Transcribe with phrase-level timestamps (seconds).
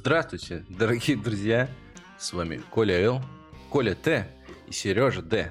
[0.00, 1.68] Здравствуйте, дорогие друзья!
[2.18, 3.20] С вами Коля Л,
[3.68, 4.28] Коля Т
[4.68, 5.50] и Сережа Д.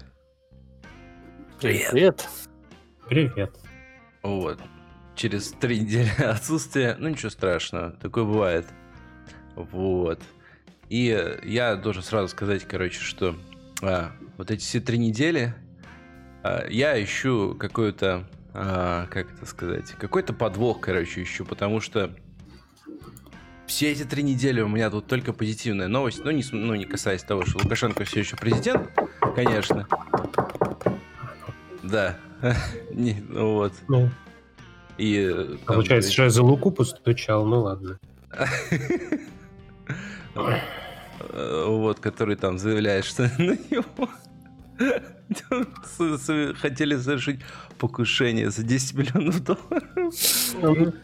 [1.59, 1.91] Привет.
[1.91, 2.29] Привет.
[3.09, 3.59] Привет.
[4.23, 4.61] Вот.
[5.17, 8.65] Через три недели отсутствия, ну ничего страшного, такое бывает.
[9.57, 10.21] Вот.
[10.87, 13.35] И я должен сразу сказать, короче, что
[13.81, 15.55] а, вот эти все три недели
[16.43, 22.15] а, я ищу какую-то, а, как это сказать, какой-то подвох, короче, ищу, потому что
[23.67, 27.21] все эти три недели у меня тут только позитивная новость, ну не, ну, не касаясь
[27.21, 28.89] того, что Лукашенко все еще президент,
[29.35, 29.87] конечно.
[31.83, 32.17] Да.
[32.91, 33.73] не, ну вот.
[33.87, 34.09] Ну.
[34.97, 35.31] И,
[35.65, 37.99] там, Получается, что я за Луку постучал, ну ладно.
[41.33, 44.09] Вот, который там заявляет, что на него
[46.61, 47.39] хотели совершить
[47.77, 49.83] покушение за 10 миллионов долларов.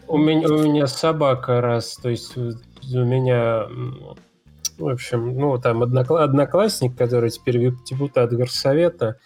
[0.08, 3.66] У меня, у меня собака раз, то есть у меня,
[4.78, 9.18] в общем, ну там одноклассник, который теперь депутат горсовета,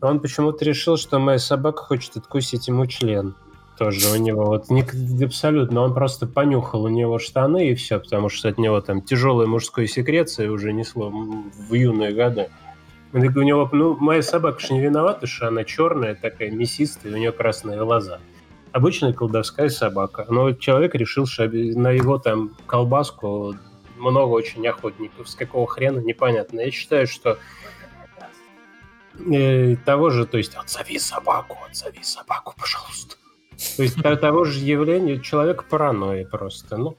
[0.00, 3.36] он почему-то решил, что моя собака хочет откусить ему член.
[3.78, 4.84] Тоже у него вот не
[5.24, 9.46] абсолютно, он просто понюхал у него штаны и все, потому что от него там тяжелая
[9.46, 12.50] мужской секреция уже несло в юные годы.
[13.12, 17.30] У него, ну, моя собака же не виновата, что она черная, такая мясистая, у нее
[17.30, 18.20] красные глаза.
[18.72, 20.24] Обычная колдовская собака.
[20.30, 23.54] Но человек решил, что на его там колбаску
[23.98, 25.28] много очень охотников.
[25.28, 26.60] С какого хрена, непонятно.
[26.60, 27.36] Я считаю, что
[29.30, 33.16] э, того же, то есть отзови собаку, отзови собаку, пожалуйста.
[33.76, 36.78] То есть того же явления человек паранойи просто.
[36.78, 36.98] Ну,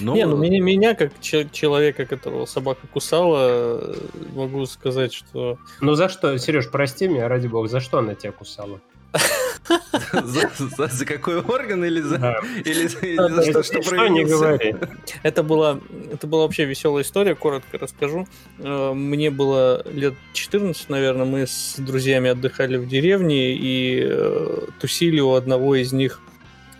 [0.00, 3.96] ну, не, ну меня, меня как человека, которого собака кусала,
[4.34, 5.58] могу сказать, что...
[5.80, 8.80] Ну за что, Сереж, прости меня, ради бога, за что она тебя кусала?
[10.12, 12.40] За, за, за какой орган или за, да.
[12.64, 14.74] или, или за что, что, что не говори.
[15.22, 18.26] Это была, это была вообще веселая история, коротко расскажу.
[18.58, 25.20] Э, мне было лет 14, наверное, мы с друзьями отдыхали в деревне и э, тусили
[25.20, 26.20] у одного из них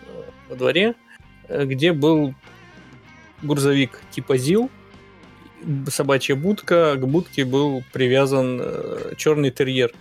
[0.07, 0.95] э, во дворе,
[1.47, 2.33] где был
[3.41, 4.69] грузовик типа ЗИЛ,
[5.89, 9.91] собачья будка, к будке был привязан э, черный терьер.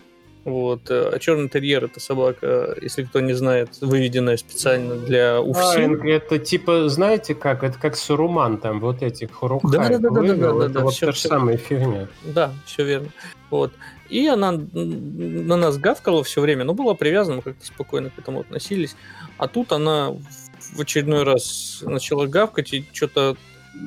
[0.45, 0.91] Вот.
[0.91, 6.01] Э, а черный терьер это собака, если кто не знает, выведенная специально для УФСИН.
[6.03, 9.71] А, это типа, знаете как, это как Суруман там, вот этих хурухай.
[9.71, 12.09] Да, да, да, да, да, да, да, да, вот все, та же самая фигня.
[12.25, 13.09] Да, все верно.
[13.51, 13.73] Вот.
[14.09, 18.97] И она на нас гавкала все время, но была привязана, как-то спокойно к этому относились.
[19.37, 20.15] А тут она
[20.61, 23.37] в очередной раз начала гавкать, и что-то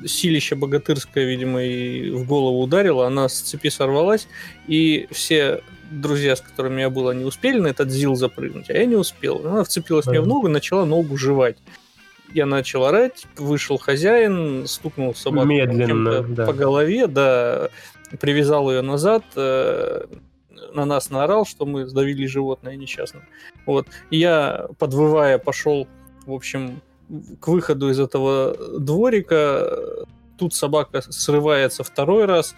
[0.05, 4.27] силище богатырское, видимо, и в голову ударило, она с цепи сорвалась,
[4.67, 5.61] и все
[5.91, 9.45] друзья, с которыми я был, они успели на этот зил запрыгнуть, а я не успел.
[9.45, 11.57] Она вцепилась мне в ногу и начала ногу жевать.
[12.33, 16.45] Я начал орать, вышел хозяин, стукнул собаку Медленно, да.
[16.45, 17.69] по голове, да,
[18.21, 20.05] привязал ее назад, э,
[20.73, 23.27] на нас наорал, что мы сдавили животное несчастное.
[23.65, 23.87] Вот.
[24.09, 25.89] Я, подвывая, пошел
[26.25, 26.81] в общем,
[27.39, 30.05] к выходу из этого дворика
[30.37, 32.55] тут собака срывается второй раз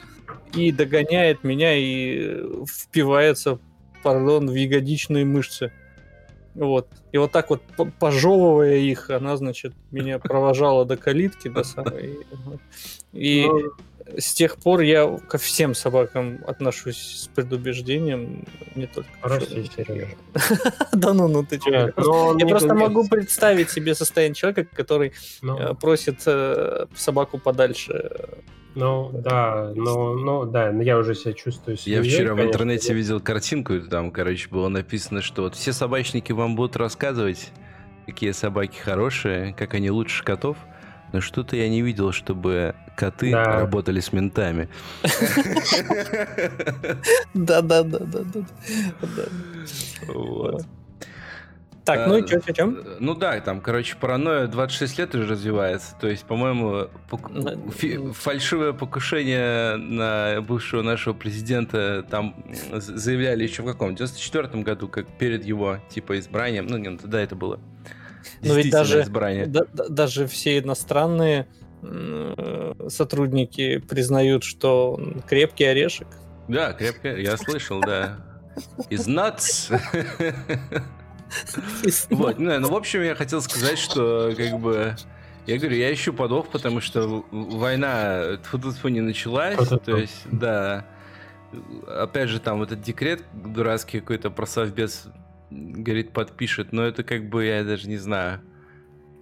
[0.55, 3.59] и догоняет меня и впивается,
[4.03, 5.71] пардон, в ягодичные мышцы.
[6.55, 6.87] Вот.
[7.11, 7.61] И вот так вот,
[7.99, 12.19] пожевывая их, она, значит, меня провожала до калитки, до самой.
[13.11, 13.71] И ну,
[14.17, 20.15] с тех пор я ко всем собакам отношусь с предубеждением, не только Прости, Сережа.
[20.91, 21.93] Да ну, ну ты что?
[22.37, 25.57] Я просто могу представить себе состояние человека, который ну.
[25.57, 28.11] э, просит э, собаку подальше.
[28.75, 33.79] Ну, да, ну, ну, да, я уже себя чувствую Я вчера в интернете видел картинку,
[33.81, 37.51] там, короче, было написано, что вот все собачники вам будут рассказывать,
[38.07, 40.57] какие собаки хорошие, как они лучше котов,
[41.11, 43.59] но что-то я не видел, чтобы коты да.
[43.59, 44.69] работали с ментами.
[47.33, 48.19] Да, да, да, да,
[49.01, 49.23] да.
[50.07, 50.65] Вот.
[51.85, 52.65] Так, ну и что, что, что?
[52.99, 55.95] Ну да, там, короче, паранойя 26 лет уже развивается.
[55.99, 56.87] То есть, по-моему,
[57.75, 57.99] фи...
[58.13, 63.91] фальшивое покушение на бывшего нашего президента там заявляли еще в каком?
[63.91, 66.67] В 94 году, как перед его, типа, избранием.
[66.67, 67.59] Ну, не, тогда это было.
[68.41, 71.47] Но ведь даже, да, даже все иностранные
[72.87, 74.97] сотрудники признают, что
[75.27, 76.07] крепкий орешек.
[76.47, 78.19] Да, крепкий, я слышал, да.
[78.89, 79.73] Из nuts.
[82.09, 84.95] Вот, ну, в общем, я хотел сказать, что, как бы,
[85.47, 90.85] я говорю, я ищу подвох, потому что война тьфу не началась, то есть, да.
[91.87, 95.05] Опять же, там вот этот декрет дурацкий какой-то про совбез,
[95.51, 98.41] говорит, подпишет, но это как бы, я даже не знаю.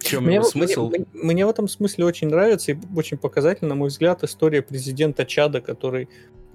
[0.00, 0.88] чем Мне, его в- смысл?
[0.88, 5.24] мне- мне в этом смысле очень нравится и очень показательна, на мой взгляд, история президента
[5.26, 6.08] Чада, который...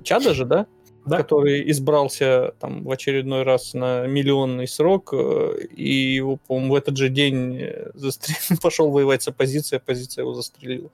[0.04, 0.66] Чада же, да?
[1.08, 1.18] Да.
[1.18, 6.98] Который избрался там в очередной раз на миллионный срок, э, и его, по-моему, в этот
[6.98, 10.90] же день э, застрелил, пошел воевать с оппозицией, оппозиция его застрелила.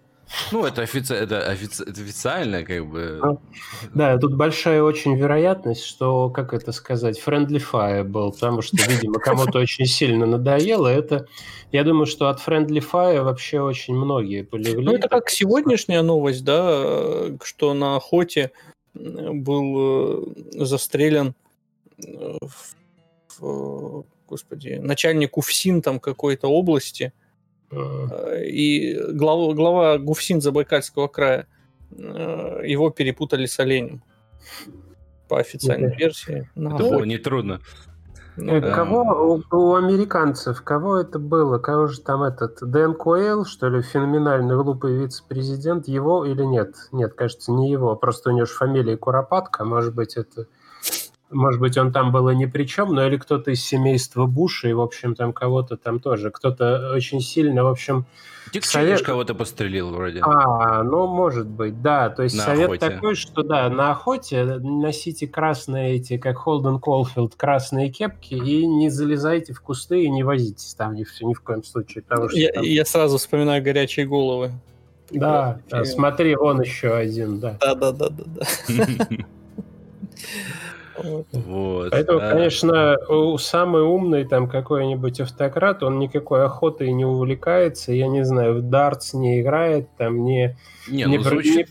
[0.52, 1.14] Ну, это, офици...
[1.14, 3.20] это, офици- это официально, как бы.
[3.22, 3.40] Ну,
[3.94, 9.20] Да, тут большая очень вероятность, что, как это сказать, friendly fire был, потому что, видимо,
[9.20, 10.88] кому-то очень сильно надоело.
[10.88, 11.28] Это,
[11.72, 14.84] я думаю, что от friendly fire вообще очень многие полегли.
[14.84, 20.26] Ну, это как сегодняшняя новость, да, э, что на охоте э, был
[20.56, 21.34] э, застрелен,
[22.06, 22.76] э, в-
[23.40, 27.12] в- господи, начальник УФСИН там какой-то области,
[27.72, 31.48] Э, и глава, глава ГУФСИН Забайкальского края,
[31.92, 34.04] его перепутали с оленем.
[35.28, 36.50] По официальной версии.
[36.56, 37.62] Это было нетрудно.
[38.36, 38.74] Ну, Э.
[38.74, 41.60] Кого у, у американцев, кого это было?
[41.60, 42.60] Кого же там этот?
[42.62, 45.88] Дэн Куэлл, что ли, феноменальный глупый вице-президент?
[45.88, 46.76] Его или нет?
[46.92, 47.96] Нет, кажется, не его.
[47.96, 49.66] Просто у него же фамилия Куропатка.
[49.66, 50.48] Может быть, это...
[51.34, 54.70] Может быть, он там был и ни при чем, но или кто-то из семейства Буша,
[54.70, 56.32] и, в общем, там кого-то там тоже.
[56.32, 58.06] Кто-то очень сильно, в общем...
[58.52, 60.20] Дик Совет- кого-то пострелил вроде.
[60.22, 62.10] А, ну, может быть, да.
[62.10, 62.90] То есть На совет охоте.
[62.90, 68.90] такой, что, да, на охоте носите красные эти, как Холден Колфилд, красные кепки и не
[68.90, 72.04] залезайте в кусты и не возитесь там ни, в- ни в коем случае.
[72.04, 74.52] Потому что я, там- я сразу вспоминаю горячие головы.
[75.10, 77.58] Да, да, смотри, вон еще один, да.
[77.60, 78.46] Да, да, да, да, да.
[81.32, 81.92] Вот.
[81.92, 88.08] Поэтому, А, конечно, у- самый умный там какой-нибудь автократ, он никакой охотой не увлекается, я
[88.08, 90.56] не знаю, в дартс не играет, там не...
[90.90, 91.70] Не, не ну про- звучит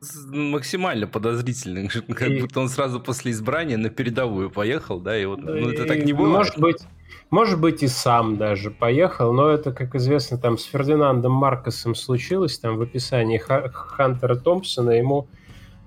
[0.00, 1.88] с- максимально подозрительно.
[2.08, 5.84] Как И- будто он сразу после избрания на передовую поехал, да, и вот, ну это
[5.84, 6.36] И, так не бывает.
[6.36, 6.78] Может быть,
[7.30, 12.58] может быть, и сам даже поехал, но это, как известно, там с Фердинандом Маркосом случилось,
[12.58, 15.28] там в описании Ха- Хантера Томпсона ему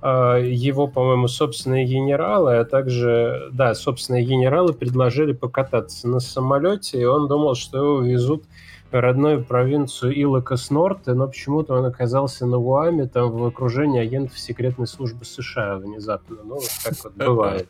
[0.06, 7.28] его, по-моему, собственные генералы, а также, да, собственные генералы предложили покататься на самолете, и он
[7.28, 8.44] думал, что его везут
[8.92, 14.38] в родную провинцию Илокос Норте, но почему-то он оказался на Гуаме, там в окружении агентов
[14.38, 16.38] секретной службы США внезапно.
[16.44, 17.68] Ну, вот так вот бывает.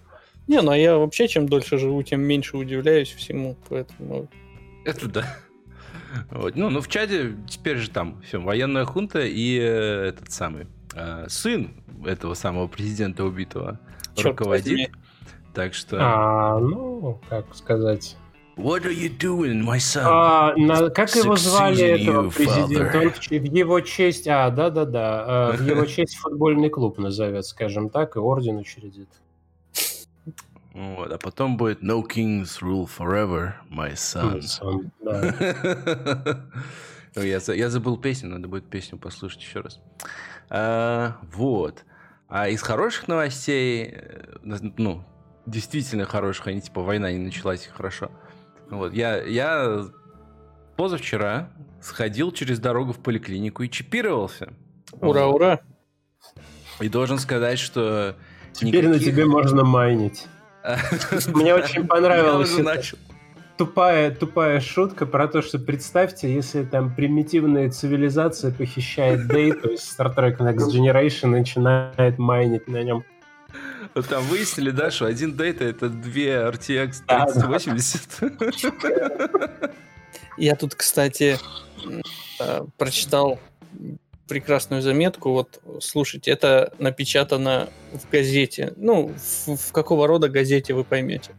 [0.48, 4.28] Не, ну а я вообще, чем дольше живу, тем меньше удивляюсь всему, поэтому...
[4.84, 5.38] Это да.
[6.30, 6.56] Вот.
[6.56, 10.68] Ну, ну, в чаде теперь же там все, военная хунта и э, этот самый
[11.28, 11.72] сын
[12.06, 13.80] этого самого президента убитого
[14.16, 14.66] Чёрт руководит.
[14.66, 14.90] возьми.
[15.54, 15.98] Так что...
[16.00, 18.18] А, ну, как сказать...
[18.58, 20.04] What are you doing, my son?
[20.06, 23.00] А, на- как его звали этого президента?
[23.00, 28.16] Он в, его честь, а, да-да-да, а, в его честь футбольный клуб назовет, скажем так,
[28.16, 29.10] и орден учредит.
[30.74, 34.42] Вот, а потом будет No kings rule forever, my son.
[34.62, 35.34] Он, да.
[37.16, 39.80] Ой, Я, я забыл песню, надо будет песню послушать еще раз.
[40.50, 41.84] А, вот.
[42.28, 45.04] А из хороших новостей, э, ну,
[45.46, 48.12] действительно хороших, они типа война не началась хорошо.
[48.70, 49.86] Вот, я, я
[50.76, 51.50] позавчера
[51.82, 54.54] сходил через дорогу в поликлинику и чипировался.
[55.02, 55.36] Ура, Вот.
[55.36, 55.60] ура!
[56.82, 58.16] И должен сказать, что...
[58.54, 60.28] Теперь на никаких- тебе можно майнить.
[61.28, 62.76] Мне очень Я понравилось уже это.
[62.76, 62.98] начал.
[63.58, 69.98] Тупая, тупая шутка про то, что представьте, если там примитивная цивилизация похищает Дэй, то есть
[69.98, 73.06] Star Trek Next Generation начинает майнить на нем.
[73.94, 77.34] Вот там выяснили, да, что один дейта это две RTX Да, да.
[77.34, 78.24] 3080.
[80.38, 81.38] Я тут, кстати,
[82.42, 83.40] э, прочитал
[84.28, 85.32] прекрасную заметку.
[85.32, 88.74] Вот, слушайте, это напечатано в газете.
[88.76, 91.32] Ну, в, в какого рода газете вы поймете.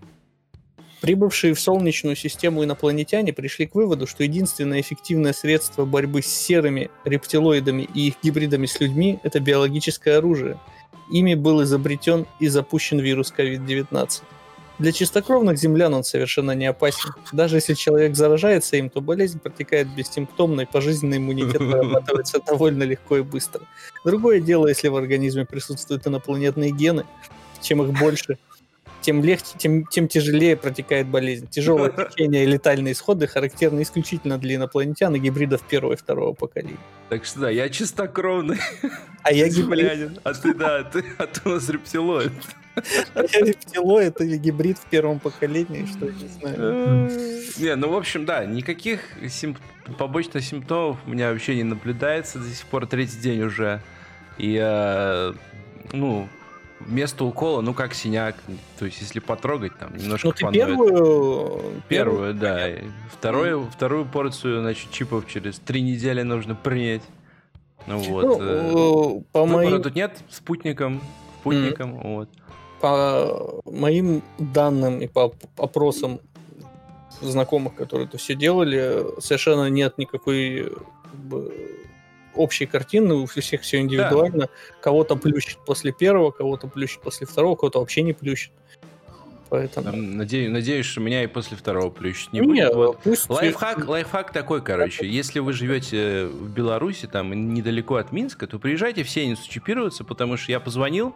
[1.01, 6.91] Прибывшие в Солнечную систему инопланетяне пришли к выводу, что единственное эффективное средство борьбы с серыми
[7.05, 10.59] рептилоидами и их гибридами с людьми– это биологическое оружие.
[11.11, 14.23] Ими был изобретен и запущен вирус COVID-19.
[14.79, 17.11] Для чистокровных землян он совершенно не опасен.
[17.33, 23.19] Даже если человек заражается им, то болезнь протекает бессимптомно, и пожизненный иммунитет вырабатывается довольно легко
[23.19, 23.63] и быстро.
[24.05, 27.05] Другое дело, если в организме присутствуют инопланетные гены,
[27.63, 28.39] чем их больше,
[29.01, 31.47] тем легче, тем, тем тяжелее протекает болезнь.
[31.49, 36.77] Тяжелое течение и летальные исходы характерны исключительно для инопланетян и гибридов первого и второго поколения.
[37.09, 38.59] Так что да, я чистокровный
[39.23, 40.21] А я гибрид.
[40.23, 42.33] А ты, да, ты, а ты у нас рептилоид.
[42.77, 47.11] а я рептилоид или гибрид в первом поколении, что я не знаю.
[47.59, 49.59] Не, ну, в общем, да, никаких симп-
[49.99, 53.81] побочных симптомов у меня вообще не наблюдается до сих пор, третий день уже.
[54.39, 55.33] И, э,
[55.93, 56.29] ну,
[56.81, 58.37] вместо укола, ну как синяк.
[58.79, 60.67] То есть, если потрогать, там немножко Ну, ты поноет.
[60.67, 61.63] первую...
[61.89, 62.69] Первую, да.
[63.11, 67.03] Вторую, вторую порцию, значит, чипов через три недели нужно принять.
[67.87, 68.25] Ну вот.
[68.25, 71.01] Ну, э, по моим, тут нет, спутником,
[71.41, 72.29] спутником, вот.
[72.81, 76.21] по моим данным и по опросам
[77.21, 80.73] знакомых, которые это все делали, совершенно нет никакой
[81.05, 81.55] как бы,
[82.37, 84.49] общей картины, у всех все индивидуально.
[84.81, 88.53] Кого-то плющит после первого, кого-то плющит после второго, кого-то вообще не плющит.
[89.49, 89.93] Поэтому...
[89.93, 92.75] Надеюсь, надеюсь, что меня и после второго плющить не, Не, будет.
[92.75, 92.99] Вот.
[93.03, 93.31] пусть...
[93.31, 95.07] Лайфхак, лайфхак такой, короче.
[95.07, 100.37] Если вы живете в Беларуси, там недалеко от Минска, то приезжайте в Сеницу чипироваться, потому
[100.37, 101.15] что я позвонил,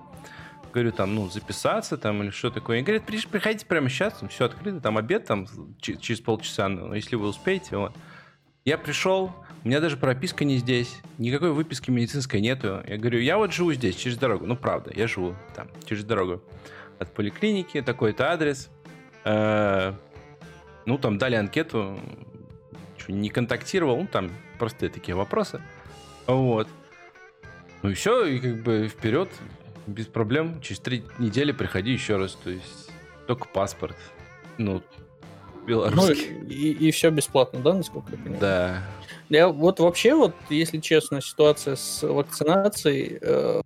[0.73, 2.77] говорю, там, ну, записаться там или что такое.
[2.77, 5.49] Они говорят, «При- приходите прямо сейчас, там все открыто, там обед там
[5.81, 7.93] через полчаса, ну, если вы успеете, вот.
[8.65, 9.33] Я пришел,
[9.65, 12.83] у меня даже прописка не здесь, никакой выписки медицинской нету.
[12.87, 14.47] Я говорю, я вот живу здесь, через дорогу.
[14.47, 16.43] Ну, правда, я живу там, через дорогу
[16.99, 18.69] от поликлиники, такой-то адрес.
[19.25, 19.95] Э,
[20.87, 22.01] Ну, там дали анкету,
[23.09, 25.61] не контактировал, ну, там простые такие вопросы.
[26.27, 26.69] Вот.
[27.83, 29.29] Ну и все, и как бы вперед,
[29.87, 30.61] без проблем.
[30.61, 32.91] Через три недели приходи еще раз, то есть
[33.27, 33.97] только паспорт.
[34.59, 34.83] Ну,
[35.71, 36.37] Ну, белорусский.
[36.49, 38.41] и, все бесплатно, да, насколько я понимаю?
[38.41, 38.83] Да.
[39.29, 43.63] Я вот вообще, вот, если честно, ситуация с вакцинацией э,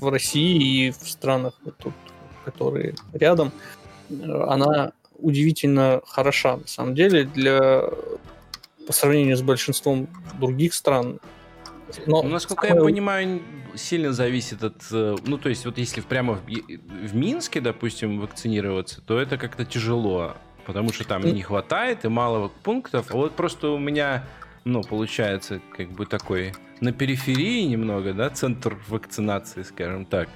[0.00, 1.92] в России и в странах, вот тут,
[2.44, 3.52] которые рядом,
[4.10, 4.14] э,
[4.48, 7.82] она удивительно хороша, на самом деле, для
[8.86, 10.08] по сравнению с большинством
[10.40, 11.20] других стран.
[12.06, 13.42] Но Ну, насколько я самое- понимаю,
[13.74, 14.76] сильно зависит от...
[14.90, 19.64] э, Ну, то есть, вот если прямо в, в Минске, допустим, вакцинироваться, то это как-то
[19.64, 20.36] тяжело,
[20.68, 23.10] потому что там не хватает и мало пунктов.
[23.10, 24.26] А вот просто у меня,
[24.64, 30.28] ну, получается, как бы такой на периферии немного, да, центр вакцинации, скажем так.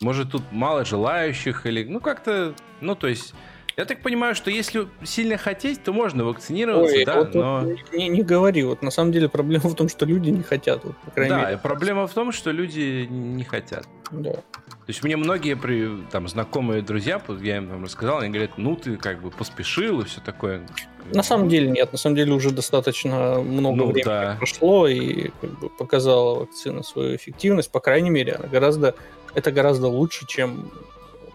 [0.00, 1.84] Может, тут мало желающих или...
[1.84, 2.56] Ну, как-то...
[2.80, 3.34] Ну, то есть...
[3.78, 7.62] Я так понимаю, что если сильно хотеть, то можно вакцинироваться, Ой, да, вот, вот но...
[7.92, 10.96] не, не говори, вот на самом деле проблема в том, что люди не хотят, вот,
[10.96, 11.54] по крайней Да, мере.
[11.54, 13.86] и проблема в том, что люди не хотят.
[14.10, 14.32] Да.
[14.32, 14.42] То
[14.88, 18.96] есть мне многие при, там знакомые друзья, я им там рассказал, они говорят, ну ты
[18.96, 20.66] как бы поспешил и все такое.
[21.14, 24.34] На самом деле нет, на самом деле уже достаточно много Ну, времени да.
[24.38, 27.70] прошло и как бы показала вакцина свою эффективность.
[27.70, 28.96] По крайней мере, она гораздо,
[29.36, 30.68] это гораздо лучше, чем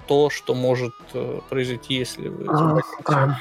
[0.08, 2.46] то, что может э, произойти, если вы.
[2.48, 3.38] А,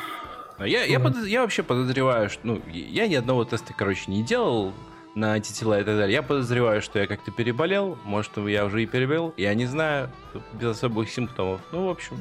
[0.59, 4.23] А Я, я, подоз- я вообще подозреваю, что ну, я ни одного теста, короче, не
[4.23, 4.73] делал
[5.14, 6.14] на антитела и так далее.
[6.14, 10.09] Я подозреваю, что я как-то переболел, может, я уже и переболел, я не знаю,
[10.54, 11.61] без особых симптомов.
[11.73, 12.16] Ну, в общем,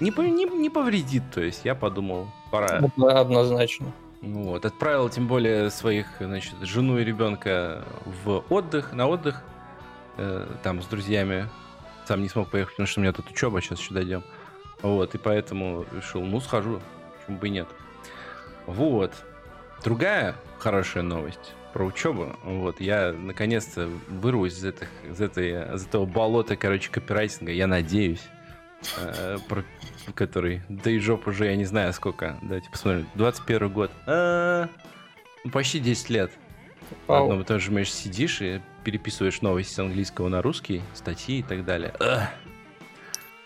[0.00, 2.78] не, не, не повредит, то есть я подумал, пора.
[2.78, 3.86] Одно- Однозначно.
[4.22, 7.84] Ну Вот, отправил тем более своих, значит, жену и ребенка
[8.24, 9.42] в отдых, на отдых,
[10.16, 11.48] э, там с друзьями.
[12.06, 14.22] Сам не смог поехать, потому что у меня тут учеба, сейчас еще дойдем.
[14.82, 16.80] Вот, и поэтому решил, ну, схожу,
[17.20, 17.68] почему бы и нет.
[18.66, 19.12] Вот.
[19.82, 22.36] Другая хорошая новость про учебу.
[22.44, 28.22] Вот, я наконец-то вырвусь из, этих, из, этой, из этого болота, короче, копирайтинга, я надеюсь.
[28.98, 29.64] э, про-
[30.14, 32.38] который, да и жоп уже, я не знаю сколько.
[32.42, 33.06] Давайте посмотрим.
[33.14, 33.90] 21 год.
[34.06, 34.68] А,
[35.44, 36.30] ну, почти 10 лет.
[37.06, 37.24] Вау.
[37.24, 41.64] одном и том же сидишь и переписываешь новости с английского на русский, статьи и так
[41.64, 41.94] далее.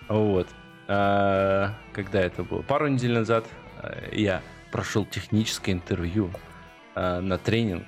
[0.08, 0.48] Вот.
[0.88, 2.62] А, когда это было?
[2.62, 4.42] Пару недель назад а, я
[4.72, 6.30] прошел техническое интервью
[6.94, 7.86] а, на тренинг.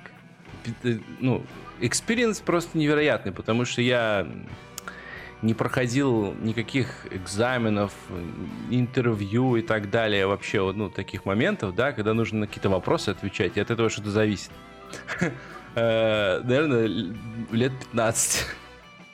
[0.83, 1.43] Э, Ну,
[1.79, 4.27] experience просто невероятный, потому что я
[5.41, 7.91] не проходил никаких экзаменов,
[8.69, 13.57] интервью и так далее, вообще, ну, таких моментов, да, когда нужно на какие-то вопросы отвечать,
[13.57, 14.51] и от этого что-то зависит.
[15.75, 16.87] Э, Наверное,
[17.51, 18.45] лет 15.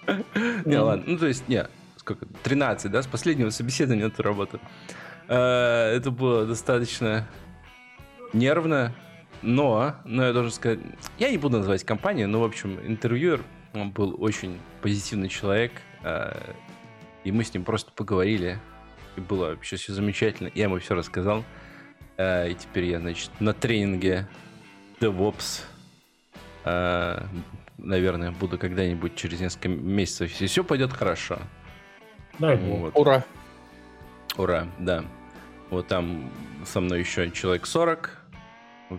[0.65, 1.65] Не, ладно, ну, то есть, не,
[1.97, 4.59] сколько, 13, да, с последнего собеседования на эту работу.
[5.27, 7.27] Э, Это было достаточно
[8.33, 8.93] нервно,
[9.41, 10.79] но, но я должен сказать,
[11.19, 13.41] я не буду называть компанию, но, в общем, интервьюер,
[13.73, 15.73] он был очень позитивный человек,
[16.03, 16.31] э,
[17.23, 18.59] и мы с ним просто поговорили,
[19.17, 21.43] и было вообще все замечательно, я ему все рассказал,
[22.17, 24.27] Э, и теперь я, значит, на тренинге
[24.99, 25.61] DevOps,
[27.77, 31.39] наверное, буду когда-нибудь через несколько месяцев, если все пойдет хорошо.
[32.39, 32.59] Бог.
[32.59, 32.91] Вот.
[32.95, 33.24] Ура.
[34.38, 35.03] Ура, да.
[35.69, 36.31] Вот там
[36.65, 38.21] со мной еще человек 40.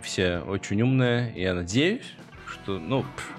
[0.02, 1.32] Все очень умные.
[1.34, 2.14] Я надеюсь,
[2.46, 3.32] что, ну, пф,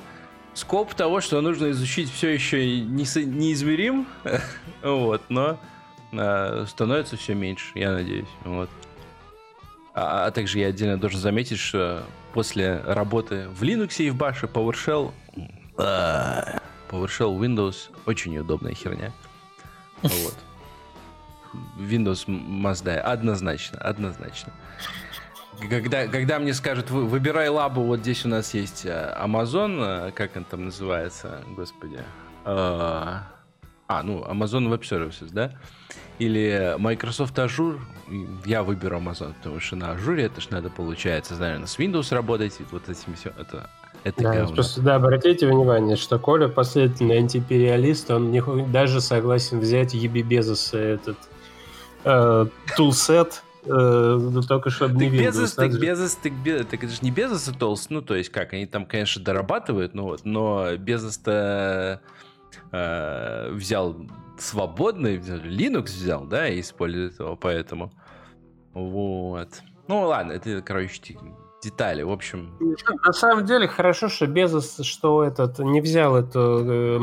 [0.53, 4.07] скоп того, что нужно изучить, все еще и не неизмерим.
[4.83, 5.59] вот, но
[6.13, 8.29] а, становится все меньше, я надеюсь.
[8.43, 8.69] Вот.
[9.93, 14.41] А, а также я отдельно должен заметить, что после работы в Linux и в Bash
[14.41, 15.12] PowerShell,
[16.89, 19.12] PowerShell Windows очень неудобная херня.
[20.01, 20.36] Вот.
[21.77, 22.98] Windows must die.
[22.98, 24.53] Однозначно, однозначно.
[25.69, 30.38] Когда, когда мне скажут, выбирай лабу, вот здесь у нас есть э, Amazon, э, как
[30.38, 32.00] он там называется, господи.
[32.45, 33.24] А,
[33.88, 35.51] а ну, Amazon Web Services, да?
[36.19, 37.79] Или Microsoft Azure,
[38.45, 42.53] я выберу Amazon, потому что на Azure это же надо, получается, наверное, с Windows работать,
[42.71, 43.69] вот этим все, это
[44.03, 49.93] это да, просто, да, обратите внимание, что Коля последовательный антипериалист, он не, даже согласен взять
[49.93, 51.17] Еби Безоса этот
[52.05, 52.45] э,
[52.77, 57.49] тулсет, э, только чтобы не Безос, так Безос, так, Безос, так это же не Безос
[57.49, 61.99] и Толст, ну, то есть как, они там, конечно, дорабатывают, ну, вот, но Безос-то
[62.71, 63.97] э, взял
[64.39, 67.91] свободный, Linux взял, да, и использует его, поэтому
[68.74, 69.50] вот.
[69.88, 71.17] Ну, ладно, это, короче,
[71.63, 72.55] детали, в общем.
[73.05, 77.00] На самом деле хорошо, что Безос, что этот не взял это, э,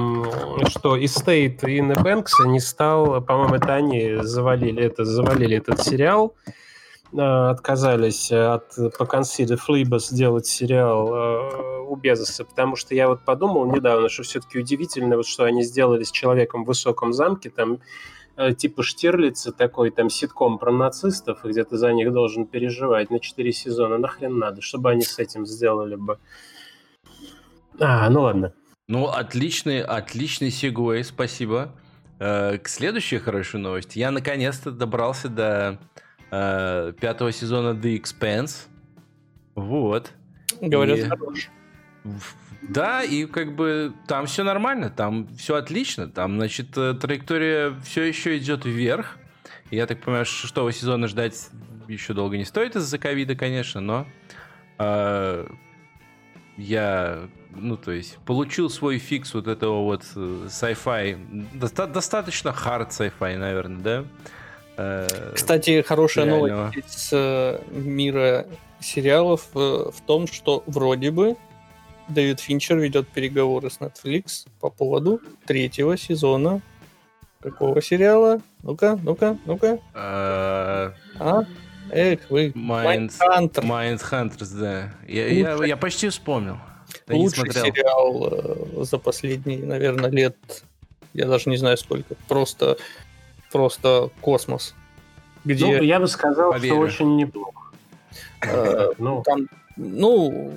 [0.69, 6.35] что Estate in Banks не стал, по-моему, это они завалили это, завалили этот сериал,
[7.19, 13.67] отказались от по Consider Флибас сделать сериал э, у Безоса, потому что я вот подумал
[13.67, 17.79] недавно, что все-таки удивительно, вот что они сделали с человеком в высоком замке, там
[18.37, 23.19] Э, типа Штирлица, такой там ситком про нацистов, где ты за них должен переживать на
[23.19, 23.97] 4 сезона.
[23.97, 26.19] Нахрен надо, чтобы они с этим сделали бы.
[27.81, 28.53] А, ну ладно.
[28.89, 31.73] Ну, отличный, отличный сегвей, спасибо.
[32.19, 33.99] Э, к следующей хорошей новости.
[33.99, 35.81] Я наконец-то добрался до
[36.31, 38.67] э, пятого сезона The Expanse.
[39.55, 40.13] Вот.
[40.61, 41.03] Говорят, и...
[41.03, 41.51] хорош.
[42.63, 46.09] Да, и как бы там все нормально, там все отлично.
[46.09, 49.19] Там, значит, э, траектория все еще идет вверх.
[49.71, 51.51] Я так понимаю, шестого сезона ждать
[51.89, 54.07] еще долго не стоит из-за ковида, конечно, но
[54.79, 55.47] э,
[56.57, 61.19] я, ну, то есть, получил свой фикс вот этого вот э, sci-fi,
[61.55, 64.05] доста- достаточно hard sci-fi, наверное, да?
[64.77, 66.65] Э, Кстати, хорошая реального.
[66.67, 68.47] новость из э, мира
[68.81, 71.37] сериалов э, в том, что вроде бы
[72.09, 76.61] Дэвид Финчер ведет переговоры с Netflix по поводу третьего сезона
[77.41, 78.41] какого сериала?
[78.63, 79.79] Ну-ка, ну-ка, ну-ка.
[79.95, 80.93] А?
[81.19, 81.45] а?
[81.91, 82.49] Эх, вы.
[82.49, 83.63] Mindhunter.
[83.63, 84.95] Mindhunters, да.
[85.07, 86.59] Я, я, я почти вспомнил.
[87.07, 90.37] Да Лучший сериал за последние, наверное, лет,
[91.15, 92.15] я даже не знаю сколько.
[92.29, 92.79] Просто,
[93.51, 94.75] просто космос.
[95.45, 95.67] Где...
[95.67, 96.75] Ну, я бы сказал, Поверю.
[96.75, 97.63] что очень неплохо.
[98.43, 100.53] Э, ну, там, ну,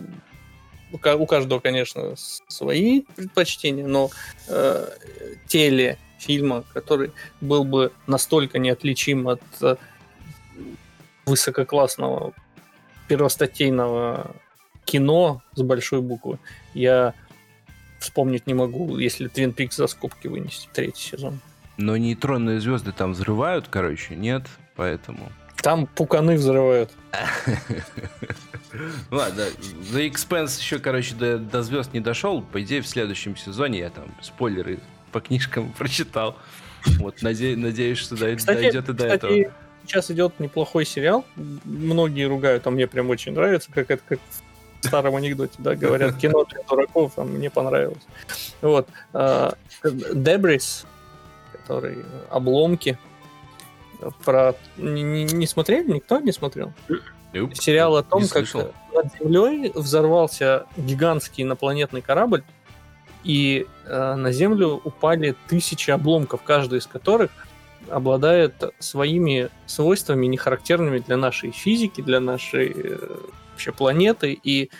[0.92, 2.16] у каждого, конечно,
[2.48, 4.10] свои предпочтения, но
[4.48, 4.90] э,
[5.48, 9.76] телефильма, который был бы настолько неотличим от э,
[11.26, 12.34] высококлассного
[13.08, 14.36] первостатейного
[14.86, 16.40] кино с большой буквы,
[16.74, 17.14] я
[18.00, 21.40] вспомнить не могу, если Твин Пикс за скобки вынести третий сезон.
[21.80, 24.44] Но нейтронные звезды там взрывают, короче, нет,
[24.76, 25.32] поэтому...
[25.62, 26.92] Там пуканы взрывают.
[29.10, 29.46] Ладно,
[29.94, 32.42] The Expense еще, короче, до, до звезд не дошел.
[32.42, 34.80] По идее, в следующем сезоне я там спойлеры
[35.14, 36.36] по книжкам прочитал.
[37.00, 39.52] Вот, наде, надеюсь, что дойдет и до этого.
[39.86, 41.24] Сейчас идет неплохой сериал.
[41.64, 44.20] Многие ругают, а мне прям очень нравится, как это как
[44.82, 48.06] в старом анекдоте, да, говорят, кино для дураков, а мне понравилось.
[48.62, 48.90] Вот.
[50.14, 50.86] Дебрис,
[51.70, 52.98] который обломки,
[54.26, 54.56] про...
[54.78, 55.92] Не, не, не смотрели?
[55.92, 56.74] Никто не смотрел?
[57.34, 57.54] Nope.
[57.54, 58.46] Сериал о том, как
[58.92, 62.44] над Землей взорвался гигантский инопланетный корабль,
[63.24, 67.30] и э, на Землю упали тысячи обломков, каждый из которых
[67.88, 72.98] обладает своими свойствами, не характерными для нашей физики, для нашей э,
[73.52, 74.72] вообще планеты, и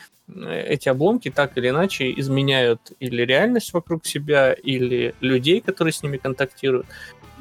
[0.48, 6.18] эти обломки так или иначе изменяют или реальность вокруг себя, или людей, которые с ними
[6.18, 6.86] контактируют.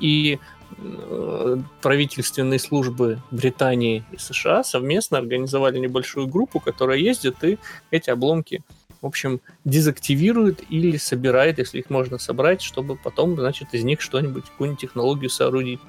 [0.01, 0.39] И
[0.81, 7.59] Э, правительственные службы Британии и США совместно организовали небольшую группу, которая ездит и
[7.91, 8.63] эти обломки,
[9.01, 14.45] в общем, дезактивирует или собирает, если их можно собрать, чтобы потом, значит, из них что-нибудь,
[14.45, 15.81] какую-нибудь технологию соорудить.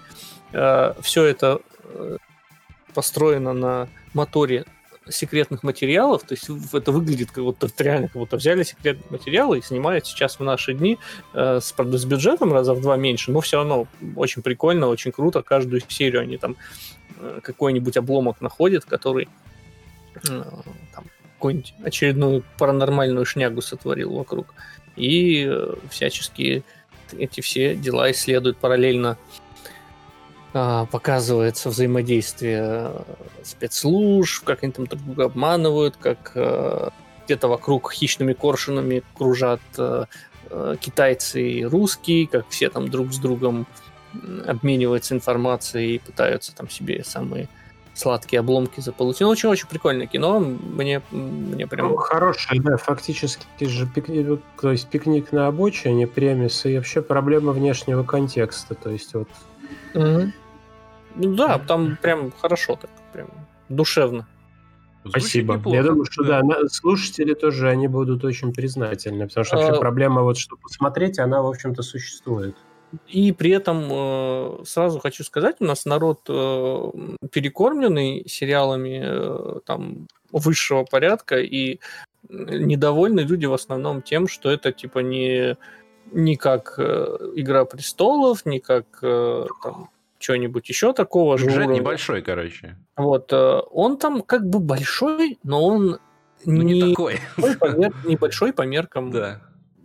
[0.53, 2.17] Э, Все это э,
[2.93, 4.65] построено на моторе
[5.09, 9.61] секретных материалов, то есть это выглядит как будто реально как будто взяли секретные материалы и
[9.61, 10.97] снимают сейчас в наши дни
[11.33, 15.11] э, с, правда, с бюджетом раза в два меньше, но все равно очень прикольно, очень
[15.11, 15.41] круто.
[15.41, 16.55] Каждую серию они там
[17.17, 19.29] э, какой-нибудь обломок находят, который
[20.15, 20.43] э,
[20.93, 24.53] там, какую-нибудь очередную паранормальную шнягу сотворил вокруг.
[24.95, 26.63] И э, всячески
[27.17, 29.17] эти все дела исследуют параллельно
[30.51, 33.03] показывается взаимодействие э,
[33.43, 36.89] спецслужб, как они там друг друга обманывают, как э,
[37.25, 40.05] где-то вокруг хищными коршунами кружат э,
[40.79, 43.67] китайцы и русские, как все там друг с другом
[44.47, 47.47] обмениваются информацией и пытаются там себе самые
[47.93, 49.21] сладкие обломки заполучить.
[49.21, 50.39] Ну, очень-очень прикольное кино.
[50.39, 51.89] Мне, мне прям...
[51.89, 57.51] Ну, хорошее, да, фактически же пикник, то есть пикник на обочине, премис и вообще проблема
[57.51, 58.73] внешнего контекста.
[58.75, 59.27] То есть вот...
[59.93, 60.31] Mm-hmm.
[61.19, 63.27] Ну да, там прям хорошо так, прям
[63.67, 64.27] душевно.
[65.03, 65.55] Звучит Спасибо.
[65.55, 65.77] Неплохо.
[65.77, 66.41] Я думаю, что да.
[66.41, 69.79] да, слушатели тоже они будут очень признательны, потому что вообще а...
[69.79, 72.55] проблема вот, что посмотреть, она, в общем-то, существует.
[73.07, 76.91] И при этом э, сразу хочу сказать, у нас народ э,
[77.31, 81.79] перекормленный сериалами э, там высшего порядка, и
[82.27, 85.57] недовольны люди в основном тем, что это типа не,
[86.11, 91.45] не как Игра престолов, не как там, что-нибудь еще такого же.
[91.45, 92.77] Бюджет небольшой, короче.
[92.95, 95.99] Вот, он там как бы большой, но он
[96.45, 97.19] ну, не, не такой.
[97.37, 99.41] Небольшой по меркам да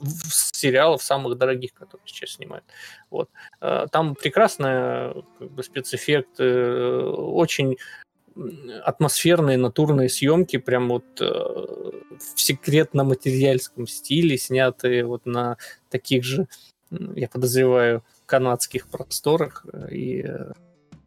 [0.06, 2.64] сериалов самых дорогих, которые сейчас снимают.
[3.10, 3.30] Вот.
[3.60, 7.76] Э, там прекрасная как бы, спецэффект, очень
[8.82, 15.56] атмосферные натурные съемки, прям вот э, в секретно-материальском стиле, снятые вот на
[15.88, 16.48] таких же,
[16.90, 19.66] я подозреваю, канадских просторах.
[19.90, 20.52] И, э,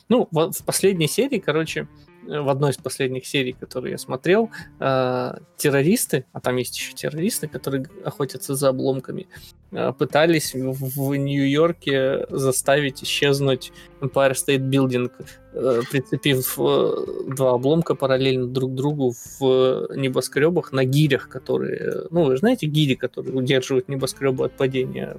[0.10, 1.88] ну, в, последней серии, короче,
[2.28, 4.50] в одной из последних серий, которые я смотрел,
[4.80, 9.28] э, террористы, а там есть еще террористы, которые охотятся за обломками,
[9.72, 15.12] э, пытались в, в Нью-Йорке заставить исчезнуть Empire State Building,
[15.54, 22.38] э, прицепив э, два обломка параллельно друг другу в небоскребах на гирях, которые, ну, вы
[22.38, 25.18] знаете, гири, которые удерживают небоскребы от падения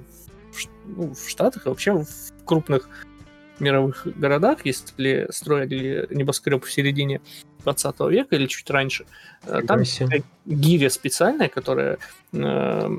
[0.85, 2.07] ну, в Штатах и вообще в
[2.45, 2.89] крупных
[3.59, 7.21] мировых городах, если строили небоскреб в середине
[7.63, 9.05] 20 века или чуть раньше,
[9.43, 9.81] э, там
[10.45, 11.97] гиря специальная, которая
[12.33, 12.97] э,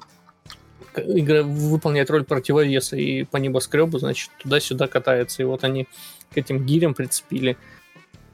[0.95, 5.43] выполняет роль противовеса и по небоскребу, значит, туда-сюда катается.
[5.43, 5.87] И вот они
[6.33, 7.57] к этим гирям прицепили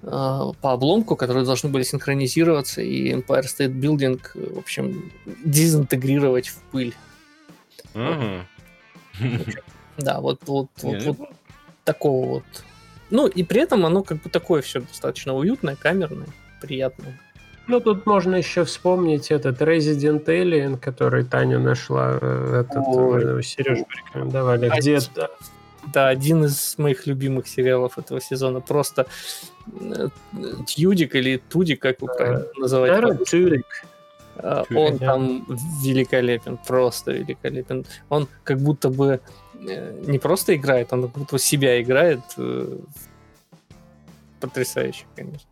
[0.02, 4.20] э, по обломку, которые должны были синхронизироваться, и Empire State Building,
[4.54, 5.12] в общем,
[5.44, 6.94] дезинтегрировать в пыль.
[9.96, 11.16] Да, вот, вот, вот, вот
[11.84, 12.44] такого вот.
[13.10, 16.28] Ну, и при этом оно как бы такое все достаточно уютное, камерное,
[16.60, 17.18] приятное.
[17.68, 23.42] Ну, тут можно еще вспомнить этот Resident Alien, который Таня нашла, э, этот, Ой.
[23.42, 24.70] Сереж порекомендовали.
[24.76, 25.30] Где то
[25.92, 28.60] Да, один из моих любимых сериалов этого сезона.
[28.60, 29.06] Просто
[29.80, 30.08] э,
[30.66, 33.24] Тьюдик или Тудик, как вы правильно называете?
[33.24, 33.66] Тюдик.
[34.38, 35.46] А, он там
[35.82, 37.84] великолепен, просто великолепен.
[38.08, 39.20] Он как будто бы
[39.68, 42.20] Э, не просто играет, он как будто себя играет.
[42.36, 42.78] Э,
[44.40, 45.48] потрясающе, конечно.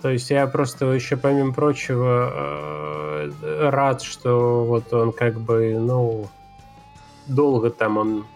[0.00, 6.28] То есть я просто еще, помимо прочего, э, рад, что вот он как бы, ну,
[7.26, 8.26] долго там он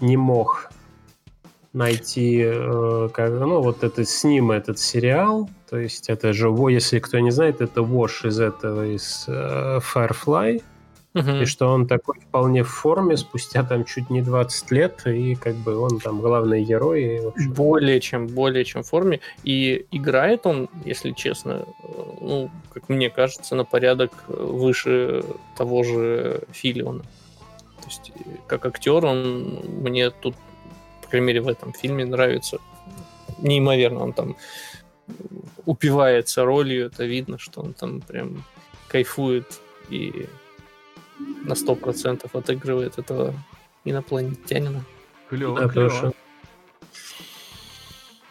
[0.00, 0.70] не мог
[1.76, 2.44] найти,
[3.12, 5.48] как, ну, вот это с ним этот сериал.
[5.70, 10.62] То есть это же, если кто не знает, это Вош из этого, из Firefly
[11.16, 11.30] угу.
[11.42, 15.54] и что он такой вполне в форме спустя там чуть не 20 лет, и как
[15.56, 17.02] бы он там главный герой.
[17.02, 17.52] И, общем...
[17.52, 19.20] Более чем, более чем в форме.
[19.42, 21.64] И играет он, если честно,
[22.20, 25.24] ну, как мне кажется, на порядок выше
[25.56, 27.02] того же Филиона.
[27.02, 28.12] То есть,
[28.46, 30.34] как актер, он мне тут,
[31.06, 32.58] по крайней мере, в этом фильме нравится
[33.38, 34.02] неимоверно.
[34.02, 34.36] Он там
[35.64, 38.42] упивается ролью, это видно, что он там прям
[38.88, 40.26] кайфует и
[41.44, 43.34] на 100% отыгрывает этого
[43.84, 44.84] инопланетянина.
[45.28, 46.12] Клево, да, клево.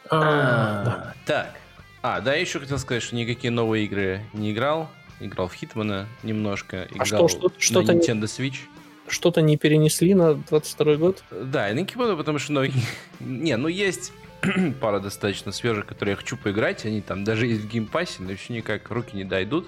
[0.09, 1.55] А, а, так.
[2.01, 4.89] А, да, я еще хотел сказать, что никакие новые игры не играл.
[5.21, 6.89] Играл в Hitman а немножко.
[6.91, 8.67] А играл а что, что, что-то на Nintendo Switch.
[9.07, 11.23] Что-то не перенесли на 22 год?
[11.29, 12.73] Да, и на Кимоно, потому что новый...
[13.19, 14.11] не, ну есть
[14.81, 16.85] пара достаточно свежих, которые я хочу поиграть.
[16.85, 19.67] Они там даже есть в Game Pass е, но еще никак руки не дойдут.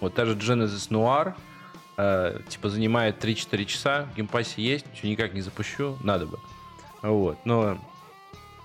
[0.00, 1.34] Вот та же Genesis Noir,
[1.96, 6.26] э, типа занимает 3-4 часа, в Game Pass е есть, еще никак не запущу, надо
[6.26, 6.38] бы.
[7.02, 7.78] Вот, но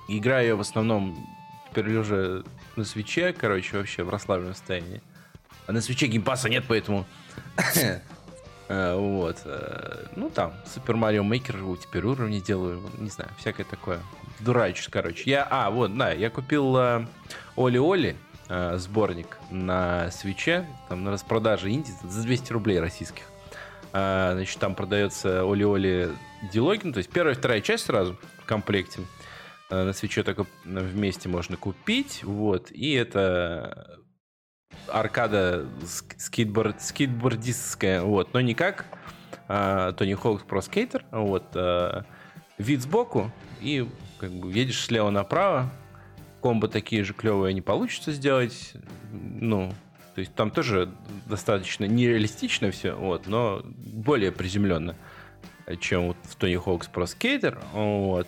[0.07, 1.27] играю я в основном
[1.69, 2.43] теперь уже
[2.75, 5.01] на свече, короче, вообще в расслабленном состоянии.
[5.65, 7.05] А на свече геймпасса нет, поэтому...
[8.67, 9.37] Э, вот.
[9.45, 13.99] Э, ну, там, Супер Марио Мейкер теперь уровни делаю, не знаю, всякое такое.
[14.39, 15.29] Дурачусь, короче.
[15.29, 16.75] Я, а, вот, да, я купил
[17.55, 18.15] Оли-Оли,
[18.49, 23.23] э, сборник на свече, там на распродаже инди за 200 рублей российских.
[23.91, 26.11] Значит, там продается Оли-Оли
[26.51, 29.01] Дилогин, то есть первая и вторая часть сразу в комплекте.
[29.69, 33.99] На свече только вместе можно купить, вот, и это
[34.87, 35.65] аркада
[36.17, 38.85] скейтборд, скейтбордистская, вот, но не как
[39.47, 42.03] э, Тони Хоук про скейтер, вот, э,
[42.57, 43.31] вид сбоку
[43.61, 43.87] и
[44.19, 45.69] как бы едешь слева направо.
[46.41, 48.73] Комбо такие же клевые не получится сделать.
[49.11, 49.73] Ну,
[50.15, 50.91] то есть там тоже
[51.25, 54.95] достаточно нереалистично все, вот, но более приземленно,
[55.79, 57.57] чем вот в Tony Hawk's Pro Skater.
[57.73, 58.27] Вот.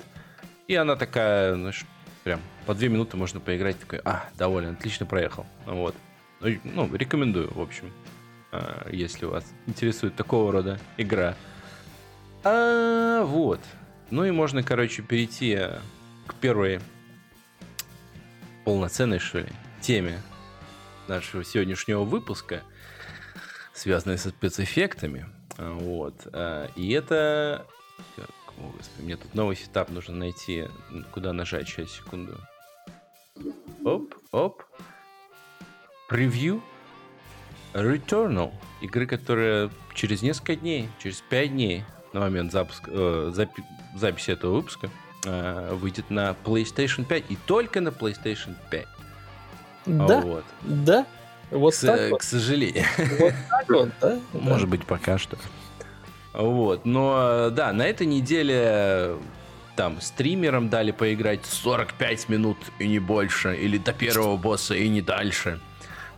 [0.67, 1.85] И она такая, знаешь,
[2.23, 3.79] прям по две минуты можно поиграть.
[3.79, 5.45] Такой, а, доволен, отлично проехал.
[5.65, 5.95] Вот.
[6.63, 7.91] Ну, рекомендую, в общем,
[8.51, 11.35] а, если вас интересует такого рода игра.
[12.43, 13.59] А, вот.
[14.11, 15.59] Ну и можно, короче, перейти
[16.27, 16.79] к первой
[18.63, 19.49] полноценной, что ли,
[19.81, 20.21] теме
[21.07, 22.61] нашего сегодняшнего выпуска,
[23.73, 25.25] связанной со спецэффектами.
[25.57, 26.27] Вот.
[26.31, 27.65] А, и это...
[28.57, 30.67] О, господи, мне тут новый сетап нужно найти.
[31.11, 31.67] Куда нажать?
[31.67, 32.39] Сейчас, секунду.
[33.83, 34.63] Оп, оп.
[36.07, 36.61] Превью
[37.73, 38.51] Returnal.
[38.81, 43.63] Игры, которая через несколько дней, через 5 дней на момент запуска, э, запи-
[43.95, 44.89] записи этого выпуска
[45.25, 48.85] э, выйдет на PlayStation 5 и только на PlayStation 5.
[49.87, 50.45] Да, Вот.
[50.61, 51.05] да.
[51.51, 52.23] Вот к, так к вот.
[52.23, 52.85] сожалению.
[53.19, 54.19] Вот так вот, да?
[54.33, 55.37] Может быть, пока что.
[56.33, 56.85] Вот.
[56.85, 59.15] Но да, на этой неделе
[59.75, 65.01] там стримерам дали поиграть 45 минут и не больше, или до первого босса и не
[65.01, 65.59] дальше.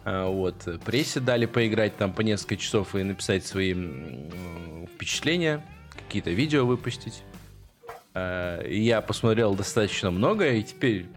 [0.10, 0.66] А, Вот.
[0.86, 5.62] Прессе дали поиграть там по несколько часов и написать свои м, впечатления,
[5.98, 7.24] какие-то видео выпустить.
[8.14, 11.08] А, Я посмотрел достаточно много, и теперь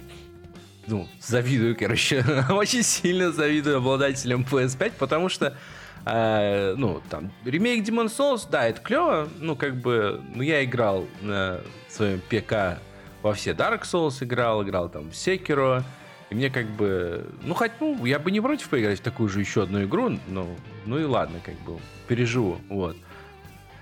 [0.88, 5.56] ну, завидую, короче, очень сильно завидую обладателям PS5, потому что,
[6.04, 11.06] э, ну, там, ремейк Demon Souls, да, это клево, ну, как бы, ну, я играл
[11.20, 12.80] на своем ПК
[13.22, 15.84] во все Dark Souls играл, играл там в Sekiro,
[16.30, 19.40] и мне как бы, ну, хоть, ну, я бы не против поиграть в такую же
[19.40, 22.96] еще одну игру, ну, ну и ладно, как бы, переживу, вот.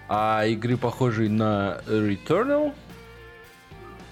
[0.09, 2.73] А игры, похожие на Returnal,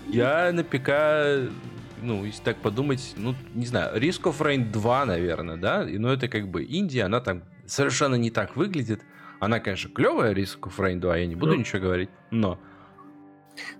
[0.08, 1.50] я на ПК,
[2.02, 5.88] ну, если так подумать, ну, не знаю, Risk of Rain 2, наверное, да?
[5.88, 9.00] И, Ну, это как бы Индия, она там совершенно не так выглядит.
[9.40, 11.60] Она, конечно, клевая, Risk of Rain 2, я не буду Ну.
[11.60, 12.58] ничего говорить, но...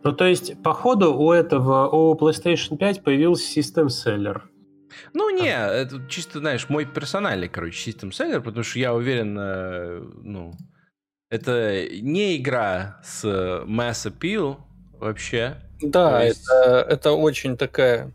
[0.02, 4.42] Ну, то есть, походу, у этого, у PlayStation 5 появился System Seller.
[5.12, 10.00] Ну, не, это чисто, знаешь, мой персональный, короче, систем селлер, потому что я уверен, э,
[10.22, 10.52] ну,
[11.30, 14.56] это не игра с mass appeal
[14.98, 15.56] вообще.
[15.82, 18.12] Да, есть- это, это очень такая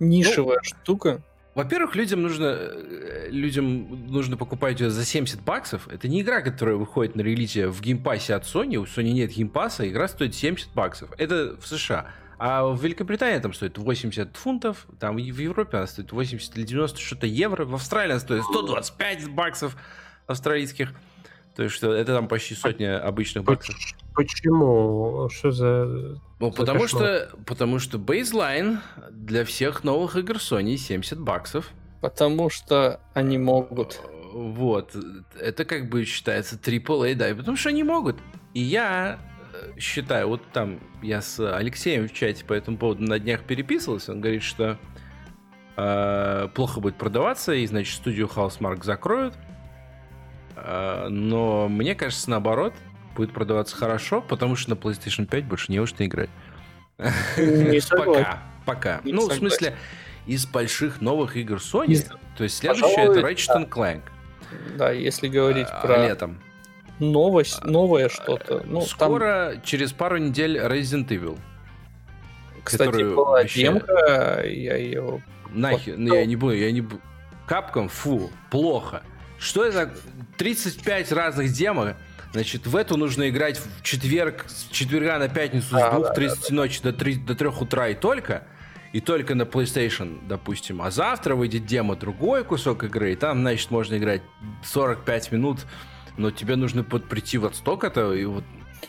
[0.00, 1.22] нишевая штука.
[1.54, 5.86] Во-первых, людям нужно, э, людям нужно покупать ее за 70 баксов.
[5.88, 8.76] Это не игра, которая выходит на релизе в Game Pass е от Sony.
[8.76, 11.10] У Sony нет Game Pass а, игра стоит 70 баксов.
[11.18, 12.10] Это в США.
[12.38, 16.98] А в Великобритании там стоит 80 фунтов, там в Европе она стоит 80 или 90
[16.98, 19.76] что-то евро, в Австралии она стоит 125 баксов
[20.26, 20.92] австралийских.
[21.54, 23.76] То есть что это там почти сотня обычных баксов.
[24.14, 25.28] Почему?
[25.30, 26.20] Что за...
[26.38, 27.02] Ну, За потому кошмар.
[27.02, 31.70] что, потому что бейзлайн для всех новых игр Sony 70 баксов.
[32.00, 34.00] Потому что они могут.
[34.32, 34.96] Вот.
[35.38, 38.16] Это как бы считается AAA, да, и потому что они могут.
[38.54, 39.18] И я
[39.52, 44.12] э, считаю, вот там я с Алексеем в чате по этому поводу на днях переписывался,
[44.12, 44.78] он говорит, что
[45.76, 49.34] э, плохо будет продаваться, и, значит, студию Housemark закроют.
[50.56, 52.74] Э, но мне кажется, наоборот,
[53.14, 56.30] будет продаваться хорошо, потому что на PlayStation 5 больше не во что играть.
[57.36, 58.24] Не согласен.
[58.24, 58.42] Пока.
[58.64, 59.00] Пока.
[59.04, 59.76] Не ну, в смысле,
[60.26, 62.04] из больших новых игр Sony, Из-
[62.36, 64.02] то есть следующее это Ratchet and Clank.
[64.76, 66.40] Да, если говорить а, про летом.
[66.98, 68.62] новость, новое что-то.
[68.66, 71.38] Ну, там, Скоро, через пару недель, Resident Evil.
[72.62, 75.22] кстати, была вообще- демка, я ее...
[75.50, 77.00] Нахер, ну, я не буду, я не буду.
[77.46, 79.02] Капком, фу, плохо.
[79.38, 79.92] Что это?
[80.38, 81.94] 35 разных демо.
[82.32, 86.82] Значит, в эту нужно играть в четверг, с четверга на пятницу с Да, 2.30 ночи
[86.82, 88.44] до, 3, до 3 утра и только.
[88.92, 90.82] И только на PlayStation, допустим.
[90.82, 94.22] А завтра выйдет демо другой кусок игры, и там, значит, можно играть
[94.64, 95.60] 45 минут,
[96.18, 98.44] но тебе нужно под прийти вот столько-то, и вот...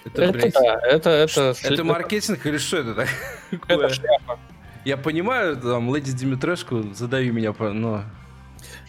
[0.06, 1.10] Это, Это, блядь, да, это...
[1.10, 3.02] Это, это маркетинг или что это
[3.52, 3.90] это такое?
[3.90, 4.40] шляпа.
[4.84, 8.04] Я понимаю, там, Леди Димитрешку, задави меня, но...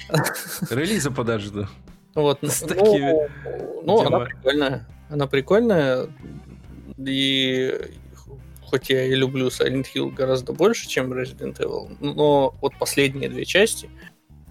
[0.71, 1.69] Релиза подожду.
[2.15, 3.31] Вот, С ну, такими
[3.85, 4.25] ну, она дела.
[4.27, 4.87] прикольная.
[5.11, 6.09] Она прикольная.
[6.99, 7.75] И
[8.63, 13.45] хоть я и люблю Silent Hill гораздо больше, чем Resident Evil, но вот последние две
[13.45, 13.89] части,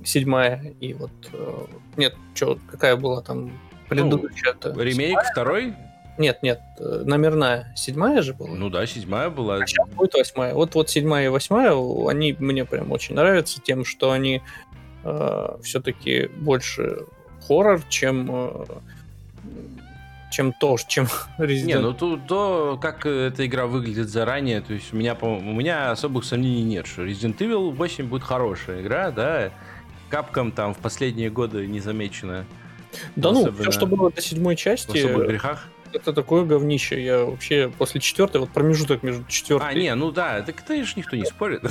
[0.03, 1.11] седьмая и вот...
[1.33, 1.65] э,
[1.97, 4.73] Нет, что, какая была там предыдущая-то?
[4.81, 5.73] Ремейк второй?
[6.17, 7.73] Нет, нет, э, номерная.
[7.75, 8.49] Седьмая же была?
[8.49, 9.55] Ну да, седьмая была.
[9.57, 10.53] А сейчас будет восьмая.
[10.53, 11.73] Вот, вот седьмая и восьмая,
[12.07, 14.41] они мне прям очень нравятся тем, что они
[15.61, 17.07] все-таки больше
[17.47, 18.65] хоррор, чем, э,
[20.31, 21.65] чем то, чем Resident.
[21.65, 25.41] Не, ну то, то, как эта игра выглядит заранее, то есть у меня, по- у
[25.53, 29.51] меня особых сомнений нет, что Resident Evil 8 будет хорошая игра, да,
[30.09, 32.45] Капком там в последние годы не замечено
[33.15, 35.67] да ну, особенно все, что было до седьмой в части, особых грехах.
[35.91, 37.03] это такое говнище.
[37.03, 40.93] Я вообще после четвертой, вот промежуток между четвертой А, не, ну да, так это же
[40.95, 41.63] никто не спорит.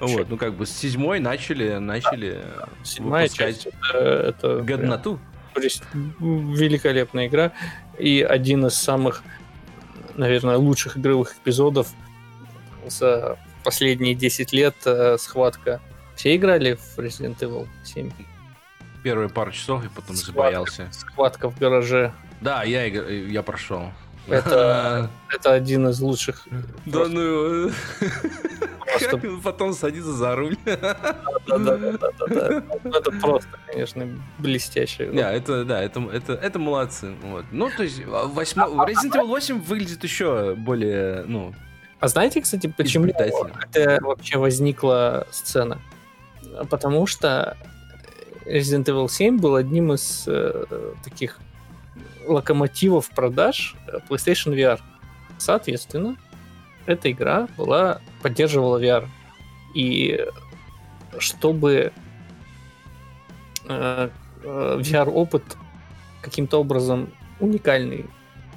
[0.00, 2.44] Вот, ну как бы с седьмой начали, начали
[2.82, 5.18] седьмая часть, это, годноту.
[5.56, 7.52] великолепная игра.
[7.98, 9.22] И один из самых,
[10.16, 11.88] наверное, лучших игровых эпизодов
[12.86, 15.80] за последние 10 лет э, схватка.
[16.16, 18.10] Все играли в Resident Evil 7?
[19.02, 20.32] Первые пару часов и потом Схватка.
[20.32, 20.88] забоялся.
[20.92, 22.12] Схватка в гараже.
[22.40, 23.90] Да, я, я прошел.
[24.28, 26.46] Это- Это один из лучших.
[26.86, 27.70] Да ну...
[28.86, 30.56] Просто- Как он потом садится за руль.
[31.46, 32.62] Да-да-да-да-да.
[32.84, 34.08] Ну, Это просто, конечно,
[34.38, 35.10] блестящее.
[35.10, 37.14] Да, это, да, это, это, это молодцы.
[37.22, 37.44] Вот.
[37.50, 38.66] Ну, то есть, а, восьмо...
[38.86, 41.52] Resident Evil 8 выглядит еще более, ну,
[42.00, 45.80] А знаете, кстати, почему это вообще возникла сцена?
[46.70, 47.56] Потому что
[48.46, 50.64] Resident Evil 7 был одним из э,
[51.02, 51.38] таких
[52.26, 54.80] локомотивов продаж э, PlayStation VR.
[55.38, 56.16] Соответственно,
[56.86, 59.08] эта игра была поддерживала VR.
[59.74, 60.24] И
[61.18, 61.92] чтобы
[63.68, 64.08] э,
[64.42, 65.42] э, VR-опыт
[66.22, 67.10] каким-то образом
[67.40, 68.06] уникальный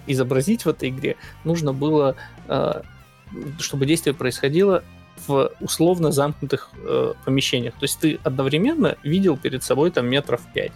[0.06, 2.15] изобразить в этой игре, нужно было
[2.47, 2.82] э,
[3.60, 4.84] чтобы действие происходило
[5.27, 7.73] в условно замкнутых э, помещениях.
[7.73, 10.71] То есть ты одновременно видел перед собой там метров 5.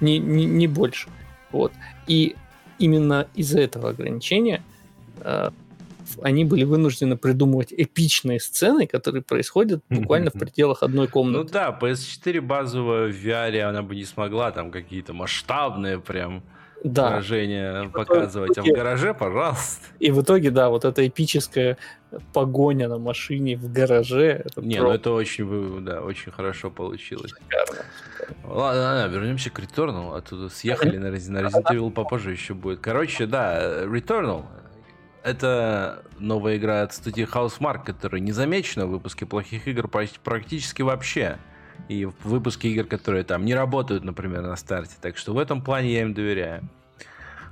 [0.00, 1.08] Не, не, не больше.
[1.52, 1.72] Вот.
[2.06, 2.36] И
[2.78, 4.62] именно из-за этого ограничения
[5.20, 5.50] э,
[6.22, 11.52] они были вынуждены придумывать эпичные сцены, которые происходят буквально в пределах одной Ну комнаты.
[11.52, 16.42] да, PS4 базовая в VR она бы не смогла там какие-то масштабные прям
[16.84, 17.08] да.
[17.10, 18.58] выражения в итоге- показывать.
[18.58, 19.86] А в гараже, пожалуйста.
[19.98, 21.76] И в итоге, да, вот эта эпическая
[22.32, 24.42] погоня на машине в гараже.
[24.44, 27.30] Это Не, ну просто это очень, да, очень хорошо получилось.
[27.32, 27.84] шикарно.
[28.44, 30.16] Ладно, ладно, вернемся к Returnal.
[30.16, 32.80] Оттуда съехали на Resident, Evil попозже еще будет.
[32.80, 34.44] Короче, да, Returnal.
[35.24, 41.38] Это новая игра от студии Housemark, которая не замечена в выпуске плохих игр практически вообще.
[41.88, 44.96] И в выпуске игр, которые там не работают, например, на старте.
[45.00, 46.68] Так что в этом плане я им доверяю.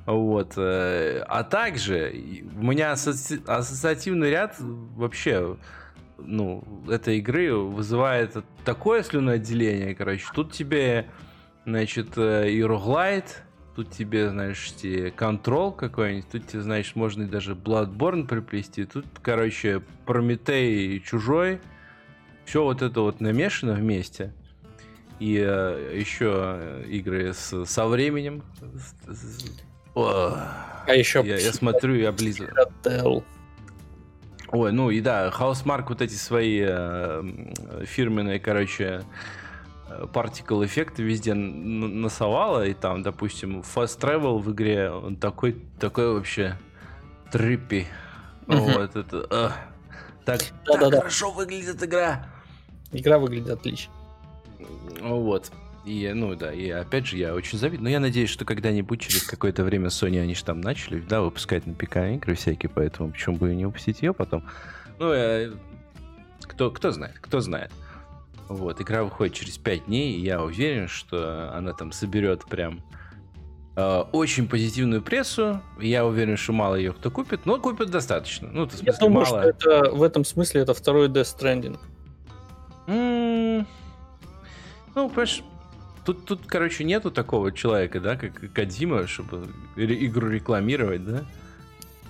[0.04, 0.54] Вот.
[0.56, 5.56] э, А также и у меня асоци- ассоциативный ряд вообще
[6.18, 10.26] ну, этой игры вызывает такое слюноотделение, короче.
[10.34, 11.06] Тут тебе,
[11.64, 13.42] значит, э, и роглайт,
[13.74, 18.84] тут тебе, знаешь, те контрол какой-нибудь, тут тебе, значит, можно и даже Bloodborne приплести.
[18.84, 21.60] Тут, короче, Прометей и Чужой.
[22.46, 24.32] Все вот это вот намешано вместе.
[25.18, 28.42] И еще игры с, со временем.
[29.94, 30.34] О,
[30.86, 32.54] А еще я, я смотрю и облизываю.
[34.48, 37.22] Ой, ну и да, Housemark вот эти свои э,
[37.84, 39.02] фирменные, короче,
[39.88, 46.14] э, particle эффекты везде насовала, и там, допустим, Fast Travel в игре, он такой, такой
[46.14, 46.56] вообще
[47.32, 47.88] триппи.
[48.46, 48.60] Мгм.
[48.60, 49.26] Вот это...
[50.24, 50.98] так, так Да-да-да.
[50.98, 52.28] хорошо выглядит игра.
[52.92, 53.92] Игра выглядит отлично.
[55.00, 55.50] Вот.
[55.84, 57.84] И, ну да, и опять же, я очень завидую.
[57.84, 61.64] Но я надеюсь, что когда-нибудь через какое-то время Sony, они же там начали, да, выпускать
[61.66, 64.44] на ПК игры всякие, поэтому почему бы и не упустить ее потом.
[64.98, 65.52] Ну, э,
[66.42, 67.70] кто, кто знает, кто знает.
[68.48, 72.80] Вот, игра выходит через 5 дней, и я уверен, что она там соберет прям
[73.76, 75.60] э, очень позитивную прессу.
[75.80, 78.48] Я уверен, что мало ее кто купит, но купит достаточно.
[78.50, 79.26] Ну, в Я смысле, думаю, мало.
[79.26, 81.78] что это в этом смысле это второй Death Stranding.
[82.86, 83.64] Ну,
[84.94, 85.42] понимаешь,
[86.04, 91.24] тут, тут, короче, нету такого человека, да, как Кадима, чтобы игру рекламировать, да?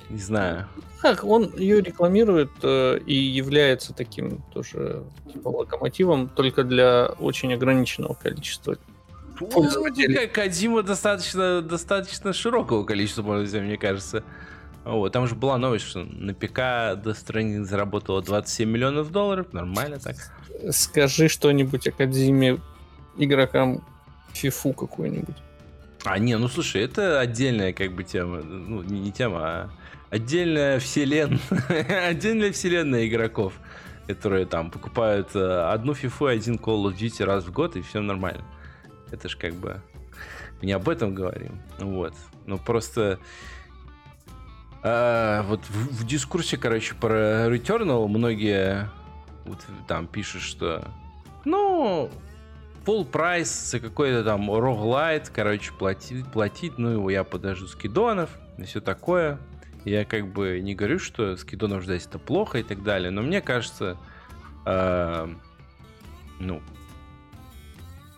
[0.09, 0.69] Не знаю.
[1.03, 8.15] Так, он ее рекламирует э, и является таким тоже типа, локомотивом только для очень ограниченного
[8.15, 8.77] количества.
[9.39, 10.17] Пользователи.
[10.17, 14.23] Ну, Кадима достаточно, достаточно широкого количества пользователей, мне кажется.
[14.85, 16.59] Вот, там же была новость, что на ПК
[16.95, 19.53] Death Stranding заработала 27 миллионов долларов.
[19.53, 20.17] Нормально так.
[20.71, 22.59] Скажи что-нибудь Кадзиме
[23.17, 23.83] игрокам
[24.33, 25.37] фифу какой-нибудь.
[26.05, 28.43] А, не, ну слушай, это отдельная как бы тема.
[28.43, 29.71] Ну, не, не тема, а
[30.11, 32.09] отдельная вселенная.
[32.09, 33.55] отдельная вселенная игроков,
[34.07, 37.83] которые там покупают э, одну фифу и один Call of Duty раз в год, и
[37.83, 38.45] все нормально.
[39.11, 39.81] Это ж как бы...
[40.63, 41.61] Не об этом говорим.
[41.79, 42.15] Вот.
[42.47, 43.19] Ну просто...
[44.83, 48.89] а, вот в, в дискурсе, короче, про Returnal многие
[49.87, 50.89] там пишут, что
[51.45, 52.11] ну,
[52.85, 58.65] full прайс за какой-то там роглайт, короче, платить, платить, ну его я подожду скидонов и
[58.65, 59.39] все такое.
[59.85, 63.41] Я как бы не говорю, что скидонов ждать это плохо и так далее, но мне
[63.41, 63.97] кажется,
[64.65, 65.29] э,
[66.41, 66.61] ну,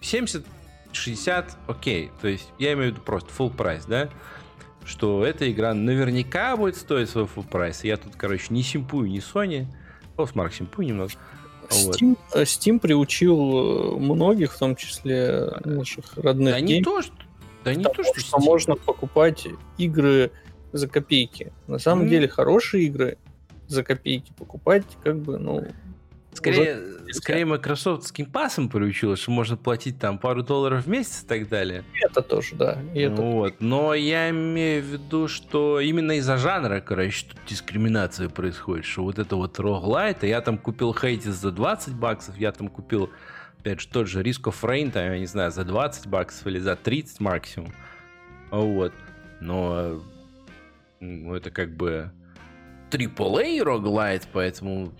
[0.01, 0.47] 70
[0.93, 2.11] 60, окей.
[2.21, 4.09] То есть я имею в виду просто full price, да?
[4.85, 7.85] Что эта игра наверняка будет стоить свой full price.
[7.85, 9.67] Я тут, короче, не симпую, не Sony.
[10.19, 11.13] О, Смарк симпую немного.
[11.71, 12.43] Steam, вот.
[12.43, 17.15] Steam приучил э, многих, в том числе наших родных Да не то, что...
[17.65, 19.47] Да не то, что, что можно покупать
[19.77, 20.33] игры
[20.73, 21.53] за копейки.
[21.67, 22.09] На самом mm.
[22.09, 23.19] деле хорошие игры
[23.69, 25.67] за копейки покупать, как бы, ну,
[26.33, 26.79] Скорее,
[27.13, 31.49] скорее Microsoft с Game приучила, что можно платить там пару долларов в месяц и так
[31.49, 31.85] далее.
[32.01, 32.79] Это тоже, да.
[32.95, 33.21] И это...
[33.21, 33.61] Вот.
[33.61, 39.19] Но я имею в виду, что именно из-за жанра, короче, тут дискриминация происходит, что вот
[39.19, 43.11] это вот роглайт, я там купил Хейтис за 20 баксов, я там купил,
[43.59, 46.59] опять же, тот же Risk of Rain, там, я не знаю, за 20 баксов или
[46.59, 47.73] за 30 максимум.
[48.51, 48.93] Вот.
[49.41, 50.01] Но
[51.01, 52.11] ну, это как бы
[52.91, 54.93] AAA роглайт, поэтому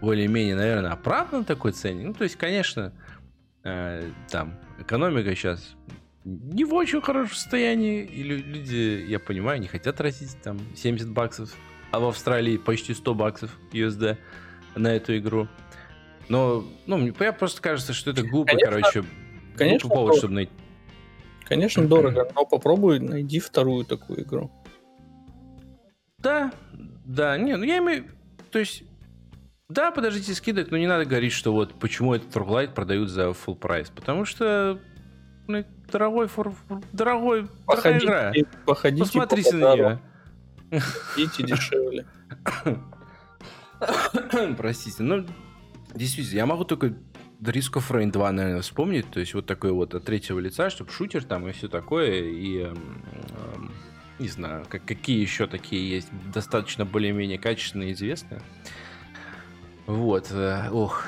[0.00, 2.06] более-менее, наверное, оправдан такой ценник.
[2.06, 2.92] Ну, то есть, конечно,
[3.62, 5.76] э, там экономика сейчас
[6.24, 11.54] не в очень хорошем состоянии, и люди, я понимаю, не хотят тратить там 70 баксов,
[11.90, 14.16] а в Австралии почти 100 баксов USD
[14.74, 15.48] на эту игру.
[16.28, 19.04] Но, ну, мне просто кажется, что это глупо, конечно, короче,
[19.56, 20.52] конечно, глупый повод, чтобы найти.
[21.44, 24.50] Конечно, дорого, но попробуй найди вторую такую игру.
[26.18, 26.52] Да,
[27.04, 28.06] да, не, ну я имею...
[28.50, 28.84] То есть
[29.68, 33.56] да, подождите скидок, но не надо говорить, что вот почему этот роглайт продают за full
[33.56, 33.88] прайс.
[33.90, 34.78] Потому что
[35.46, 36.54] ну, дорогой, фор,
[36.92, 38.50] дорогой, походите, дорогая игра.
[38.66, 40.00] Походите Посмотрите по на нее.
[41.16, 42.06] Идите дешевле.
[44.56, 45.26] Простите, ну,
[45.94, 46.94] действительно, я могу только
[47.40, 49.10] Risk of Rain 2, наверное, вспомнить.
[49.10, 52.22] То есть вот такой вот от третьего лица, чтобы шутер там и все такое.
[52.22, 53.02] И эм,
[53.54, 53.72] эм,
[54.18, 58.40] не знаю, как, какие еще такие есть достаточно более-менее качественные и известные.
[59.86, 61.04] Вот, э, ох.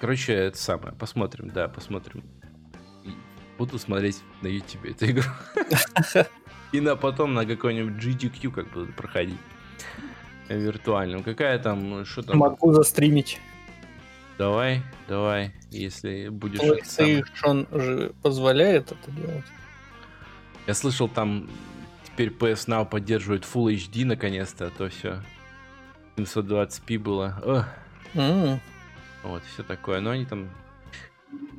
[0.00, 0.94] Короче, это самое.
[0.94, 2.24] Посмотрим, да, посмотрим.
[3.56, 5.30] Буду смотреть на YouTube эту игру.
[6.72, 9.38] И на потом на какой-нибудь GDQ как буду проходить.
[10.48, 11.22] Виртуальным.
[11.22, 12.38] Какая там, что там?
[12.38, 13.40] Могу застримить.
[14.38, 16.58] Давай, давай, если будешь...
[16.58, 19.44] PlayStation же позволяет это делать.
[20.66, 21.48] Я слышал, там
[22.04, 25.22] теперь PS Now поддерживает Full HD наконец-то, а то все
[26.16, 27.68] 720p было.
[28.14, 28.58] Mm.
[29.22, 30.00] Вот, все такое.
[30.00, 30.48] Но они там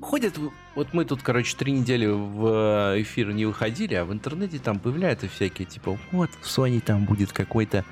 [0.01, 0.35] ходят...
[0.75, 5.27] Вот мы тут, короче, три недели в эфир не выходили, а в интернете там появляются
[5.27, 7.85] всякие, типа, вот, в Sony там будет какой-то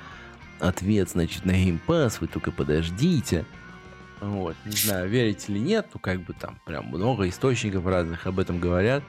[0.58, 3.44] ответ, значит, на Game Pass, вы только подождите.
[4.20, 8.38] Вот, не знаю, верите или нет, ну, как бы там прям много источников разных об
[8.38, 9.02] этом говорят.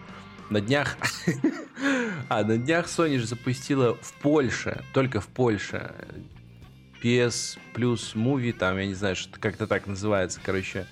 [0.50, 0.98] На днях...
[2.30, 5.94] а, на днях Sony же запустила в Польше, только в Польше,
[7.04, 10.88] PS Plus Movie, там, я не знаю, что как-то так называется, короче,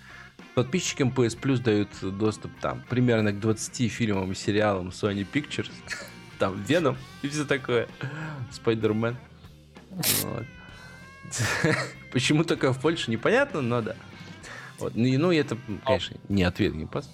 [0.55, 5.71] подписчикам PS Plus дают доступ там примерно к 20 фильмам и сериалам Sony Pictures,
[6.39, 7.87] там Веном и все такое,
[8.51, 9.15] Спайдермен.
[9.89, 10.45] Вот.
[12.11, 13.95] Почему только в Польше, непонятно, но да.
[14.79, 14.95] Вот.
[14.95, 17.09] Ну, ну это, конечно, не ответ геймпас.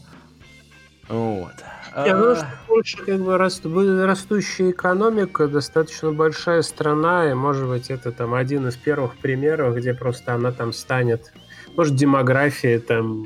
[1.07, 1.53] Вот.
[1.95, 8.11] Я думаю, что Польша как бы растущая экономика, достаточно большая страна, и может быть это
[8.11, 11.33] там один из первых примеров, где просто она там станет,
[11.75, 13.25] может демография там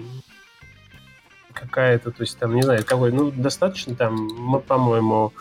[1.54, 5.34] какая-то, то есть там, не знаю, какой, ну, достаточно там, мы, по-моему,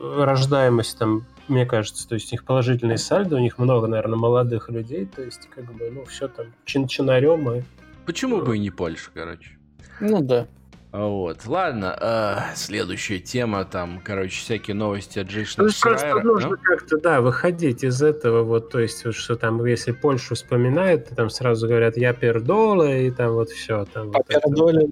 [0.00, 4.68] рождаемость там, мне кажется, то есть у них положительный сальдо, у них много, наверное, молодых
[4.68, 7.62] людей, то есть как бы, ну, все там чин-чинарем и...
[8.04, 9.58] Почему бы и не Польша, короче?
[10.00, 10.46] Ну да.
[10.90, 16.22] Вот, ладно, э, следующая тема, там, короче, всякие новости от Джейшна ну, Шрайера.
[16.22, 16.56] нужно ну?
[16.62, 21.14] как-то, да, выходить из этого, вот, то есть, вот, что там, если Польшу вспоминают, то
[21.14, 23.84] там сразу говорят «я пердола», и там вот все.
[23.84, 24.88] Там, вот пердоле.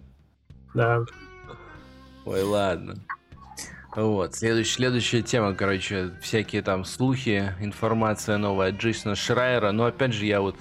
[0.75, 1.03] Да.
[2.27, 2.97] Ой, ладно.
[3.95, 10.13] Вот, следующая, следующая тема, короче, всякие там слухи, информация новая от Джейсона Шрайера, но опять
[10.13, 10.57] же, я вот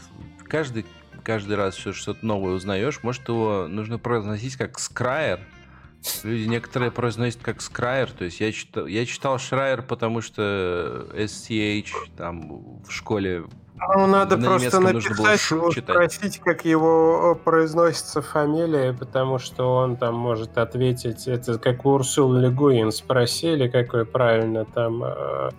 [0.47, 0.85] каждый
[1.25, 5.39] каждый раз все что-то новое узнаешь, может его нужно произносить как скрайер.
[6.23, 11.89] Люди некоторые произносят как скрайер, то есть я читал, я читал Шрайер, потому что SCH
[12.15, 13.45] там в школе
[13.97, 19.97] ну, надо на просто написать, его спросить, как его э, произносится фамилия, потому что он
[19.97, 25.49] там может ответить, это как Урсул Легуин спросили, какой правильно там э,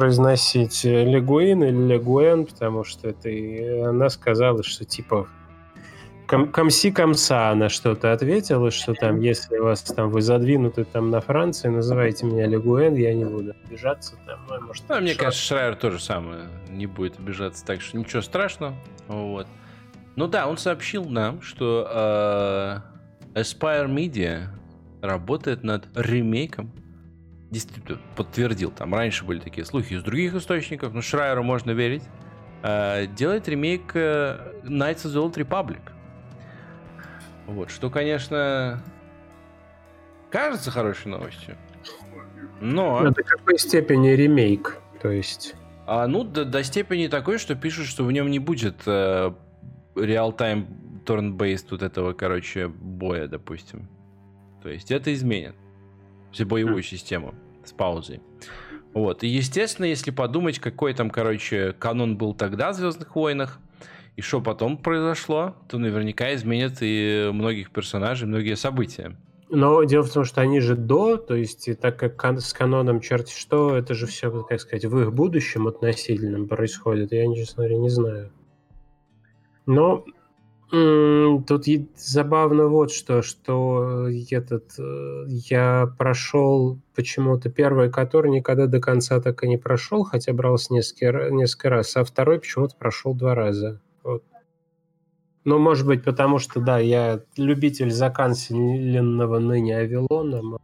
[0.00, 5.26] произносить Легуин или Легуэн, потому что это и она сказала, что типа
[6.26, 11.22] ком комси комса она что-то ответила, что там, если вас там вы задвинуты там на
[11.22, 14.38] Франции, называйте меня Легуэн, я не буду обижаться там.
[14.50, 18.20] Ну, может, Ну, мне шо- кажется, Шрайер тоже самое не будет обижаться, так что ничего
[18.20, 18.74] страшного.
[19.08, 19.46] Вот.
[20.14, 21.88] Ну да, он сообщил нам, что
[23.34, 24.48] э, Aspire Media
[25.00, 26.70] работает над ремейком.
[27.50, 28.70] Действительно, подтвердил.
[28.70, 32.02] Там раньше были такие слухи из других источников, но Шрайеру можно верить.
[32.62, 35.80] Э, делает ремейк э, Knights of the Old Republic.
[37.46, 38.82] Вот, что, конечно,
[40.30, 41.56] кажется хорошей новостью.
[42.60, 43.00] Но...
[43.00, 44.78] Ну, До какой степени ремейк?
[45.00, 45.54] То есть...
[45.86, 49.32] А, ну, до, до степени такой, что пишут, что в нем не будет э,
[49.94, 50.66] реал-тайм
[51.04, 53.88] turn-based вот этого, короче, боя, допустим.
[54.62, 55.54] То есть это изменит.
[56.36, 57.34] Всю боевую систему
[57.64, 58.20] с паузой.
[58.92, 59.24] Вот.
[59.24, 63.58] И, естественно, если подумать, какой там, короче, канон был тогда в Звездных войнах,
[64.16, 69.16] и что потом произошло, то наверняка изменят и многих персонажей, многие события.
[69.48, 73.32] Но дело в том, что они же до, то есть так как с каноном черти
[73.34, 77.12] что, это же все, как сказать, в их будущем относительном происходит.
[77.12, 78.30] Я, честно говоря, не знаю.
[79.64, 80.04] Но
[80.68, 81.64] тут
[81.96, 89.44] забавно вот что, что этот э, я прошел почему-то первый, который никогда до конца так
[89.44, 93.80] и не прошел, хотя брался несколько, несколько раз, а второй почему-то прошел два раза.
[94.02, 94.24] Вот.
[95.44, 100.58] Ну, может быть, потому что, да, я любитель заканченного ныне Авилона.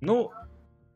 [0.00, 0.30] Ну,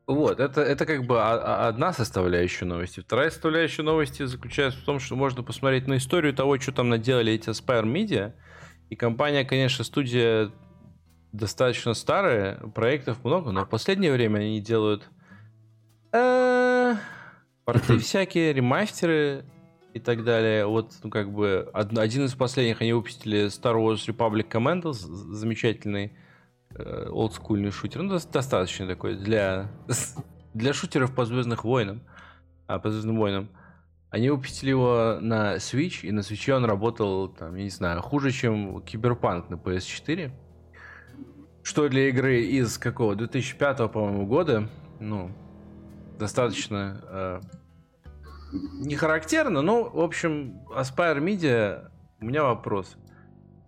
[0.07, 3.01] вот, это, это как бы одна составляющая новости.
[3.01, 7.33] Вторая составляющая новости заключается в том, что можно посмотреть на историю того, что там наделали
[7.33, 8.33] эти Aspire Media.
[8.91, 10.51] И компания, конечно, студия
[11.33, 15.09] достаточно старая, проектов много, но в последнее время они делают
[16.13, 16.95] э,
[17.65, 19.45] порты всякие, ремастеры
[19.95, 20.67] и так далее.
[20.67, 25.35] Вот, ну, как бы, од- один из последних они выпустили Star Wars Republic Commandos, з-
[25.37, 26.13] замечательный
[26.75, 28.03] э, олдскульный шутер.
[28.03, 29.71] Ну, дос- достаточно такой для,
[30.55, 32.03] для шутеров по Звездных войнам.
[32.67, 33.49] А, по Звездным войнам.
[34.11, 38.31] Они выпустили его на Switch, и на Switch он работал, там, я не знаю, хуже,
[38.31, 40.31] чем Киберпанк на PS4.
[41.63, 43.15] Что для игры из какого?
[43.15, 44.69] 2005, по-моему, года.
[45.01, 45.31] Ну,
[46.19, 47.41] достаточно э,
[48.53, 52.97] не характерно, но, в общем, Aspire Media, у меня вопрос.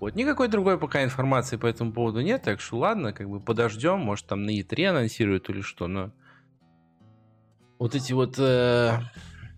[0.05, 4.01] Вот, никакой другой пока информации по этому поводу нет, так что ладно, как бы подождем,
[4.01, 6.11] может там на E3 анонсируют или что, но
[7.79, 8.99] вот эти вот, э,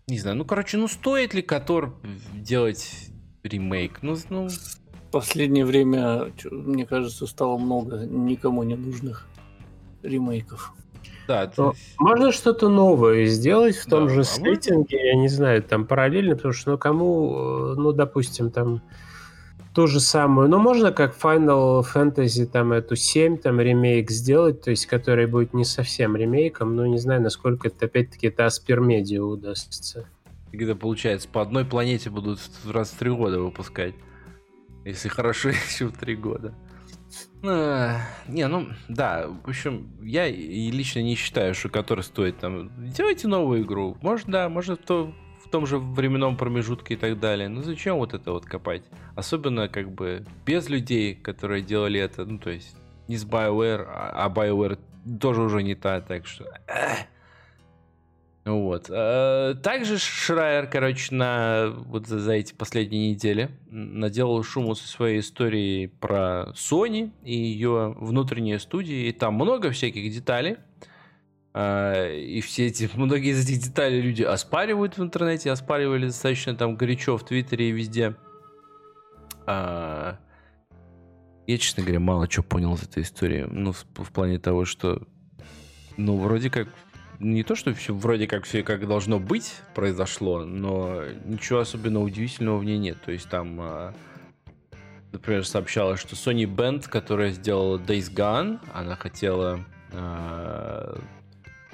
[0.07, 1.97] не знаю, ну, короче, ну, стоит ли Котор
[2.33, 3.09] делать
[3.43, 3.99] ремейк?
[4.03, 9.27] Ну, ну, В последнее время, мне кажется, стало много никому не нужных
[10.05, 10.75] ремейков.
[11.27, 15.17] да, то Ну, есть- Можно что-то новое сделать в том Да, же а сеттинге, я
[15.17, 18.81] не знаю, там параллельно, потому что, ну, кому, э, ну, допустим, там
[19.77, 24.71] ту же самую, ну, можно как Final Fantasy, там, эту 7, там, ремейк сделать, то
[24.71, 30.09] есть, который будет не совсем ремейком, но не знаю, насколько это, опять-таки, это Media удастся.
[30.51, 33.95] когда получается по одной планете будут раз в три года выпускать.
[34.87, 36.55] Если хорошо, еще в три года.
[37.45, 37.99] А,
[38.29, 42.71] Не, ну, да, в общем, я лично не считаю, что который стоит там...
[42.93, 43.99] Делайте новую игру.
[44.01, 45.13] Может, да, может, то
[45.47, 47.49] в том же временном промежутке и так далее.
[47.49, 48.83] Но зачем вот это вот копать?
[49.15, 52.77] Особенно, как бы, без людей, которые делали это, ну, то есть,
[53.09, 54.79] не с BioWare, а а BioWare
[55.21, 56.45] тоже уже не та, так что...
[56.67, 57.07] эх.
[58.47, 58.87] Вот.
[58.91, 65.19] Э, Также Шрайер, короче, на вот за, за эти последние недели наделал шуму со своей
[65.19, 69.09] историей про Sony и ее внутренние студии.
[69.09, 70.59] И там много всяких деталей.
[71.59, 76.77] А, И все эти, многие из этих деталей люди оспаривают в интернете, оспаривали достаточно там
[76.77, 78.15] горячо в Твиттере и везде.
[79.47, 80.19] А,
[81.47, 83.47] Я, честно говоря, мало чего понял из этой истории.
[83.51, 85.01] Ну, в, в плане того, что
[85.97, 86.69] ну, вроде как
[87.21, 92.59] не то, что все вроде как все как должно быть произошло, но ничего особенно удивительного
[92.59, 92.99] в ней нет.
[93.03, 93.95] То есть там, а,
[95.11, 99.65] например, сообщалось, что Sony Band, которая сделала Days Gone, она хотела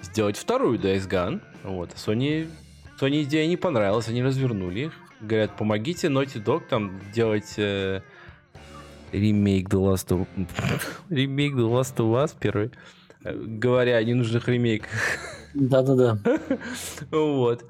[0.03, 1.41] сделать вторую Days Gone.
[1.63, 1.91] Вот.
[1.93, 2.49] А Sony,
[3.01, 4.93] Sony идея не понравилась, они развернули их.
[5.21, 8.01] Говорят, помогите Naughty Dog там делать э,
[9.13, 10.27] ремейк The Last of...
[11.11, 12.73] ремейк The Last of Us первый.
[13.23, 14.91] Говоря о ненужных ремейках.
[15.55, 16.19] Да-да-да.
[17.11, 17.65] Вот.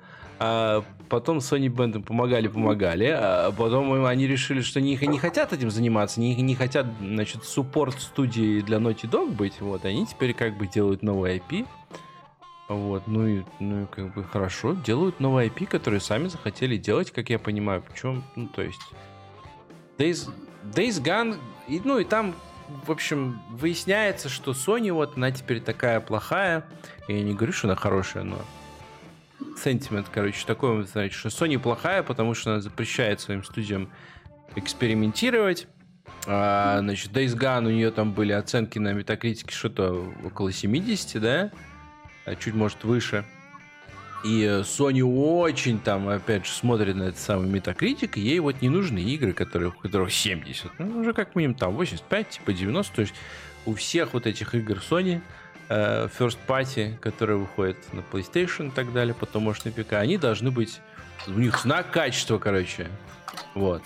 [0.44, 5.70] А потом Sony им помогали, помогали, а потом они решили, что они не хотят этим
[5.70, 10.58] заниматься, не, не хотят, значит, суппорт студии для Naughty Dog быть, вот, они теперь как
[10.58, 11.64] бы делают новый IP,
[12.74, 17.10] вот, ну и, ну и как бы хорошо, делают новый IP, который сами захотели делать,
[17.10, 18.80] как я понимаю, причем, ну, то есть,
[19.98, 20.30] Days,
[20.64, 22.34] Days Gone, и, ну и там,
[22.86, 26.64] в общем, выясняется, что Sony вот, она теперь такая плохая.
[27.08, 28.38] Я не говорю, что она хорошая, но
[29.56, 33.90] сентимент, короче, такой, значит, что Sony плохая, потому что она запрещает своим студиям
[34.56, 35.66] экспериментировать.
[36.26, 41.50] А, значит, Days Gone, у нее там были оценки на метакритике что-то около 70, да?
[42.24, 43.24] А чуть, может, выше.
[44.24, 49.00] И Sony очень там, опять же, смотрит на этот самый метакритик, ей вот не нужны
[49.00, 50.78] игры, которые, у которых 70.
[50.78, 52.94] Ну, уже как минимум там 85, типа 90.
[52.94, 53.14] То есть
[53.66, 55.20] у всех вот этих игр Sony
[55.68, 60.18] э, First Party, которые выходят на PlayStation и так далее, потом, может, на ПК, они
[60.18, 60.80] должны быть...
[61.26, 62.88] У них знак качества, короче.
[63.54, 63.82] Вот.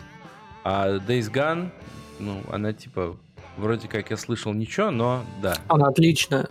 [0.65, 1.71] А Days Gone,
[2.19, 3.17] ну, она типа...
[3.57, 5.57] Вроде как я слышал ничего, но да.
[5.69, 6.47] Она отличная.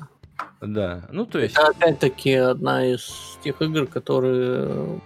[0.61, 1.55] Да, ну то есть...
[1.55, 4.99] Это опять-таки одна из тех игр, которые,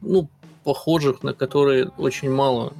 [0.00, 0.28] ну,
[0.64, 2.72] похожих, на которые очень мало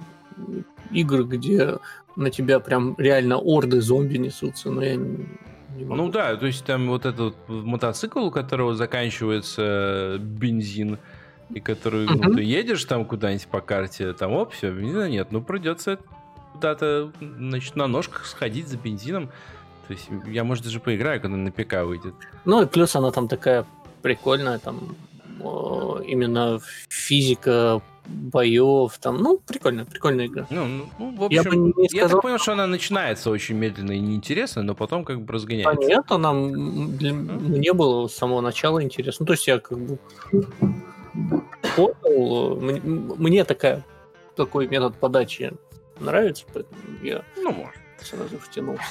[0.91, 1.79] игр, где
[2.17, 5.27] на тебя прям реально орды зомби несутся, но я не,
[5.77, 5.95] не могу.
[5.95, 10.99] Ну да, то есть там вот этот мотоцикл, у которого заканчивается бензин,
[11.55, 12.21] и который, uh-huh.
[12.23, 15.99] ну, ты едешь там куда-нибудь по карте, там, оп, все, бензина нет, ну придется
[16.53, 19.31] куда-то, значит, на ножках сходить за бензином.
[19.91, 22.15] То есть я, может, даже поиграю, когда на ПК выйдет.
[22.45, 23.67] Ну и плюс она там такая
[24.03, 24.95] прикольная, там
[26.07, 30.47] именно физика боев, там, ну, прикольная, прикольная игра.
[30.49, 32.07] Ну, ну, ну в общем, я, бы не сказал...
[32.07, 35.73] я так понял, что она начинается очень медленно и неинтересно, но потом как бы разгоняется.
[35.73, 37.13] А нет, она для...
[37.13, 39.25] мне было с самого начала интересно.
[39.25, 39.99] Ну, то есть я как бы
[41.75, 43.85] понял, мне, мне такая,
[44.37, 45.53] такой метод подачи
[45.99, 47.75] нравится, поэтому я ну, может.
[48.01, 48.85] сразу втянулся.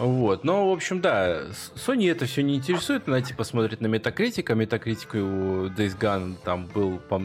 [0.00, 1.42] Вот, но, в общем, да,
[1.76, 6.36] Sony это все не интересует, она типа смотрит на Metacritic, а Metacritic у Days Gone
[6.42, 7.20] там был, по,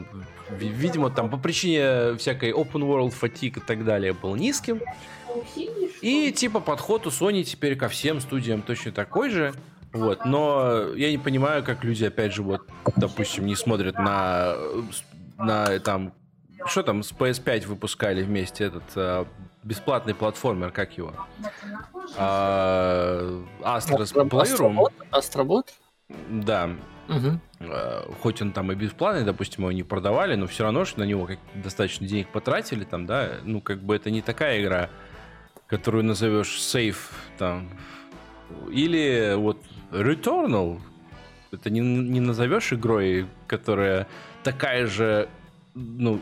[0.50, 4.82] видимо, там по причине всякой open world fatigue и так далее был низким.
[6.02, 9.54] И типа подход у Sony теперь ко всем студиям точно такой же.
[9.94, 12.68] Вот, но я не понимаю, как люди, опять же, вот,
[12.98, 14.54] допустим, не смотрят на,
[15.38, 16.12] на там,
[16.66, 19.28] что там с PS5 выпускали вместе этот а,
[19.66, 21.14] бесплатный платформер, как его?
[22.18, 24.92] А, Astro's Playroom.
[25.12, 25.74] Астробот?
[26.30, 26.70] Да.
[27.10, 27.68] Угу.
[28.22, 31.26] Хоть он там и бесплатный, допустим, его не продавали, но все равно, что на него
[31.26, 34.90] как достаточно денег потратили, там, да, ну, как бы это не такая игра,
[35.68, 37.70] которую назовешь сейф, там,
[38.72, 39.58] или вот
[39.92, 40.80] Returnal,
[41.52, 44.08] это не, не назовешь игрой, которая
[44.44, 45.30] такая же
[45.76, 46.22] ну,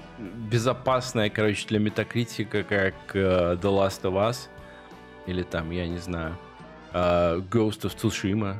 [0.50, 4.50] безопасная, короче, для метакритика, как uh, The Last of Us.
[5.28, 6.36] Или там, я не знаю,
[6.92, 8.56] uh, Ghost of Tsushima.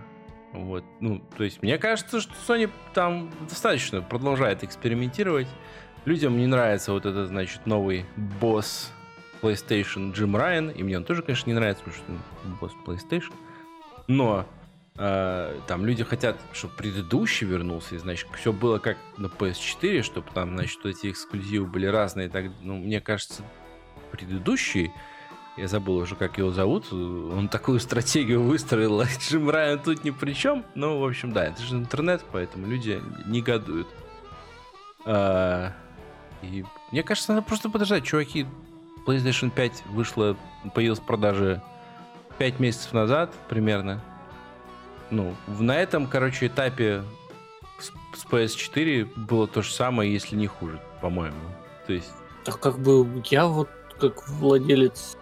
[0.54, 5.48] Вот, ну, то есть, мне кажется, что Sony там достаточно продолжает экспериментировать.
[6.06, 8.92] Людям не нравится вот этот, значит, новый босс
[9.42, 10.70] PlayStation Джим Райан.
[10.70, 12.12] И мне он тоже, конечно, не нравится, потому что
[12.46, 13.34] он босс PlayStation.
[14.08, 14.46] Но
[14.98, 20.28] э, там люди хотят, чтобы предыдущий вернулся, и, значит, все было как на PS4, чтобы
[20.34, 22.30] там, значит, эти эксклюзивы были разные.
[22.30, 23.44] Так, ну, мне кажется,
[24.12, 24.92] предыдущий,
[25.58, 30.10] я забыл уже, как его зовут, он такую стратегию выстроил, а Джим Райан тут ни
[30.10, 30.66] при чем.
[30.76, 33.88] Ну, в общем, да, это же интернет, поэтому люди негодуют.
[35.06, 35.74] А,
[36.42, 38.46] и мне кажется, надо просто подождать, чуваки.
[39.06, 40.38] PlayStation 5 вышла,
[40.74, 41.62] появилась в продаже
[42.38, 44.02] 5 месяцев назад примерно.
[45.10, 47.04] Ну, на этом, короче, этапе
[47.80, 51.38] с, с PS4 было то же самое, если не хуже, по-моему.
[51.88, 52.12] То есть...
[52.46, 55.18] Так как бы я вот как владелец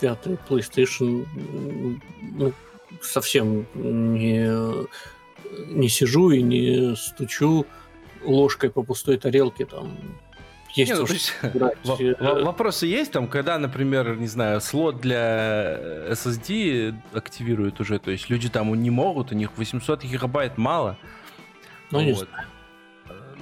[0.00, 1.26] пятой PlayStation
[2.20, 2.52] ну,
[3.00, 4.50] совсем не,
[5.72, 7.66] не сижу и не стучу
[8.22, 9.96] ложкой по пустой тарелке там
[10.74, 11.34] есть, не, ну, есть
[12.20, 15.78] э, Вопросы есть там, когда, например, не знаю, слот для
[16.10, 20.98] SSD активируют уже, то есть люди там не могут, у них 800 гигабайт мало.
[21.90, 22.28] Ну, вот.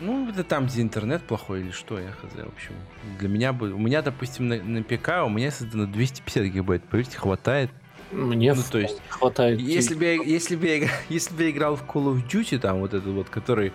[0.01, 2.73] Ну, это там, где интернет плохой или что, я хз, в общем.
[3.19, 3.73] Для меня бы...
[3.73, 7.71] У меня, допустим, на, на ПК у меня создано 250 гигабайт, поверьте, хватает.
[8.13, 9.61] Мне ну, то есть, хватает.
[9.61, 12.79] Если бы, я, если, бы я, если бы я играл в Call of Duty, там,
[12.79, 13.73] вот этот вот, который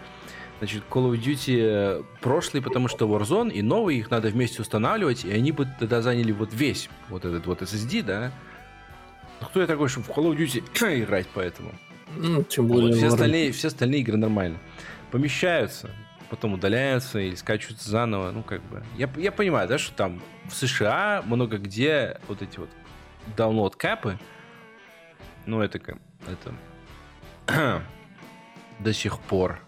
[0.64, 5.26] Значит, Call of Duty э, прошлый, потому что Warzone и новый, их надо вместе устанавливать,
[5.26, 8.32] и они бы тогда заняли вот весь вот этот вот SSD, да?
[9.42, 10.64] Ну, кто я такой, чтобы в Call of Duty
[11.04, 11.74] играть поэтому?
[12.16, 12.92] Ну, тем более...
[12.92, 14.58] Вот, все, остальные, все остальные игры нормально.
[15.12, 15.90] Помещаются,
[16.30, 18.86] потом удаляются или скачиваются заново, ну, как бы...
[18.98, 22.70] Я, я понимаю, да, что там в США много где вот эти вот
[23.36, 24.18] download капы,
[25.46, 25.98] ну, это как...
[26.26, 27.84] Это...
[28.80, 29.60] до сих пор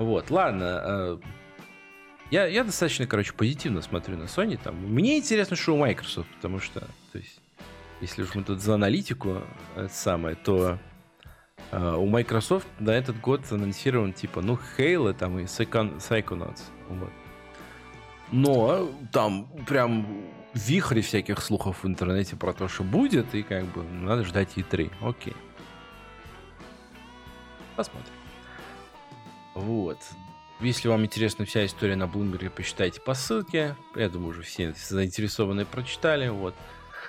[0.00, 0.80] вот, ладно.
[0.84, 1.18] Э,
[2.30, 4.58] Я, я достаточно, короче, позитивно смотрю на Sony.
[4.62, 4.76] Там.
[4.76, 6.80] Мне интересно, что у Microsoft, потому что,
[7.12, 7.40] то есть,
[8.00, 9.42] если уж мы тут за аналитику
[9.76, 10.78] это самое, то
[11.72, 16.62] э, у Microsoft на этот год анонсирован типа, ну, Halo там и Psychon- Psychonauts.
[16.88, 17.10] Вот.
[18.32, 20.06] Но там прям
[20.54, 24.90] вихрь всяких слухов в интернете про то, что будет, и как бы надо ждать E3.
[25.00, 25.34] Окей.
[27.76, 28.12] Посмотрим.
[29.54, 29.98] Вот.
[30.60, 33.76] Если вам интересна вся история на Bloomberg, посчитайте по ссылке.
[33.94, 36.28] Я думаю, уже все заинтересованные прочитали.
[36.28, 36.54] Вот.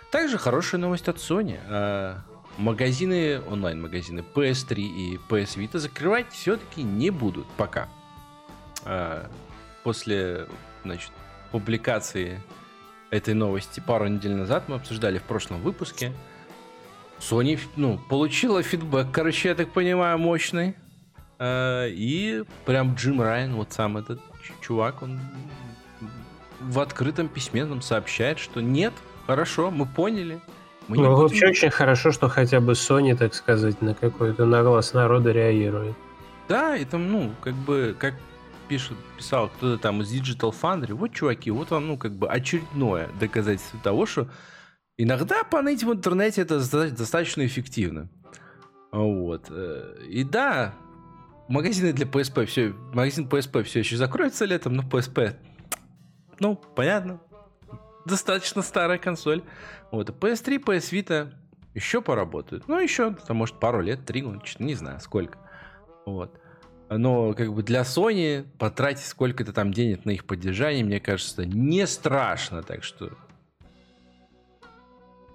[0.09, 1.59] Также хорошая новость от Sony.
[1.67, 2.21] А,
[2.57, 7.89] магазины, онлайн-магазины PS3 и PS Vita закрывать все-таки не будут пока.
[8.85, 9.29] А,
[9.83, 10.47] после,
[10.83, 11.11] значит,
[11.51, 12.41] публикации
[13.09, 16.13] этой новости пару недель назад мы обсуждали в прошлом выпуске.
[17.19, 20.75] Sony, ну, получила фидбэк, короче, я так понимаю, мощный.
[21.43, 24.19] А, и прям Джим Райан, вот сам этот
[24.61, 25.19] чувак, он
[26.59, 28.93] в открытом письме нам сообщает, что нет,
[29.25, 30.39] хорошо, мы поняли.
[30.87, 31.15] Мы ну, будем...
[31.15, 35.95] вообще очень хорошо, что хотя бы Sony, так сказать, на какой-то наглас народа реагирует.
[36.47, 38.13] Да, это, ну, как бы, как
[38.67, 43.09] пишет, писал кто-то там из Digital Foundry, вот, чуваки, вот вам, ну, как бы очередное
[43.19, 44.29] доказательство того, что
[44.95, 48.09] иногда поныть в интернете это достаточно эффективно.
[48.91, 49.47] Вот.
[49.49, 50.75] Э, и да,
[51.51, 55.35] магазины для PSP все, магазин PSP все еще закроется летом, но PSP,
[56.39, 57.19] ну, понятно,
[58.05, 59.43] достаточно старая консоль.
[59.91, 61.33] Вот, и PS3, PS Vita
[61.73, 62.67] еще поработают.
[62.67, 65.37] Ну, еще, там, может, пару лет, три, ну, не знаю, сколько.
[66.05, 66.39] Вот.
[66.89, 71.87] Но как бы для Sony потратить сколько-то там денег на их поддержание, мне кажется, не
[71.87, 72.63] страшно.
[72.63, 73.11] Так что,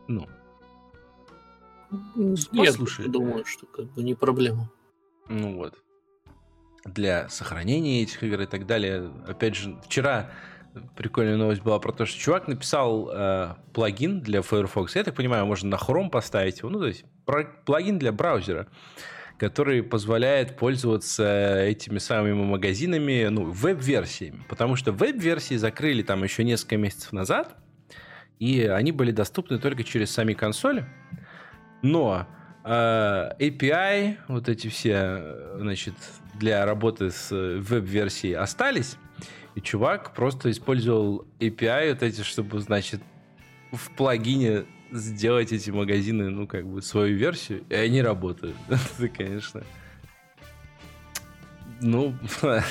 [0.06, 0.28] ну.
[2.52, 2.72] Я
[3.08, 4.70] думаю, что как бы не проблема.
[5.28, 5.74] Ну вот
[6.86, 9.10] для сохранения этих игр и так далее.
[9.26, 10.30] Опять же, вчера
[10.94, 14.96] прикольная новость была про то, что чувак написал э, плагин для Firefox.
[14.96, 16.70] Я так понимаю, можно на Chrome поставить его.
[16.70, 17.04] Ну, то есть
[17.64, 18.66] плагин для браузера,
[19.38, 24.44] который позволяет пользоваться этими самыми магазинами, ну, веб-версиями.
[24.48, 27.56] Потому что веб-версии закрыли там еще несколько месяцев назад,
[28.38, 30.86] и они были доступны только через сами консоли.
[31.82, 32.26] Но
[32.66, 35.94] API, вот эти все, значит,
[36.34, 38.96] для работы с э, веб-версией остались,
[39.54, 43.00] и чувак просто использовал API вот эти, чтобы, значит,
[43.72, 48.56] в плагине сделать эти магазины, ну, как бы, свою версию, и они работают.
[48.68, 49.62] Это, конечно...
[51.80, 52.14] Ну,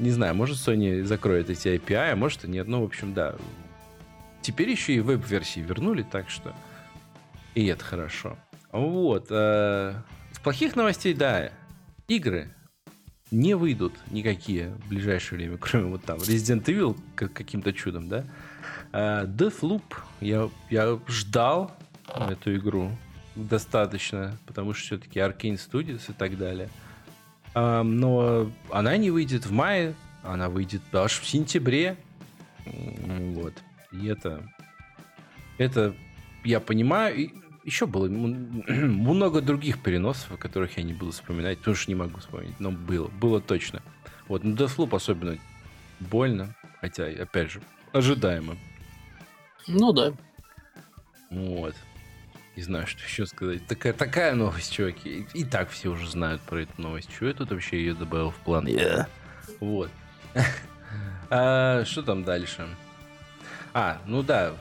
[0.00, 2.66] не знаю, может Sony закроет эти API, а может и нет.
[2.66, 3.36] Ну, в общем, да.
[4.40, 6.52] Теперь еще и веб-версии вернули, так что
[7.54, 8.36] и это хорошо.
[8.72, 9.26] Вот.
[9.30, 9.94] Э,
[10.32, 11.52] с плохих новостей, да,
[12.08, 12.52] игры
[13.30, 18.24] не выйдут никакие в ближайшее время, кроме вот там Resident Evil как, каким-то чудом, да.
[18.92, 19.82] Uh, Deathloop,
[20.20, 21.74] я, я ждал
[22.14, 22.90] эту игру
[23.34, 26.68] достаточно, потому что все-таки Arkane Studios и так далее.
[27.54, 31.96] Uh, но она не выйдет в мае, она выйдет аж в сентябре.
[32.64, 33.54] Вот.
[33.92, 34.46] И это...
[35.58, 35.94] Это
[36.44, 37.30] я понимаю
[37.64, 42.20] еще было много других переносов, о которых я не буду вспоминать, потому что не могу
[42.20, 43.82] вспомнить, но было, было точно.
[44.28, 45.38] Вот, ну Deathloop особенно
[46.00, 47.60] больно, хотя, опять же,
[47.92, 48.56] ожидаемо.
[49.68, 50.12] Ну да.
[51.30, 51.74] Вот.
[52.56, 53.66] Не знаю, что еще сказать.
[53.66, 55.26] Такая, такая новость, чуваки.
[55.32, 57.10] И так все уже знают про эту новость.
[57.14, 58.66] Что я тут вообще ее добавил в план?
[58.66, 59.06] Yeah.
[59.60, 59.90] Вот.
[61.30, 62.68] а, что там дальше?
[63.72, 64.54] А, ну да,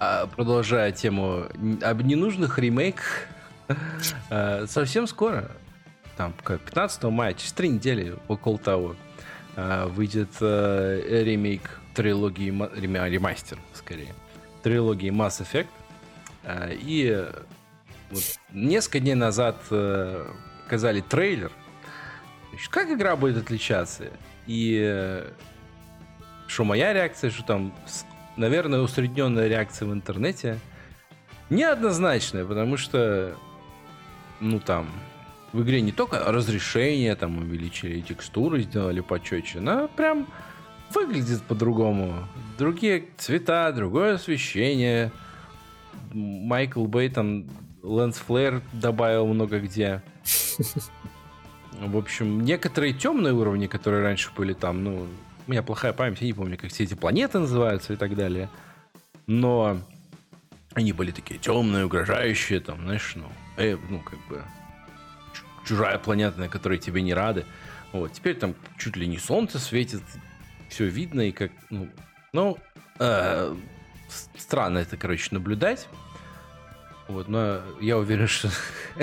[0.00, 1.44] а, продолжая тему
[1.82, 3.26] об ненужных ремейках,
[4.30, 5.50] а, совсем скоро,
[6.16, 8.96] там, 15 мая, через три недели, около того,
[9.56, 14.14] а, выйдет ремейк трилогии, ремастер, скорее,
[14.62, 15.68] трилогии Mass Effect.
[16.82, 17.28] И
[18.10, 18.22] вот
[18.52, 19.56] несколько дней назад
[20.64, 21.52] показали трейлер.
[22.70, 24.04] Как игра будет отличаться?
[24.46, 25.22] И
[26.46, 27.74] что моя реакция, что там
[28.40, 30.58] наверное, усредненная реакция в интернете
[31.50, 33.36] неоднозначная, потому что,
[34.40, 34.88] ну там,
[35.52, 40.26] в игре не только разрешение, там увеличили текстуры, сделали почетче, но прям
[40.94, 42.14] выглядит по-другому.
[42.58, 45.12] Другие цвета, другое освещение.
[46.12, 47.46] Майкл Бейтон
[47.82, 50.02] Лэнс Флэр добавил много где.
[51.80, 55.06] В общем, некоторые темные уровни, которые раньше были там, ну,
[55.50, 58.48] у меня плохая память, я не помню, как все эти планеты называются и так далее.
[59.26, 59.82] Но
[60.74, 63.26] они были такие темные, угрожающие, там, знаешь, ну,
[63.56, 64.44] э, ну, как бы
[65.66, 67.44] чужая планета, на которой тебе не рады.
[67.90, 70.02] Вот, теперь там чуть ли не солнце светит,
[70.68, 71.88] все видно и как, ну,
[72.32, 72.56] ну
[73.00, 73.56] э,
[74.36, 75.88] странно это, короче, наблюдать.
[77.08, 78.50] Вот, но я уверен, что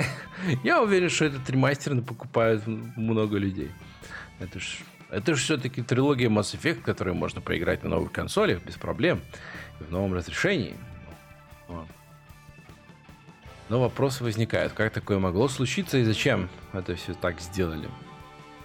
[0.64, 3.70] я уверен, что этот ремастер покупают много людей.
[4.40, 4.78] Это ж
[5.10, 9.20] это же все-таки трилогия Mass Effect, которую можно проиграть на новых консолях без проблем
[9.80, 10.76] в новом разрешении.
[13.68, 17.88] Но вопросы возникают, как такое могло случиться и зачем это все так сделали.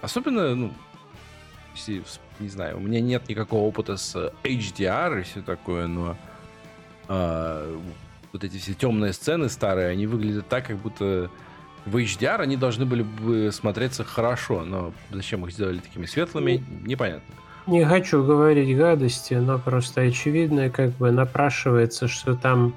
[0.00, 0.72] Особенно, ну,
[1.74, 2.02] если,
[2.40, 6.16] не знаю, у меня нет никакого опыта с HDR и все такое, но
[7.08, 7.80] а,
[8.32, 11.30] вот эти все темные сцены старые, они выглядят так, как будто
[11.86, 17.34] в HDR они должны были бы смотреться хорошо, но зачем их сделали такими светлыми, непонятно.
[17.66, 22.74] Не хочу говорить гадости, но просто очевидно, как бы напрашивается, что там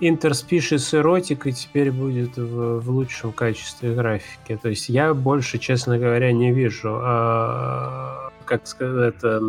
[0.00, 4.58] интерспишес эротика теперь будет в, в лучшем качестве графики.
[4.60, 9.40] То есть я больше, честно говоря, не вижу, а, как сказать, это,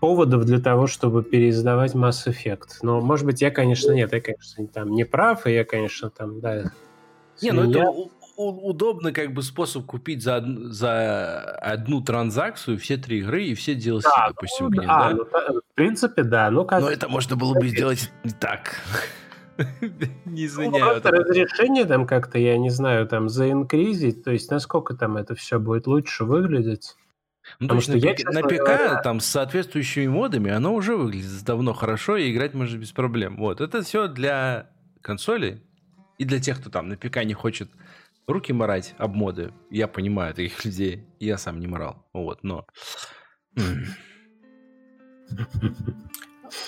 [0.00, 2.80] поводов для того, чтобы переиздавать Mass Effect.
[2.82, 6.40] Но, может быть, я, конечно, нет, я, конечно, там не прав, и я, конечно, там,
[6.40, 6.64] да,
[7.42, 13.44] не, ну это удобно как бы способ купить за, за одну транзакцию все три игры
[13.44, 15.10] и все DLC, да, допустим, ну, да, да?
[15.10, 16.50] Ну, в принципе, да.
[16.50, 16.80] Ну, как...
[16.80, 18.76] Но это можно было бы сделать не так.
[20.24, 21.02] не извиняю.
[21.04, 25.58] Ну, разрешение там как-то, я не знаю, там заинкризить, то есть насколько там это все
[25.58, 26.96] будет лучше выглядеть.
[27.58, 29.00] Ну, Потому что я, на ПК говоря...
[29.02, 33.36] там с соответствующими модами оно уже выглядит давно хорошо и играть можно без проблем.
[33.38, 34.70] Вот, это все для
[35.02, 35.62] консоли
[36.20, 37.70] и для тех, кто там на ПК не хочет
[38.26, 41.06] руки морать об моды, я понимаю таких людей.
[41.18, 42.06] Я сам не морал.
[42.12, 42.66] Вот, но...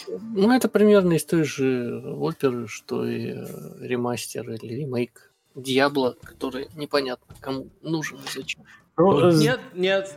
[0.07, 3.45] Ну, это примерно из той же оперы, что и э,
[3.81, 8.63] ремастер или ремейк Диабло, который непонятно кому нужен и зачем.
[8.97, 10.17] Ну, нет, нет,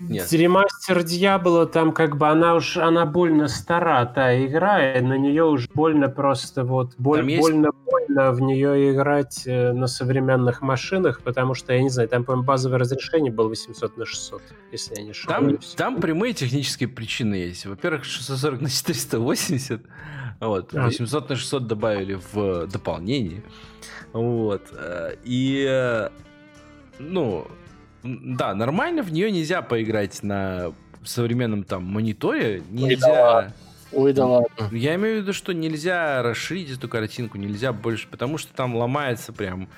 [0.00, 0.32] нет.
[0.32, 5.44] Ремастер Дьявола, там как бы она уж, она больно стара, та игра, и на нее
[5.44, 11.54] уж больно просто вот, боль, больно больно в нее играть э, на современных машинах, потому
[11.54, 14.42] что, я не знаю, там, по-моему, базовое разрешение было 800 на 600,
[14.72, 15.74] если я не ошибаюсь.
[15.74, 17.66] Там, там прямые технические причины есть.
[17.66, 19.82] Во-первых, 640 на 480,
[20.40, 23.42] вот, 800 на 600 добавили в дополнение,
[24.12, 26.10] вот, э, и, э,
[26.98, 27.46] ну,
[28.06, 30.72] да, нормально в нее нельзя поиграть на
[31.04, 32.62] современном там мониторе.
[32.70, 33.52] Нельзя.
[33.92, 34.68] Ой, да ладно.
[34.72, 39.32] Я имею в виду, что нельзя расширить эту картинку, нельзя больше, потому что там ломается
[39.32, 39.68] прям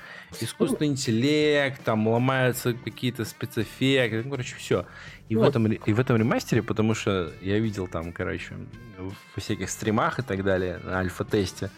[0.41, 4.85] искусственный интеллект, там ломаются какие-то спецэффекты, ну, короче, все.
[5.29, 5.45] И, вот.
[5.45, 8.55] в этом, и в этом ремастере, потому что я видел там, короче,
[8.97, 11.69] в всяких стримах и так далее, на альфа-тесте,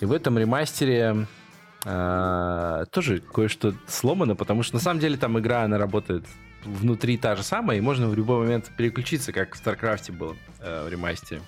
[0.00, 1.26] и в этом ремастере
[1.84, 6.24] а, тоже кое-что сломано, потому что на самом деле там игра, она работает
[6.64, 10.86] внутри та же самая, и можно в любой момент переключиться, как в StarCraft было э,
[10.86, 11.42] в ремастере.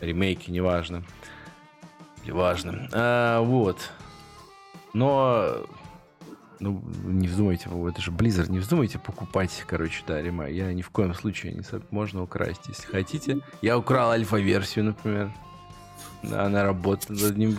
[0.00, 1.02] Ремейки, неважно.
[2.22, 2.88] Или важно.
[2.92, 3.90] А, вот.
[4.92, 5.66] Но
[6.60, 10.46] ну, не вздумайте, это же Blizzard, не вздумайте покупать, короче, да, рема.
[10.46, 13.40] Я ни в коем случае не можно украсть, если хотите.
[13.60, 15.32] Я украл альфа-версию, например.
[16.30, 17.16] Да, она работала,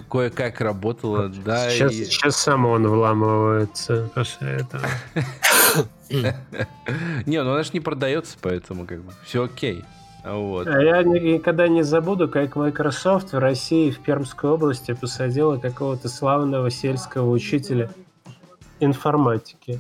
[0.10, 1.70] кое-как работала, да.
[1.70, 2.06] Сейчас, и...
[2.06, 4.86] сейчас сам он вламывается после этого.
[7.26, 9.84] Не, ну она же не продается, поэтому как бы все окей.
[10.24, 10.68] Вот.
[10.68, 16.72] А я никогда не забуду, как Microsoft в России, в Пермской области посадила какого-то славного
[16.72, 17.92] сельского учителя
[18.80, 19.80] информатики.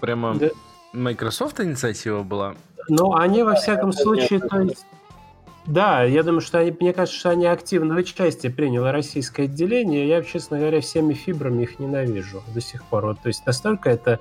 [0.00, 0.48] Прямо да.
[0.92, 2.54] Microsoft инициатива была?
[2.88, 4.84] Ну, они, во всяком случае, то есть
[5.66, 10.08] да, я думаю, что они, мне кажется, что они активное участие приняло российское отделение.
[10.08, 13.06] Я, честно говоря, всеми фибрами их ненавижу до сих пор.
[13.06, 14.20] Вот, то есть настолько это...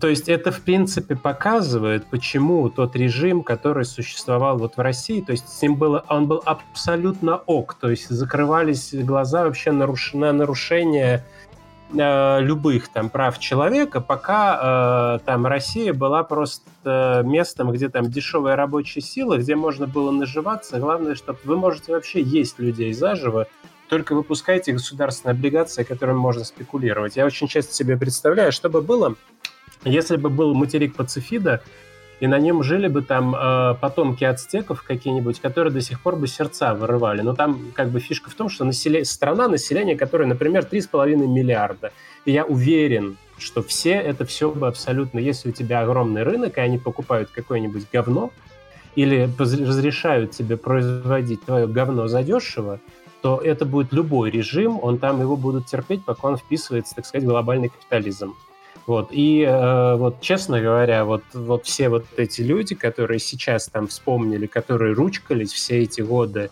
[0.00, 5.32] То есть это, в принципе, показывает, почему тот режим, который существовал вот в России, то
[5.32, 11.22] есть с ним было, он был абсолютно ок, то есть закрывались глаза вообще на нарушение
[11.96, 18.56] Э, любых там прав человека, пока э, там Россия была просто местом, где там дешевая
[18.56, 20.78] рабочая сила, где можно было наживаться.
[20.78, 23.46] Главное, чтобы вы можете вообще есть людей заживо,
[23.88, 27.16] только выпускайте государственные облигации, которыми можно спекулировать.
[27.16, 29.14] Я очень часто себе представляю, что бы было,
[29.84, 31.62] если бы был материк Пацифида,
[32.20, 36.26] и на нем жили бы там э, потомки ацтеков какие-нибудь, которые до сих пор бы
[36.26, 37.22] сердца вырывали.
[37.22, 39.04] Но там как бы фишка в том, что населе...
[39.04, 41.92] страна, население которое, например, 3,5 миллиарда.
[42.24, 46.60] И я уверен, что все это все бы абсолютно, если у тебя огромный рынок, и
[46.60, 48.30] они покупают какое-нибудь говно,
[48.94, 52.80] или разрешают тебе производить твое говно задешево,
[53.22, 57.24] то это будет любой режим, он там его будут терпеть, пока он вписывается, так сказать,
[57.24, 58.34] в глобальный капитализм.
[58.86, 59.08] Вот.
[59.12, 64.46] И э, вот, честно говоря, вот, вот все вот эти люди, которые сейчас там вспомнили,
[64.46, 66.50] которые ручкались все эти годы,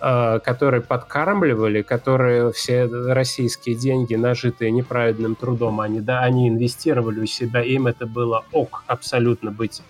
[0.00, 7.26] э, которые подкармливали, которые все российские деньги, нажитые неправедным трудом, они, да, они инвестировали у
[7.26, 9.84] себя, им это было ок абсолютно быть э,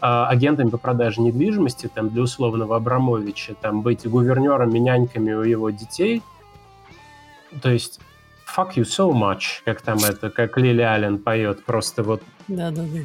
[0.00, 6.22] агентами по продаже недвижимости, там, для условного Абрамовича, там, быть гувернерами, няньками у его детей.
[7.62, 7.98] То есть
[8.56, 12.22] fuck you so much, как там это, как Лили Аллен поет, просто вот...
[12.48, 13.00] Да-да-да.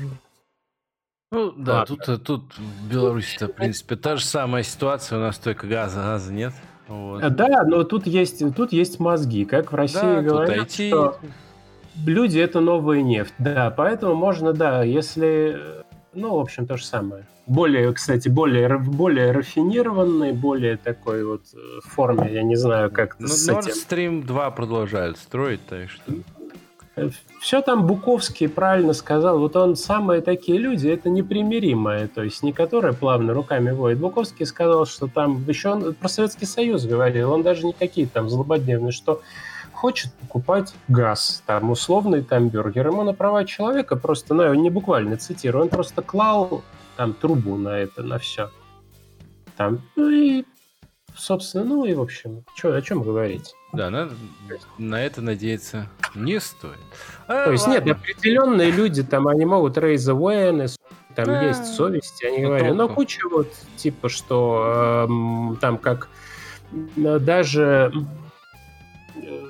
[1.31, 5.37] Ну, да, тут, э, тут в Беларуси-то, в принципе, та же самая ситуация, у нас
[5.37, 6.53] только газа, газа нет.
[6.87, 7.23] Вот.
[7.23, 10.87] Э, да, но тут есть, тут есть мозги, как в России Да, тут говорят, IT.
[10.87, 11.17] что
[12.05, 13.33] люди— это новая нефть.
[13.37, 15.83] Да, поэтому можно, да, если...
[16.13, 17.25] Ну, в общем, то же самое.
[17.47, 23.27] Более, кстати, более, более рафинированный, более такой вот э, форме, я не знаю, как Ну,
[23.27, 23.69] с Nord.
[23.69, 26.13] Stream 2 продолжают строить, так что...
[27.41, 29.37] Все там Буковский правильно сказал.
[29.37, 33.99] Вот он самые такие люди, это непримиримые, то есть не которые плавно руками воют.
[33.99, 38.29] Буковский сказал, что там еще он про Советский Союз говорил, он даже не какие там
[38.29, 39.21] злободневные, что
[39.73, 42.87] хочет покупать газ, там условный там бюргер.
[42.87, 46.63] Ему на права человека просто, ну, я не буквально цитирую, он просто клал
[46.97, 48.49] там трубу на это, на все.
[49.57, 50.43] Там, ну и,
[51.15, 53.53] собственно, ну и в общем, чё, о чем говорить?
[53.73, 54.13] Да, надо,
[54.77, 56.75] на это надеяться не стоит.
[57.27, 57.93] А, То есть нет, ладно.
[57.93, 60.77] определенные люди там, они могут raise awareness,
[61.15, 61.41] там Да.
[61.43, 62.95] есть совесть, они Ну, говорят, но толку.
[62.95, 66.09] куча вот типа, что эм, там как
[66.97, 67.91] э, даже
[69.15, 69.44] э,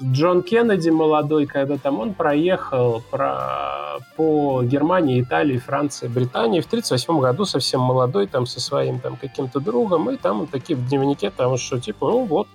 [0.00, 7.20] Джон Кеннеди молодой, когда там он проехал про, по Германии, Италии, Франции, Британии в 1938
[7.20, 11.30] году совсем молодой, там со своим там каким-то другом, и там он такие в дневнике,
[11.30, 12.46] там что типа, ну вот,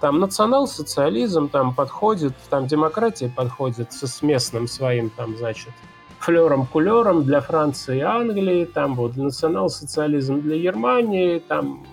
[0.00, 5.72] там национал-социализм там подходит, там демократия подходит со, с местным своим там, значит,
[6.20, 11.84] флером-кулером для Франции и Англии, там вот национал-социализм для Германии, там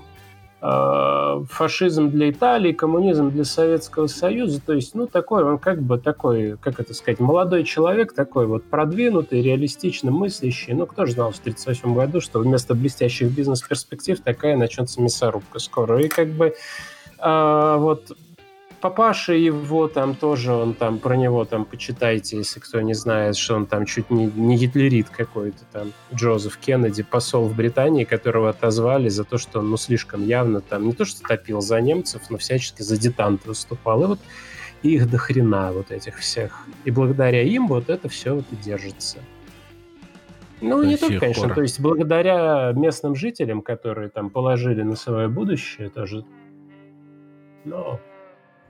[1.50, 6.58] фашизм для Италии, коммунизм для Советского Союза, то есть, ну, такой он как бы такой,
[6.58, 10.74] как это сказать, молодой человек, такой вот продвинутый, реалистично мыслящий.
[10.74, 16.02] Ну, кто же знал в 1938 году, что вместо блестящих бизнес-перспектив такая начнется мясорубка скоро.
[16.02, 16.56] И как бы
[17.20, 18.12] а, вот
[18.86, 23.56] папаша его там тоже, он там про него там почитайте, если кто не знает, что
[23.56, 29.10] он там чуть не, не гитлерит какой-то там, Джозеф Кеннеди, посол в Британии, которого отозвали
[29.10, 32.38] за то, что он, ну, слишком явно там, не то что топил за немцев, но
[32.38, 34.04] всячески за детант выступал.
[34.04, 34.20] И вот
[34.84, 36.68] их до хрена вот этих всех.
[36.84, 39.18] И благодаря им вот это все вот и держится.
[40.62, 41.56] Ну, До не только, конечно, пор.
[41.56, 46.24] то есть благодаря местным жителям, которые там положили на свое будущее тоже.
[47.64, 48.00] Но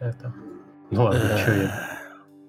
[0.09, 0.33] это...
[0.91, 1.99] Ну ладно, что я...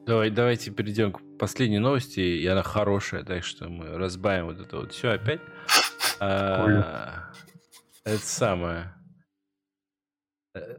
[0.07, 4.77] Давай, давайте перейдем к последней новости, и она хорошая, так что мы разбавим вот это
[4.79, 5.41] вот все опять.
[6.19, 7.31] А,
[8.05, 8.95] Это самое.
[10.55, 10.77] Э,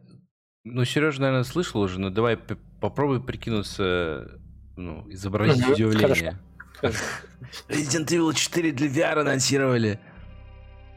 [0.64, 2.38] Ну, Сережа, наверное, слышал уже, но давай
[2.82, 4.40] попробуй прикинуться,
[4.76, 6.40] ну, изобразить удивление.
[6.82, 6.98] Хорошо.
[7.70, 10.00] Resident Evil 4 для VR анонсировали.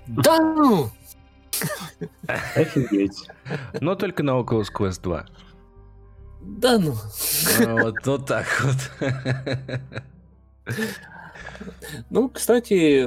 [0.06, 0.90] Да ну!
[2.26, 3.28] Офигеть.
[3.80, 5.26] Но только на Oculus Quest 2.
[6.41, 6.95] Да ну!
[7.61, 9.91] А, Вот, вот так вот.
[12.11, 13.07] Ну, кстати,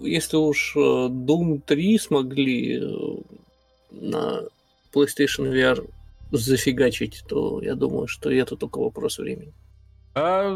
[0.00, 3.16] если уж э, Doom 3 смогли э,
[3.90, 4.42] на
[4.92, 5.88] PlayStation VR
[6.32, 9.52] зафигачить, то я думаю, что это только вопрос времени.
[10.14, 10.50] А,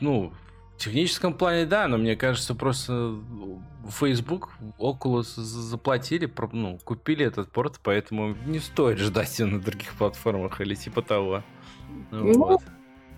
[0.00, 0.32] ну,
[0.76, 3.14] в техническом плане, да, но мне кажется, просто
[3.90, 9.94] Facebook, Oculus за- заплатили, ну, купили этот порт, поэтому не стоит ждать его на других
[9.94, 11.42] платформах или типа того.
[12.10, 12.62] Ну, Ну, вот.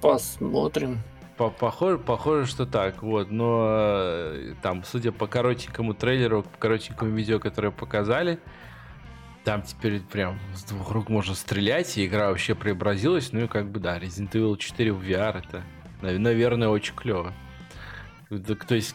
[0.00, 0.98] Посмотрим.
[1.36, 7.10] По- Похоже, похоже, что так, вот, но э, там, судя по коротенькому трейлеру, по коротенькому
[7.12, 8.38] видео, которое показали,
[9.44, 13.70] там теперь прям с двух рук можно стрелять, и игра вообще преобразилась, ну и как
[13.70, 15.62] бы да, Resident Evil 4 в VR это,
[16.02, 17.32] нав- наверное, очень клево.
[18.46, 18.94] Так, То есть,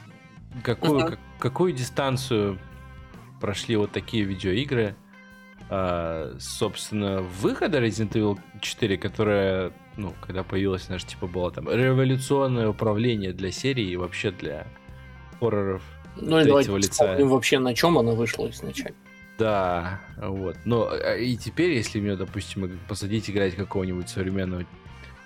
[0.63, 1.07] какую, Мгм.
[1.09, 2.59] как- какую дистанцию
[3.41, 4.95] прошли вот такие видеоигры,
[5.69, 12.69] а, собственно, выхода Resident Evil 4, которая, ну, когда появилась, знаешь, типа было там революционное
[12.69, 14.67] управление для серии и вообще для
[15.39, 15.81] хорроров.
[16.15, 17.17] Ну и давайте лица.
[17.25, 18.95] вообще, на чем она вышла изначально.
[19.39, 20.57] Да, вот.
[20.63, 24.63] Но а, и теперь, если мне, допустим, посадить играть какого-нибудь современного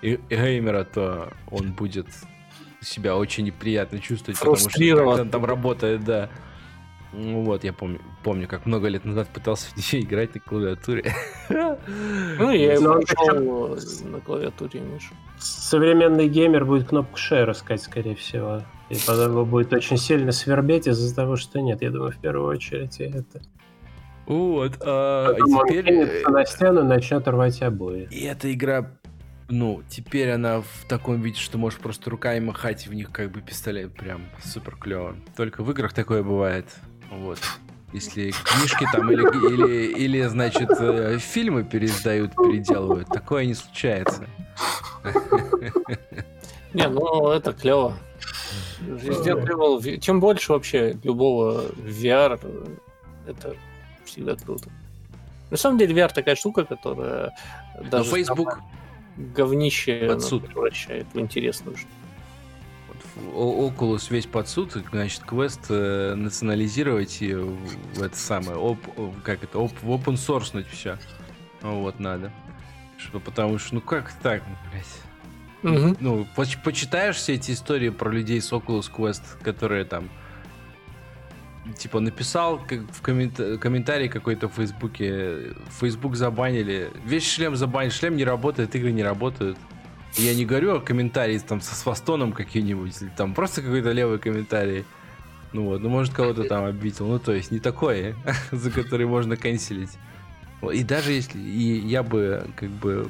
[0.01, 2.08] геймера, то он будет
[2.82, 6.30] себя очень неприятно чувствовать, потому что он там работает, да.
[7.14, 11.14] Ну вот, я помню, помню, как много лет назад пытался в нее играть на клавиатуре.
[12.40, 15.14] Ну, я и Ну, прошел на клавиатуре, Миша.
[15.40, 18.64] Современный геймер будет кнопку share искать, скорее всего.
[18.90, 21.82] И потом его будет очень сильно свербеть из-за того, что нет.
[21.82, 23.42] Я думаю, в первую очередь и это.
[24.28, 25.86] Вот, а Потом теперь...
[25.86, 28.10] кинется на стену и начнет рвать обои.
[28.12, 28.92] И эта игра,
[29.50, 33.32] ну, теперь она в таком виде, что можешь просто руками махать и в них как
[33.32, 33.93] бы пистолет.
[33.93, 35.16] Прям супер клево.
[35.36, 36.66] Только в играх такое бывает.
[37.12, 37.39] Вот.
[37.93, 44.28] Если книжки там или, или, или значит, э, фильмы переиздают, переделывают, такое не случается.
[46.74, 47.98] Не, ну это клево.
[48.82, 52.38] Resident Evil, ви- чем больше вообще любого VR,
[53.26, 53.56] это
[54.06, 54.70] всегда круто.
[55.50, 57.34] На самом деле VR такая штука, которая
[57.82, 58.68] Но даже Facebook, самое
[59.18, 60.47] говнище под суд.
[60.47, 61.91] превращает в интересную штуку.
[63.36, 69.43] О- Oculus весь под суд, значит, квест э, национализировать и в это самое, оп- как
[69.43, 70.97] это, оп- в open source все.
[71.61, 72.32] Вот надо.
[72.97, 74.86] Что, потому что, ну как так, блядь?
[75.63, 75.97] Мгм.
[75.99, 80.09] Ну, поч- почитаешь все эти истории про людей с Oculus Quest, которые там
[81.78, 88.24] типа написал в коммент- комментарии какой-то в Фейсбуке, Facebook забанили, весь шлем забанили, шлем не
[88.24, 89.57] работает, игры не работают.
[90.15, 94.86] Я не говорю о комментарии там со свастоном какие-нибудь, или там просто какой-то левый комментарий.
[95.53, 97.07] Ну вот, ну может кого-то там обидел.
[97.07, 98.15] Ну то есть не такое,
[98.51, 99.91] за который можно канцелить.
[100.74, 103.09] И даже если и я бы как бы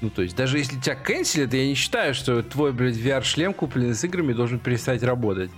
[0.00, 3.94] ну, то есть, даже если тебя канцелят, я не считаю, что твой, блядь, VR-шлем, купленный
[3.94, 5.50] с играми, должен перестать работать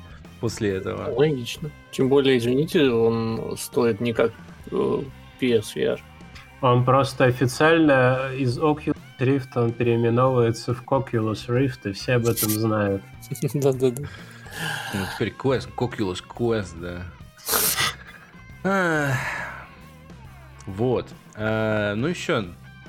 [0.42, 1.14] после этого.
[1.14, 1.70] Логично.
[1.92, 4.32] Тем более, извините, он стоит не как
[4.72, 5.02] э,
[5.40, 6.00] PSVR.
[6.60, 12.50] Он просто официально из Oculus Rift он переименовывается в Oculus Rift, и все об этом
[12.50, 13.02] знают.
[13.54, 14.02] Да-да-да.
[14.94, 17.04] Ну, теперь Quest, Oculus Quest,
[18.64, 19.16] да.
[20.66, 21.06] Вот.
[21.36, 22.46] А, ну, еще,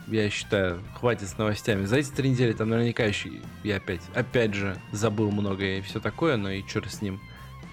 [0.08, 1.86] я считаю, хватит с новостями.
[1.86, 3.30] За эти три недели там наверняка еще
[3.64, 7.22] я опять, опять же, забыл многое и все такое, но и черт с ним.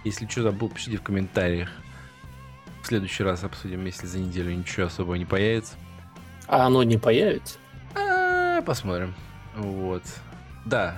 [0.05, 1.69] Если что забыл, пишите в комментариях.
[2.83, 5.75] В следующий раз обсудим, если за неделю ничего особого не появится.
[6.47, 7.59] А оно не появится?
[7.95, 9.15] А, Посмотрим.
[9.57, 10.03] Вот.
[10.65, 10.97] Да.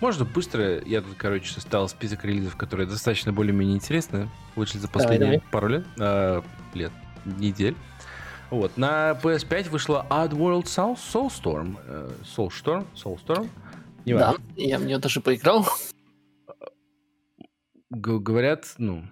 [0.00, 0.80] Можно быстро.
[0.84, 4.28] Я тут, короче, составил список релизов, которые достаточно более-менее интересны.
[4.56, 5.42] Вышли за последние давай.
[5.50, 5.86] пару лет.
[5.98, 6.42] а,
[6.74, 6.92] лет.
[7.24, 7.74] Недель.
[8.50, 8.76] Вот.
[8.76, 11.76] На PS5 вышла Oddworld Soul, Soulstorm.
[11.86, 12.86] э, Soulstorm?
[12.94, 13.48] Soulstorm?
[14.04, 15.66] Не Да, я в нее даже поиграл.
[17.94, 19.04] Говорят, ну...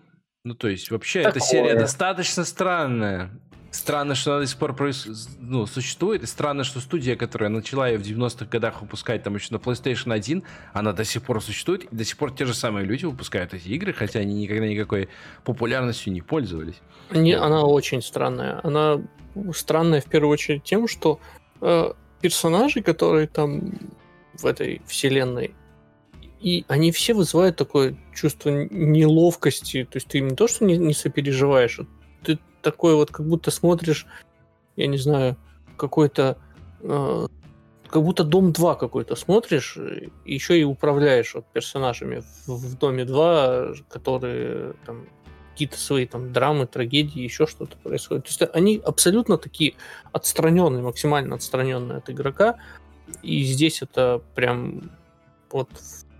[0.45, 1.30] Ну, то есть, вообще, Такое.
[1.37, 3.30] эта серия достаточно странная.
[3.70, 5.09] Странно, что она до сих пор проис-
[5.39, 9.55] ну, существует, и странно, что студия, которая начала ее в 90-х годах выпускать там еще
[9.55, 10.43] на PlayStation 1,
[10.74, 13.68] она до сих пор существует, и до сих пор те же самые люди выпускают эти
[13.68, 15.09] игры, хотя они никогда никакой
[15.45, 16.80] популярностью не пользовались.
[17.12, 17.45] Не, Вот.
[17.47, 18.61] она очень странная.
[18.62, 19.01] Она
[19.55, 21.18] странная в первую очередь тем, что
[21.61, 23.78] э, персонажи, которые там
[24.35, 25.55] в этой вселенной,
[26.43, 29.84] и они все вызывают такое чувство неловкости.
[29.84, 31.86] То есть ты не то, что не, не сопереживаешь, а
[32.24, 34.07] ты такой вот как будто смотришь,
[34.76, 35.36] я не знаю,
[35.76, 36.38] какой-то
[36.80, 37.26] э,
[37.88, 43.05] как будто Дом 2 какой-то смотришь, и еще и управляешь вот персонажами в, в Доме
[43.05, 45.07] 2, которые там
[45.53, 48.24] какие-то свои там драмы, трагедии, еще что-то происходит.
[48.24, 49.74] То есть они абсолютно такие
[50.11, 52.57] отстраненные, максимально отстраненные от игрока.
[53.22, 54.90] И здесь это прям
[55.51, 55.68] вот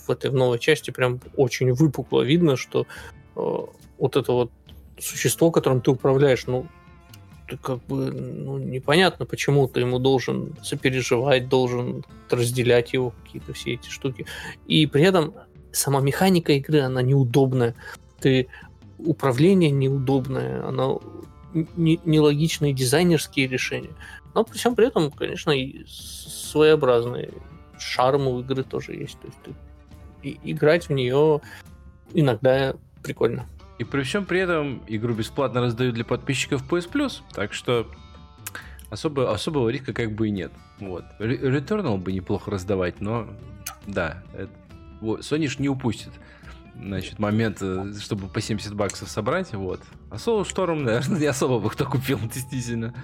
[0.07, 2.87] в этой в новой части прям очень выпукло видно, что
[3.37, 3.59] э,
[3.99, 4.51] вот это вот
[4.99, 6.67] существо, которым ты управляешь, ну,
[7.49, 13.75] ты как бы, ну, непонятно, почему ты ему должен сопереживать, должен разделять его какие-то все
[13.75, 14.27] эти штуки.
[14.67, 15.35] И при этом
[15.73, 17.75] сама механика игры, она неудобная.
[18.21, 18.49] Ты
[18.99, 21.03] управление неудобное, оно
[21.77, 23.91] не- нелогичные дизайнерские решения.
[24.35, 27.33] Но при всем при этом, конечно, и своеобразные
[27.79, 29.19] шарм у игры тоже есть.
[29.21, 29.55] То есть ты-
[30.23, 31.41] и- играть в нее
[32.15, 33.47] иногда прикольно.
[33.79, 37.87] И при всем при этом игру бесплатно раздают для подписчиков PS Plus, так что
[38.91, 40.53] особо, особого риска как бы и нет.
[40.79, 41.05] Вот.
[41.19, 43.29] Returnal бы неплохо раздавать, но
[43.87, 44.51] да, это-
[45.01, 46.11] вот, Sony ж не упустит
[46.75, 49.81] значит, момент, э, чтобы по 70 баксов собрать, вот.
[50.11, 52.95] А Soul Storm, наверное, не особо бы кто купил, действительно.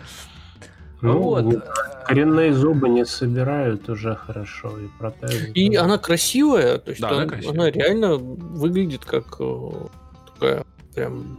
[1.00, 1.44] Ну, вот.
[1.44, 1.60] не-
[2.06, 5.52] коренные зубы не собирают уже хорошо и протезы.
[5.52, 7.54] И она красивая, то есть Да, она он- красивая.
[7.54, 9.70] она реально выглядит как э,
[10.34, 10.64] такая
[10.94, 11.38] прям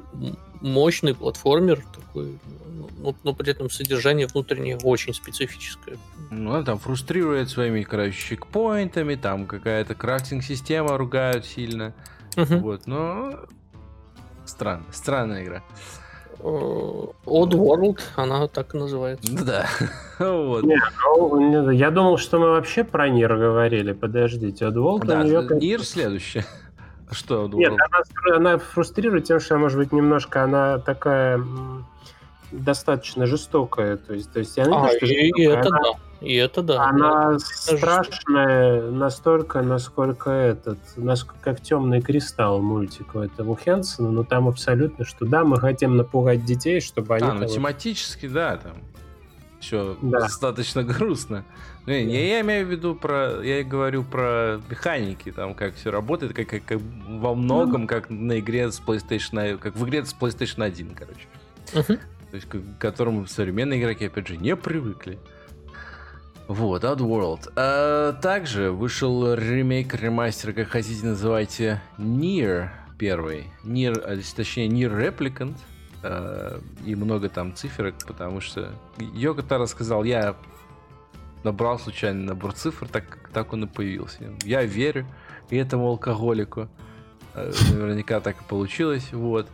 [0.62, 2.38] мощный платформер такой,
[3.00, 5.98] но, но при этом содержание внутреннее очень специфическое.
[6.32, 11.94] Ну, она там фрустрирует своими, короче, чекпоинтами, там какая-то крафтинг-система ругают сильно.
[12.38, 12.60] Мгм.
[12.60, 13.40] Вот, но
[14.46, 15.64] Странная, странная игра.
[16.42, 19.32] Odd World, она так и называется.
[19.46, 19.68] Да.
[20.20, 20.64] вот.
[20.64, 20.78] Не,
[21.62, 23.92] ну, я думал, что мы вообще про Нир говорили.
[23.92, 25.48] Подождите, Oddworld Да, у нее...
[25.60, 26.46] Нир следующее.
[27.12, 27.78] Что Нет, Oddworld?
[28.26, 31.44] она, она фрустрирует тем, что, может быть, немножко она такая
[32.52, 33.98] достаточно жестокая.
[33.98, 36.00] То есть, то есть я не А, то, что и, и жестокая, это она, да.
[36.22, 36.84] И это да.
[36.84, 37.78] она жестокая.
[37.78, 45.06] страшная настолько, насколько этот, насколько как темный кристалл мультик у этого Хэнсона, но там абсолютно,
[45.06, 47.28] что да, мы хотим напугать детей, чтобы они...
[47.28, 48.74] А, ну тематически, да, там
[49.60, 50.22] все Да.
[50.22, 51.44] достаточно грустно.
[51.86, 55.92] Ну, я, я имею в виду про, я и говорю про механики, там как все
[55.92, 60.14] работает, как, как, как во многом, как на игре с PlayStation, как в игре с
[60.14, 61.28] PlayStation 1, короче.
[61.74, 62.00] Мгм.
[62.32, 65.18] То есть, к которому современные игроки, опять же, не привыкли.
[66.48, 67.52] Вот, Outworld.
[67.56, 73.46] А, также вышел ремейк, ремастер, как хотите называйте, Nier первый.
[73.64, 75.56] Nier, а, точнее, Nier Replicant.
[76.02, 80.36] А, и много там циферок, потому что Йоко Таро сказал, я
[81.44, 84.20] набрал случайно набор цифр, так, так он и появился.
[84.44, 85.06] Я верю
[85.50, 86.70] этому алкоголику.
[87.34, 89.48] А, Наверняка так и получилось, вот.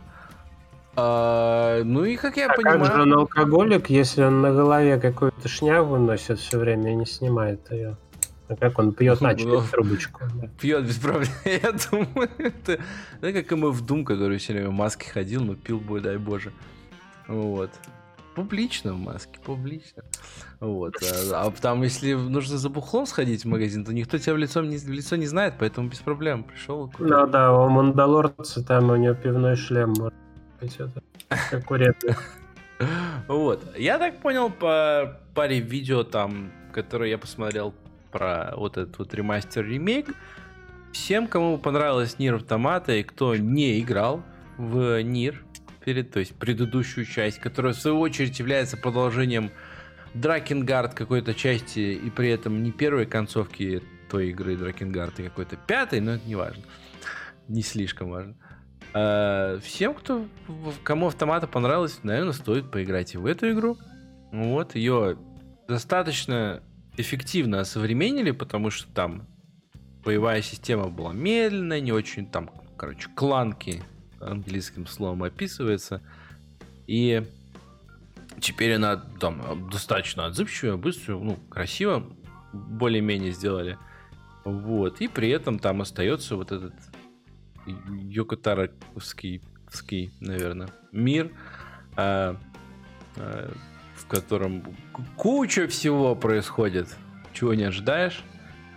[0.96, 2.80] А, ну и как я А понимаю...
[2.80, 7.06] как же он алкоголик, если он на голове какую-то шнягу носит все время и не
[7.06, 7.96] снимает ее?
[8.48, 10.22] А как он пьет а, через Ну, трубочку?
[10.34, 10.48] да.
[10.60, 11.28] Пьет без проблем.
[11.44, 12.80] Я думаю, это...
[13.20, 16.00] Да, как и мы в Doom, который все время в маске ходил, но пил бы,
[16.00, 16.52] дай боже.
[17.28, 17.70] Вот.
[18.34, 20.02] Публично в маске, публично.
[20.60, 20.94] Вот.
[21.32, 24.62] А, а там, если нужно за бухлом сходить в магазин, то никто тебя в лицо
[24.62, 26.44] не, в лицо не знает, поэтому без проблем.
[26.44, 26.92] Пришел.
[26.98, 29.94] Ну да, у Мандалорца там у него пивной шлем.
[29.98, 30.25] может
[30.60, 31.02] быть, это,
[31.50, 32.16] Как у Редли.
[33.28, 33.64] Вот.
[33.76, 37.74] Я так понял по паре видео там, которые я посмотрел
[38.12, 40.14] про вот этот вот ремастер-ремейк.
[40.92, 44.22] Всем, кому понравилась Нир Автомата и кто не играл
[44.58, 45.42] в Нир,
[45.86, 49.52] перед, то есть предыдущую часть, которая в свою очередь является продолжением
[50.14, 56.00] Дракенгард какой-то части и при этом не первой концовки той игры Дракенгард, а какой-то пятой,
[56.00, 56.64] но это не важно.
[57.46, 58.34] Не слишком важно.
[58.98, 60.26] А, Всем, кто,
[60.82, 63.76] кому автомата понравилось, наверное, стоит поиграть и в эту игру.
[64.32, 65.18] Вот, ее
[65.68, 66.62] достаточно
[66.96, 69.26] эффективно осовременили, потому что там
[70.02, 73.82] боевая система была медленная, не очень там, короче, кланки
[74.18, 76.00] английским словом описывается.
[76.86, 77.22] И
[78.40, 82.02] теперь она там достаточно отзывчивая, быстрая, ну, красиво
[82.54, 83.76] более-менее сделали.
[84.46, 85.02] Вот.
[85.02, 86.72] И при этом там остается вот этот
[87.66, 91.32] Йокотаровский, ский, наверное, мир,
[91.96, 92.36] а,
[93.16, 93.52] а,
[93.96, 94.62] в котором
[95.16, 96.88] куча всего происходит,
[97.32, 98.22] чего не ожидаешь,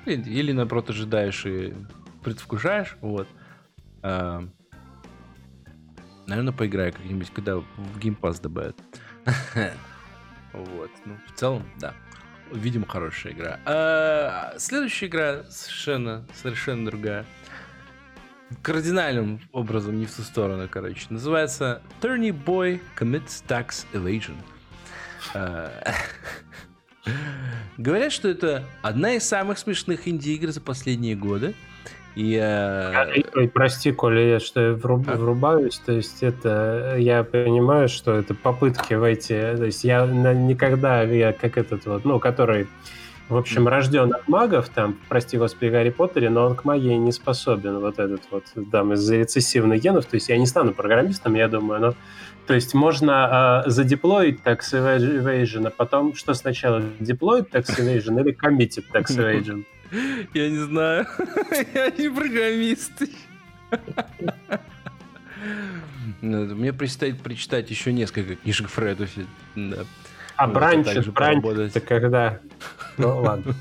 [0.06, 1.74] или, или наоборот ожидаешь и
[2.24, 3.28] предвкушаешь, вот.
[4.02, 4.48] А,
[6.28, 7.66] наверное, поиграю как-нибудь, когда в
[7.98, 8.78] Pass добавят.
[10.52, 10.90] Вот.
[11.06, 11.94] Ну, в целом, да.
[12.52, 13.60] Видимо, хорошая игра.
[13.66, 17.26] А, следующая игра совершенно, совершенно другая.
[18.62, 21.06] Кардинальным образом не в ту сторону, короче.
[21.10, 24.36] Называется Turny Boy Commits Tax Evasion.
[25.34, 25.72] А,
[27.78, 31.54] Говорят, что это одна из самых смешных инди-игр за последние годы.
[32.16, 35.16] И э, Ой, прости, Коля, я что я вруб- А?
[35.16, 41.32] врубаюсь, то есть это, я понимаю, что это попытки войти, то есть я никогда, я
[41.32, 42.68] как этот вот, ну, который,
[43.30, 47.12] в общем, рожден от магов, там, прости господи, Гарри Поттере, но он к магии не
[47.12, 51.48] способен, вот этот вот, там, из-за рецессивных генов, то есть я не стану программистом, я
[51.48, 51.96] думаю, но,
[52.48, 58.36] то есть можно э, задеплоить tax evasion, а потом, что сначала, deployed tax evasion или
[58.36, 59.64] committed tax evasion?
[60.34, 61.08] Я не знаю.
[61.74, 62.92] Я не программист.
[66.22, 69.26] Ну, Мне предстоит прочитать еще несколько книжек Фредуси.
[69.56, 69.86] Да.
[70.40, 72.40] А бранч, бранч это когда?
[72.98, 73.54] Ну ладно.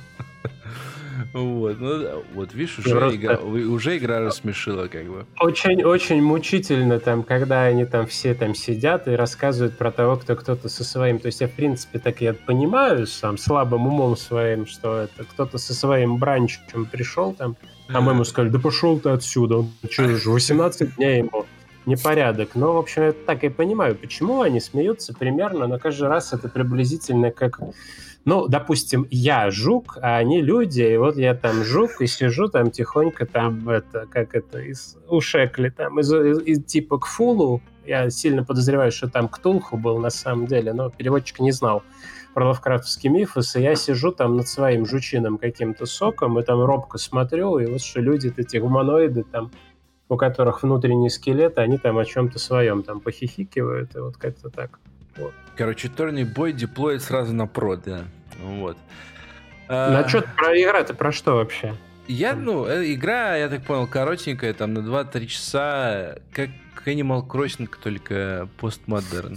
[1.33, 5.27] Вот, ну, да, вот видишь, Я уже, просто- игра, уже игра рассмешила, как бы.
[5.41, 10.37] Очень, очень мучительно там, когда они там все там сидят и рассказывают про того, кто
[10.37, 11.19] кто-то со своим.
[11.19, 15.59] То есть я, в принципе, так я понимаю сам слабым умом своим, что это кто-то
[15.59, 17.57] со своим бранчем пришел там,
[17.89, 21.47] а мы ему сказали, да пошел ты отсюда, он что же, 18 дней ему
[21.89, 22.51] непорядок.
[22.55, 26.49] Но, в общем, я так и понимаю, почему они смеются примерно, но каждый раз это
[26.49, 27.61] приблизительно как...
[28.25, 32.71] Ну, допустим, я жук, а они люди, и вот я там жук, и сижу там
[32.71, 38.45] тихонько там, это, как это, из ушекли, там, из, из- из типа Кфулу, я сильно
[38.45, 41.83] подозреваю, что там Ктулху был на самом деле, но переводчик не знал
[42.35, 46.99] про лавкрафтовский мифос, и я сижу там над своим жучиным каким-то соком, и там робко
[46.99, 49.51] смотрю, и вот что люди, эти гуманоиды там
[50.09, 54.79] у которых внутренний скелет, они там о чем-то своем там похихикивают, и вот как-то так.
[55.17, 55.33] Вот.
[55.57, 58.05] Короче, Торни Бой деплоит сразу на прод, да.
[58.43, 58.77] Вот.
[59.69, 60.09] На а...
[60.09, 61.75] что про игра-то про что вообще?
[62.07, 66.49] Я, ну, э, игра, я так понял, коротенькая, там на 2-3 часа, как
[66.87, 69.37] Animal Crossing, только постмодерн.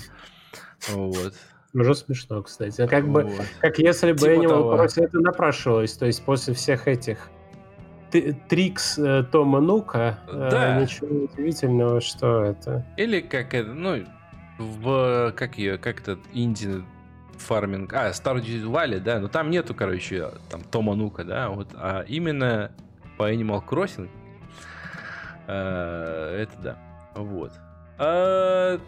[0.89, 1.33] Вот.
[1.73, 2.87] Уже смешно, кстати.
[2.87, 3.25] Как вот.
[3.25, 4.75] бы, как если бы типа Animal того.
[4.77, 7.29] Crossing это напрашивалось, то есть после всех этих
[8.11, 10.81] трикс э, Тома Нука, э, да.
[10.81, 12.85] ничего удивительного, что это.
[12.97, 14.05] Или как это, ну,
[14.57, 16.83] в, как ее, как этот инди
[17.37, 22.03] фарминг, а, Stardew Valley, да, но там нету, короче, там Тома Нука, да, вот, а
[22.07, 22.71] именно
[23.17, 24.09] по Animal Crossing
[25.47, 26.77] э, это да,
[27.15, 27.51] вот.
[27.97, 28.79] А,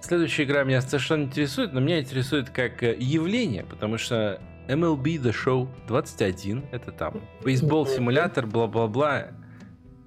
[0.00, 5.32] следующая игра меня совершенно интересует, но меня интересует как э, явление, потому что MLB The
[5.32, 9.28] Show 21, это там бейсбол симулятор, бла-бла-бла,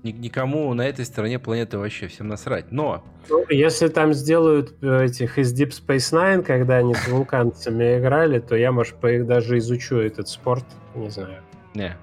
[0.03, 2.71] никому на этой стороне планеты вообще всем насрать.
[2.71, 3.03] Но...
[3.29, 8.39] Ну, если там сделают э, этих из Deep Space Nine, когда они с вулканцами играли,
[8.39, 10.65] то я, может, по их даже изучу этот спорт.
[10.95, 11.41] Не знаю.
[11.73, 11.97] Не.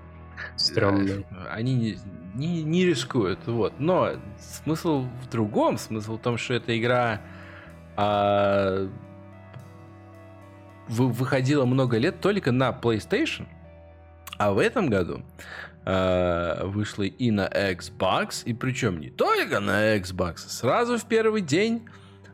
[0.56, 1.26] Стрёмный.
[1.30, 1.98] Э, они не,
[2.34, 3.40] не, не рискуют.
[3.46, 3.74] Вот.
[3.78, 5.78] Но смысл в другом.
[5.78, 7.22] Смысл в том, что эта игра
[7.96, 8.88] а,
[10.88, 13.46] выходила много лет только на PlayStation.
[14.38, 15.22] А в этом году
[15.84, 21.88] э, вышла и на Xbox, и причем не только на Xbox, сразу в первый день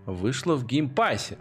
[0.06, 1.38] вышла в Game Pass е.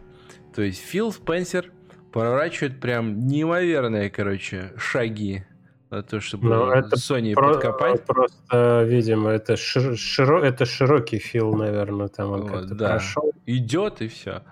[0.56, 1.72] То есть Фил Спенсер
[2.12, 5.46] проворачивает прям неимоверные, короче, шаги
[5.90, 8.06] на то, чтобы ну, это Sony про- подкопать.
[8.06, 12.92] Просто, видимо, это, шир- широ- это широкий фил, наверное, там он вот, да.
[12.92, 13.32] прошел.
[13.46, 14.44] Идет и все.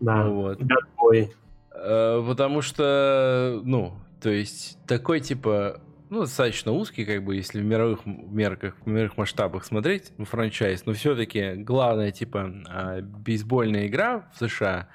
[0.00, 0.60] Да, вот.
[0.96, 1.32] Бой.
[1.78, 7.64] Э, потому что, ну, то есть такой типа ну, достаточно узкий, как бы, если в
[7.64, 14.30] мировых мерках, в мировых масштабах смотреть, ну, franchise, но все-таки главная, типа, а, бейсбольная игра
[14.32, 14.88] в США,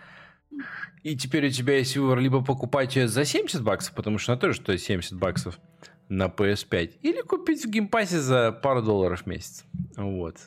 [1.03, 4.39] и теперь у тебя есть выбор либо покупать ее за 70 баксов, потому что она
[4.39, 5.59] тоже стоит 70 баксов
[6.07, 9.65] на PS5, или купить в Game Pass е за пару долларов в месяц.
[9.97, 10.37] Вот.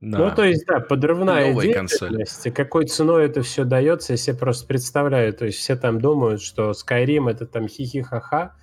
[0.00, 2.46] На ну, то есть, да, подрывная деятельность.
[2.46, 5.34] И какой ценой это все дается, я себе просто представляю.
[5.34, 8.56] То есть все там думают, что Skyrim это там хихи-ха-ха,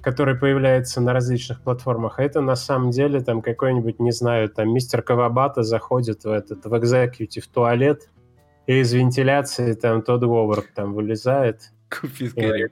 [0.00, 4.72] который появляется на различных платформах, а это на самом деле там какой-нибудь, не знаю, там
[4.72, 8.10] мистер Кавабата заходит в этот, в экзекьютив туалет,
[8.66, 11.72] и из вентиляции там тот Говард там вылезает.
[11.88, 12.70] Купи скорее.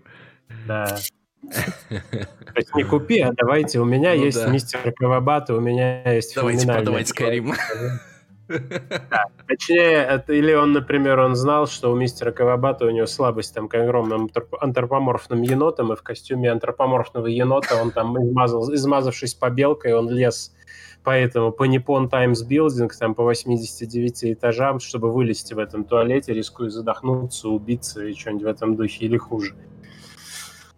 [0.68, 0.96] Да.
[1.88, 4.50] То есть не купи, а давайте, у меня ну, есть да.
[4.50, 7.54] мистер Кавабата, у меня есть Давайте продавать Skyrim.
[8.48, 9.24] Да.
[9.48, 13.68] Точнее, это, или он, например, он знал, что у мистера Кавабата у него слабость там
[13.68, 20.10] к огромным антропоморфным енотам, и в костюме антропоморфного енота он там измазал, измазавшись побелкой, он
[20.10, 20.52] лез
[21.02, 26.70] поэтому по Nippon Times Building там по 89 этажам, чтобы вылезти в этом туалете, рискуя
[26.70, 29.54] задохнуться, убиться и что-нибудь в этом духе или хуже.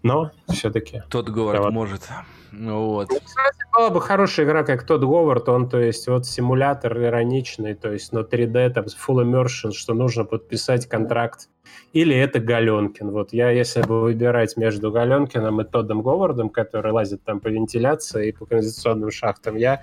[0.02, 1.02] Но все-таки...
[1.08, 2.08] Тот Говард может.
[2.56, 3.08] Ну вот.
[3.10, 7.74] Ну, кстати, была бы хорошая игра, как тот Говард, он, то есть, вот симулятор ироничный,
[7.74, 11.48] то есть, но 3D, там, full immersion, что нужно подписать контракт.
[11.92, 13.10] Или это Галенкин.
[13.10, 18.28] Вот я, если бы выбирать между Галенкиным и Тоддом Говардом, который лазит там по вентиляции
[18.28, 19.82] и по канализационным шахтам, я,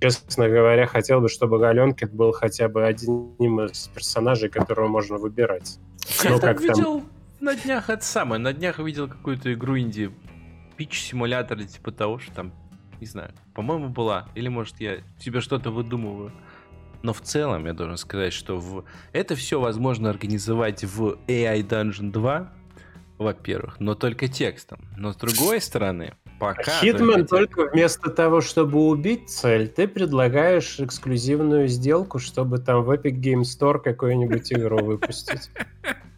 [0.00, 5.78] честно говоря, хотел бы, чтобы Галенкин был хотя бы одним из персонажей, которого можно выбирать.
[6.24, 7.10] Ну, как видел там...
[7.40, 10.10] на днях это самое, на днях видел какую-то игру инди
[10.76, 12.52] пич-симулятор, типа того, что там,
[13.00, 14.28] не знаю, по-моему, была.
[14.34, 16.32] Или, может, я себе что-то выдумываю.
[17.02, 18.84] Но в целом я должен сказать, что в...
[19.12, 22.52] это все возможно организовать в AI Dungeon 2,
[23.18, 24.88] во-первых, но только текстом.
[24.96, 26.80] Но с другой стороны, пока...
[26.80, 32.90] Хитман только, только вместо того, чтобы убить цель, ты предлагаешь эксклюзивную сделку, чтобы там в
[32.90, 35.50] Epic Game Store какую-нибудь игру выпустить.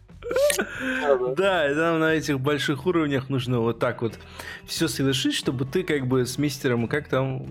[1.35, 4.19] Да, и там на этих больших уровнях нужно вот так вот
[4.65, 7.45] все совершить, чтобы ты как бы с мистером, как там,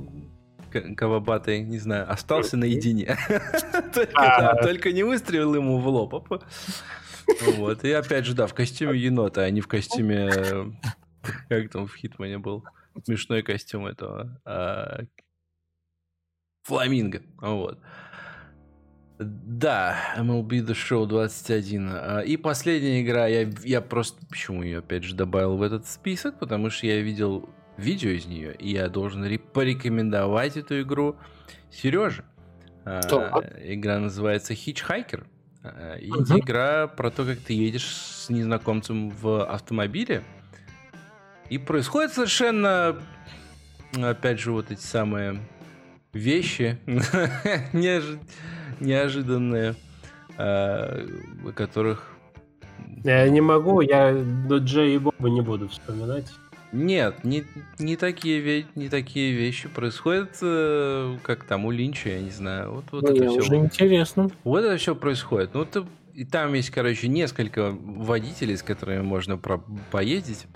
[0.97, 3.17] Кавабатой, не знаю, остался наедине.
[4.15, 4.63] А.
[4.63, 6.13] Только не выстрелил ему в лоб.
[7.57, 10.31] Вот, и опять же, да, в костюме енота, а не в костюме...
[11.49, 12.65] Как там в Хитмане был?
[13.05, 14.41] Смешной костюм этого.
[14.45, 15.01] А,
[16.63, 17.23] фламинго.
[17.41, 17.81] Вот.
[19.19, 21.89] Да, MLB The Show 21.
[21.91, 26.39] А, и последняя игра, я, я просто, почему ее опять же добавил в этот список,
[26.39, 27.49] потому что я видел
[27.79, 31.17] видео из нее, и я должен порекомендовать эту игру
[31.71, 32.25] Сереже.
[32.85, 33.01] А,
[33.65, 35.27] игра называется Hitchhiker.
[35.63, 36.39] А, и угу.
[36.39, 40.25] игра про то, как ты едешь с незнакомцем в автомобиле.
[41.49, 42.97] И происходит совершенно,
[43.95, 45.41] опять же, вот эти самые
[46.13, 46.79] вещи
[48.81, 49.75] неожиданные,
[50.39, 52.11] о которых...
[53.05, 56.27] Я не могу, я Джей и Боба не буду вспоминать.
[56.73, 57.45] Нет, не,
[57.79, 62.73] не, такие, не такие вещи происходят, э, как там у Линча, я не знаю.
[62.73, 63.39] Вот, вот ну, это все.
[63.39, 64.31] уже интересно.
[64.45, 65.55] Вот это все происходит.
[65.55, 70.47] Ну, это, и там есть, короче, несколько водителей, с которыми можно про поездить.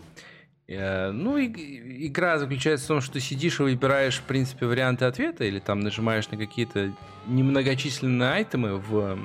[0.71, 5.45] Э, ну, и, игра заключается в том, что сидишь и выбираешь, в принципе, варианты ответа,
[5.45, 6.93] или там нажимаешь на какие-то
[7.27, 9.19] немногочисленные айтемы в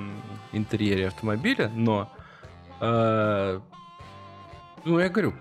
[0.52, 2.12] интерьере автомобиля, но
[2.80, 3.60] э,
[4.84, 5.34] ну, я говорю,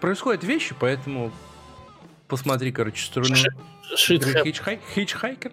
[0.00, 1.30] происходят вещи, поэтому
[2.26, 3.12] посмотри, короче,
[3.96, 4.80] Хитчхай...
[4.94, 5.52] Хитчхайкер.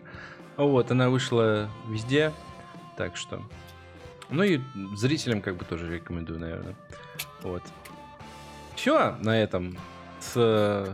[0.55, 2.31] Вот, она вышла везде,
[2.95, 3.41] так что...
[4.29, 4.59] Ну и
[4.95, 6.75] зрителям как бы тоже рекомендую, наверное.
[7.41, 7.63] Вот.
[8.75, 9.77] Все на этом
[10.19, 10.87] с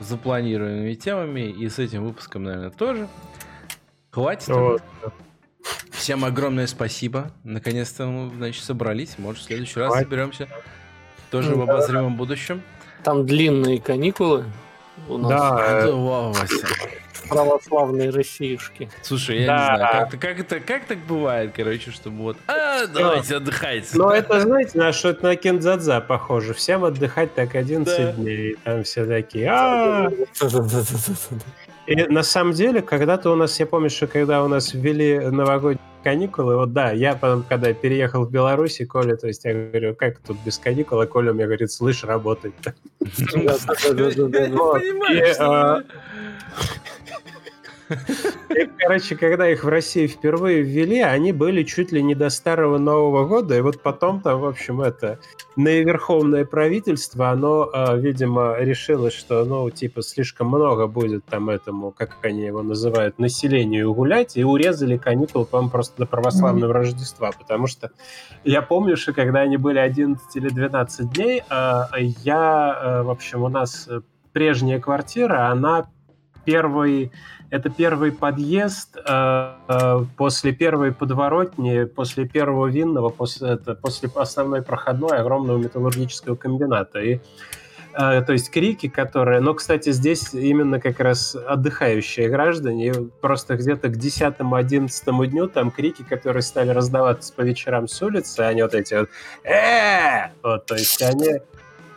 [0.00, 3.08] запланированными темами и с этим выпуском, наверное, тоже.
[4.10, 4.48] Хватит.
[4.48, 4.82] Вот.
[5.90, 7.30] Всем огромное спасибо.
[7.44, 9.18] Наконец-то мы, значит, собрались.
[9.18, 10.48] Может, в следующий раз соберемся
[11.30, 12.62] тоже в обозримом будущем.
[13.04, 14.44] Там длинные каникулы
[15.08, 15.30] у нас.
[15.30, 18.90] Да, Православные россиюшки.
[19.02, 19.58] Слушай, я да.
[19.58, 23.88] не знаю, как, как, это, как так бывает, короче, чтобы вот, а, давайте отдыхайте.
[23.94, 26.54] Ну, это, знаете, на что это на Кендзадза похоже.
[26.54, 28.12] Всем отдыхать так 11 да.
[28.12, 28.56] дней.
[28.64, 30.10] Там все такие, а
[31.86, 35.82] И на самом деле, когда-то у нас, я помню, что когда у нас ввели новогодний
[36.02, 39.94] каникулы, вот да, я потом, когда переехал в Беларусь, и Коля, то есть я говорю,
[39.94, 42.52] как тут без каникул, а Коля мне говорит, слышь, работай.
[48.78, 53.26] Короче, когда их в России впервые ввели, они были чуть ли не до старого Нового
[53.26, 55.18] года, и вот потом там, в общем, это
[55.56, 62.16] наиверховное правительство, оно, а, видимо, решило, что, ну, типа, слишком много будет там этому, как
[62.22, 66.70] они его называют, населению гулять, и урезали каникулы, по-моему, просто до православного.
[66.72, 67.90] Рождества, потому что
[68.44, 73.42] я помню, что когда они были 11 или 12 дней, а, я, а, в общем,
[73.42, 73.88] у нас
[74.32, 75.88] прежняя квартира, она
[76.44, 77.12] первый
[77.50, 84.62] это первый подъезд э, э, после первой подворотни, после первого винного, после, это, после основной
[84.62, 87.00] проходной огромного металлургического комбината.
[87.00, 87.20] И
[87.94, 89.40] э, то есть крики, которые...
[89.40, 92.92] Но, кстати, здесь именно как раз отдыхающие граждане.
[93.20, 98.62] Просто где-то к 10-11 дню там крики, которые стали раздаваться по вечерам с улицы, они
[98.62, 99.08] вот эти вот...
[99.44, 101.40] э Вот, то есть они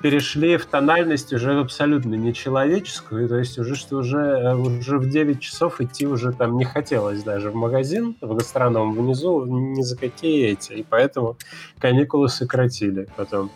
[0.04, 5.40] перешли в тональность уже абсолютно нечеловеческую, то есть уже что уже, э, уже в 9
[5.40, 10.50] часов идти уже там не хотелось даже в магазин, в гастроном внизу ни за какие
[10.50, 11.38] эти, и поэтому
[11.80, 13.50] каникулы сократили потом.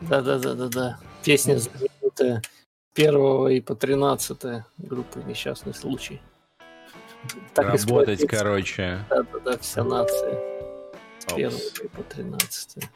[0.00, 0.98] Да-да-да-да-да.
[1.22, 2.42] Песня знаменитая
[2.92, 6.20] первого и по 13 группы «Несчастный случай».
[7.54, 9.04] Так Работать, короче.
[9.08, 10.36] Да-да-да, вся нация.
[11.20, 12.88] С первого и по 13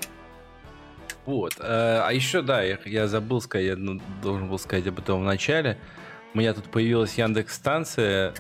[1.27, 1.55] вот.
[1.59, 5.21] Э, а еще, да, я, я забыл сказать, я ну, должен был сказать об этом
[5.21, 5.79] в начале.
[6.35, 8.35] У меня тут появилась Яндекс станция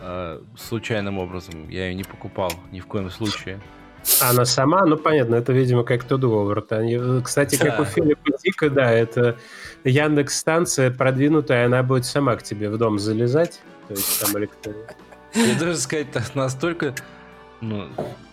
[0.00, 1.68] э, случайным образом.
[1.68, 3.60] Я ее не покупал ни в коем случае.
[4.20, 8.90] Она сама, ну понятно, это, видимо, как to do Кстати, как у Филиппа Дика, да,
[8.90, 9.38] это
[9.84, 13.60] Яндекс станция продвинутая, она будет сама к тебе в дом залезать.
[13.88, 14.94] То есть там электроника.
[15.34, 16.94] Я даже сказать, настолько
[17.68, 17.88] ну,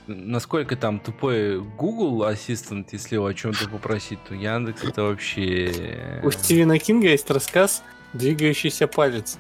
[0.08, 6.22] насколько там тупой Google Assistant, если его о чем-то попросить, то Яндекс это вообще...
[6.24, 7.84] У Стивена Кинга есть рассказ
[8.14, 9.38] «Двигающийся палец».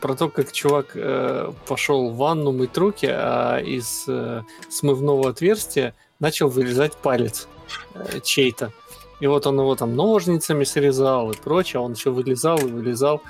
[0.00, 5.94] Про то, как чувак э, пошел в ванну мыть руки, а из э, смывного отверстия
[6.20, 7.48] начал вылезать палец
[7.94, 8.72] э, чей-то.
[9.20, 13.20] И вот он его там ножницами срезал и прочее, он все вылезал и вылезал.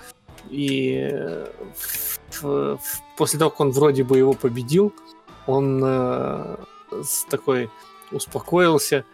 [0.48, 1.46] И э,
[1.76, 2.78] в, в,
[3.16, 4.94] после того, как он вроде бы его победил,
[5.46, 6.56] он э,
[7.30, 7.70] такой
[8.10, 9.04] успокоился,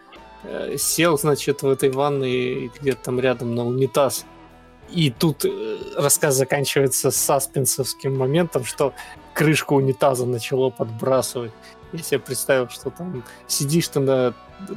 [0.43, 4.25] э, сел, значит, в этой ванной где-то там рядом на унитаз.
[4.89, 8.93] И тут э, рассказ заканчивается саспенсовским моментом, что
[9.33, 11.51] крышку унитаза начало подбрасывать.
[11.93, 14.33] Я себе представил, что там сидишь ты на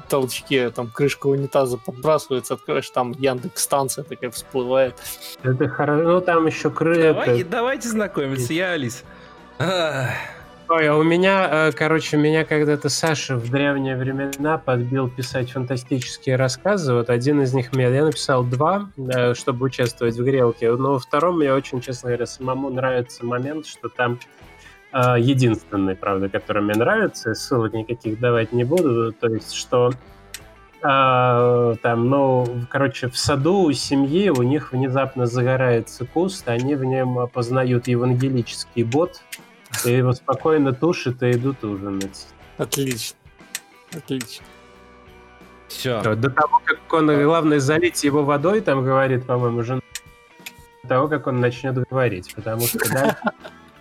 [0.08, 4.96] толчке, там крышка унитаза подбрасывается, открываешь, там Яндекс станция такая всплывает.
[5.42, 7.12] Это хорошо, ну там еще крылья.
[7.12, 9.04] Давай, давайте знакомиться, я Алис.
[10.76, 16.34] Ой, а у меня, э, короче, меня когда-то Саша в древние времена подбил писать фантастические
[16.34, 16.94] рассказы.
[16.94, 20.72] Вот один из них мне, я написал два, э, чтобы участвовать в грелке.
[20.72, 24.18] Но во втором мне очень, честно говоря, самому нравится момент, что там
[24.92, 29.92] э, единственный, правда, который мне нравится, ссылок никаких давать не буду, то есть, что
[30.82, 37.18] там, ну, короче, в саду у семьи у них внезапно загорается куст, они в нем
[37.18, 39.22] опознают евангелический бот,
[39.84, 42.26] и его спокойно тушат и идут ужинать.
[42.58, 43.16] Отлично.
[43.92, 44.44] Отлично.
[45.68, 46.02] Все.
[46.14, 49.80] До того, как он, главное, залить его водой, там говорит, по-моему, жена,
[50.82, 53.16] до того, как он начнет говорить, потому что дальше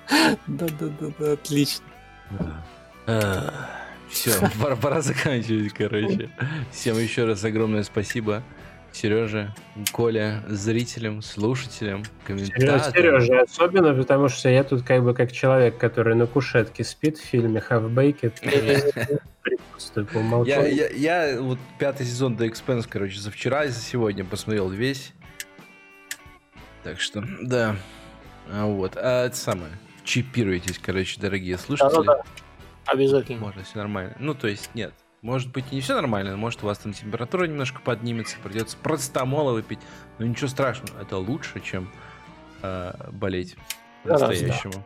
[0.48, 1.86] Да-да-да, отлично.
[4.10, 6.30] Все, пора, пора заканчивать, короче.
[6.72, 8.44] Всем еще раз огромное спасибо.
[8.94, 9.53] Сережа,
[9.91, 12.94] Коля, зрителям, слушателям, комментаторам.
[12.94, 17.24] Сережа, особенно, потому что я тут как бы как человек, который на кушетке спит в
[17.24, 18.34] фильме Half Baked.
[18.45, 20.76] Я, умолчанию.
[20.95, 25.11] я, я вот пятый сезон The Expanse, короче, за вчера и за сегодня посмотрел весь.
[26.84, 27.76] Так что, да.
[28.49, 29.72] А вот, а это самое.
[30.03, 32.10] Чипируйтесь, короче, дорогие слушатели.
[32.86, 33.40] Обязательно.
[33.40, 34.15] Можно все нормально.
[34.20, 34.94] Ну, то есть, нет.
[35.24, 39.54] Может быть, и не все нормально, может, у вас там температура немножко поднимется, придется простомола
[39.54, 39.80] выпить.
[40.20, 41.90] Но ничего страшного, это лучше, чем
[42.62, 43.56] э, болеть
[44.04, 44.86] по-настоящему.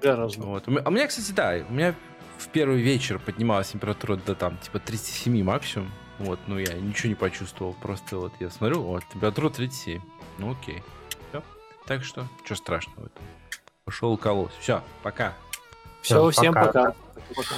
[0.00, 0.42] Гораздо.
[0.42, 0.64] Вот.
[0.66, 1.94] А у меня, кстати, да, у меня
[2.38, 5.92] в первый вечер поднималась температура до там, типа, 37 максимум.
[6.18, 7.74] Вот, ну я ничего не почувствовал.
[7.74, 10.00] Просто вот я смотрю, вот, температура 37.
[10.38, 10.82] Ну окей.
[11.28, 11.42] Все.
[11.86, 13.22] Так что, что страшного в этом.
[13.84, 14.52] Пошел колоть.
[14.60, 15.34] Все, пока.
[16.00, 16.66] Все, всем пока.
[16.66, 16.94] пока.
[17.36, 17.54] Пока.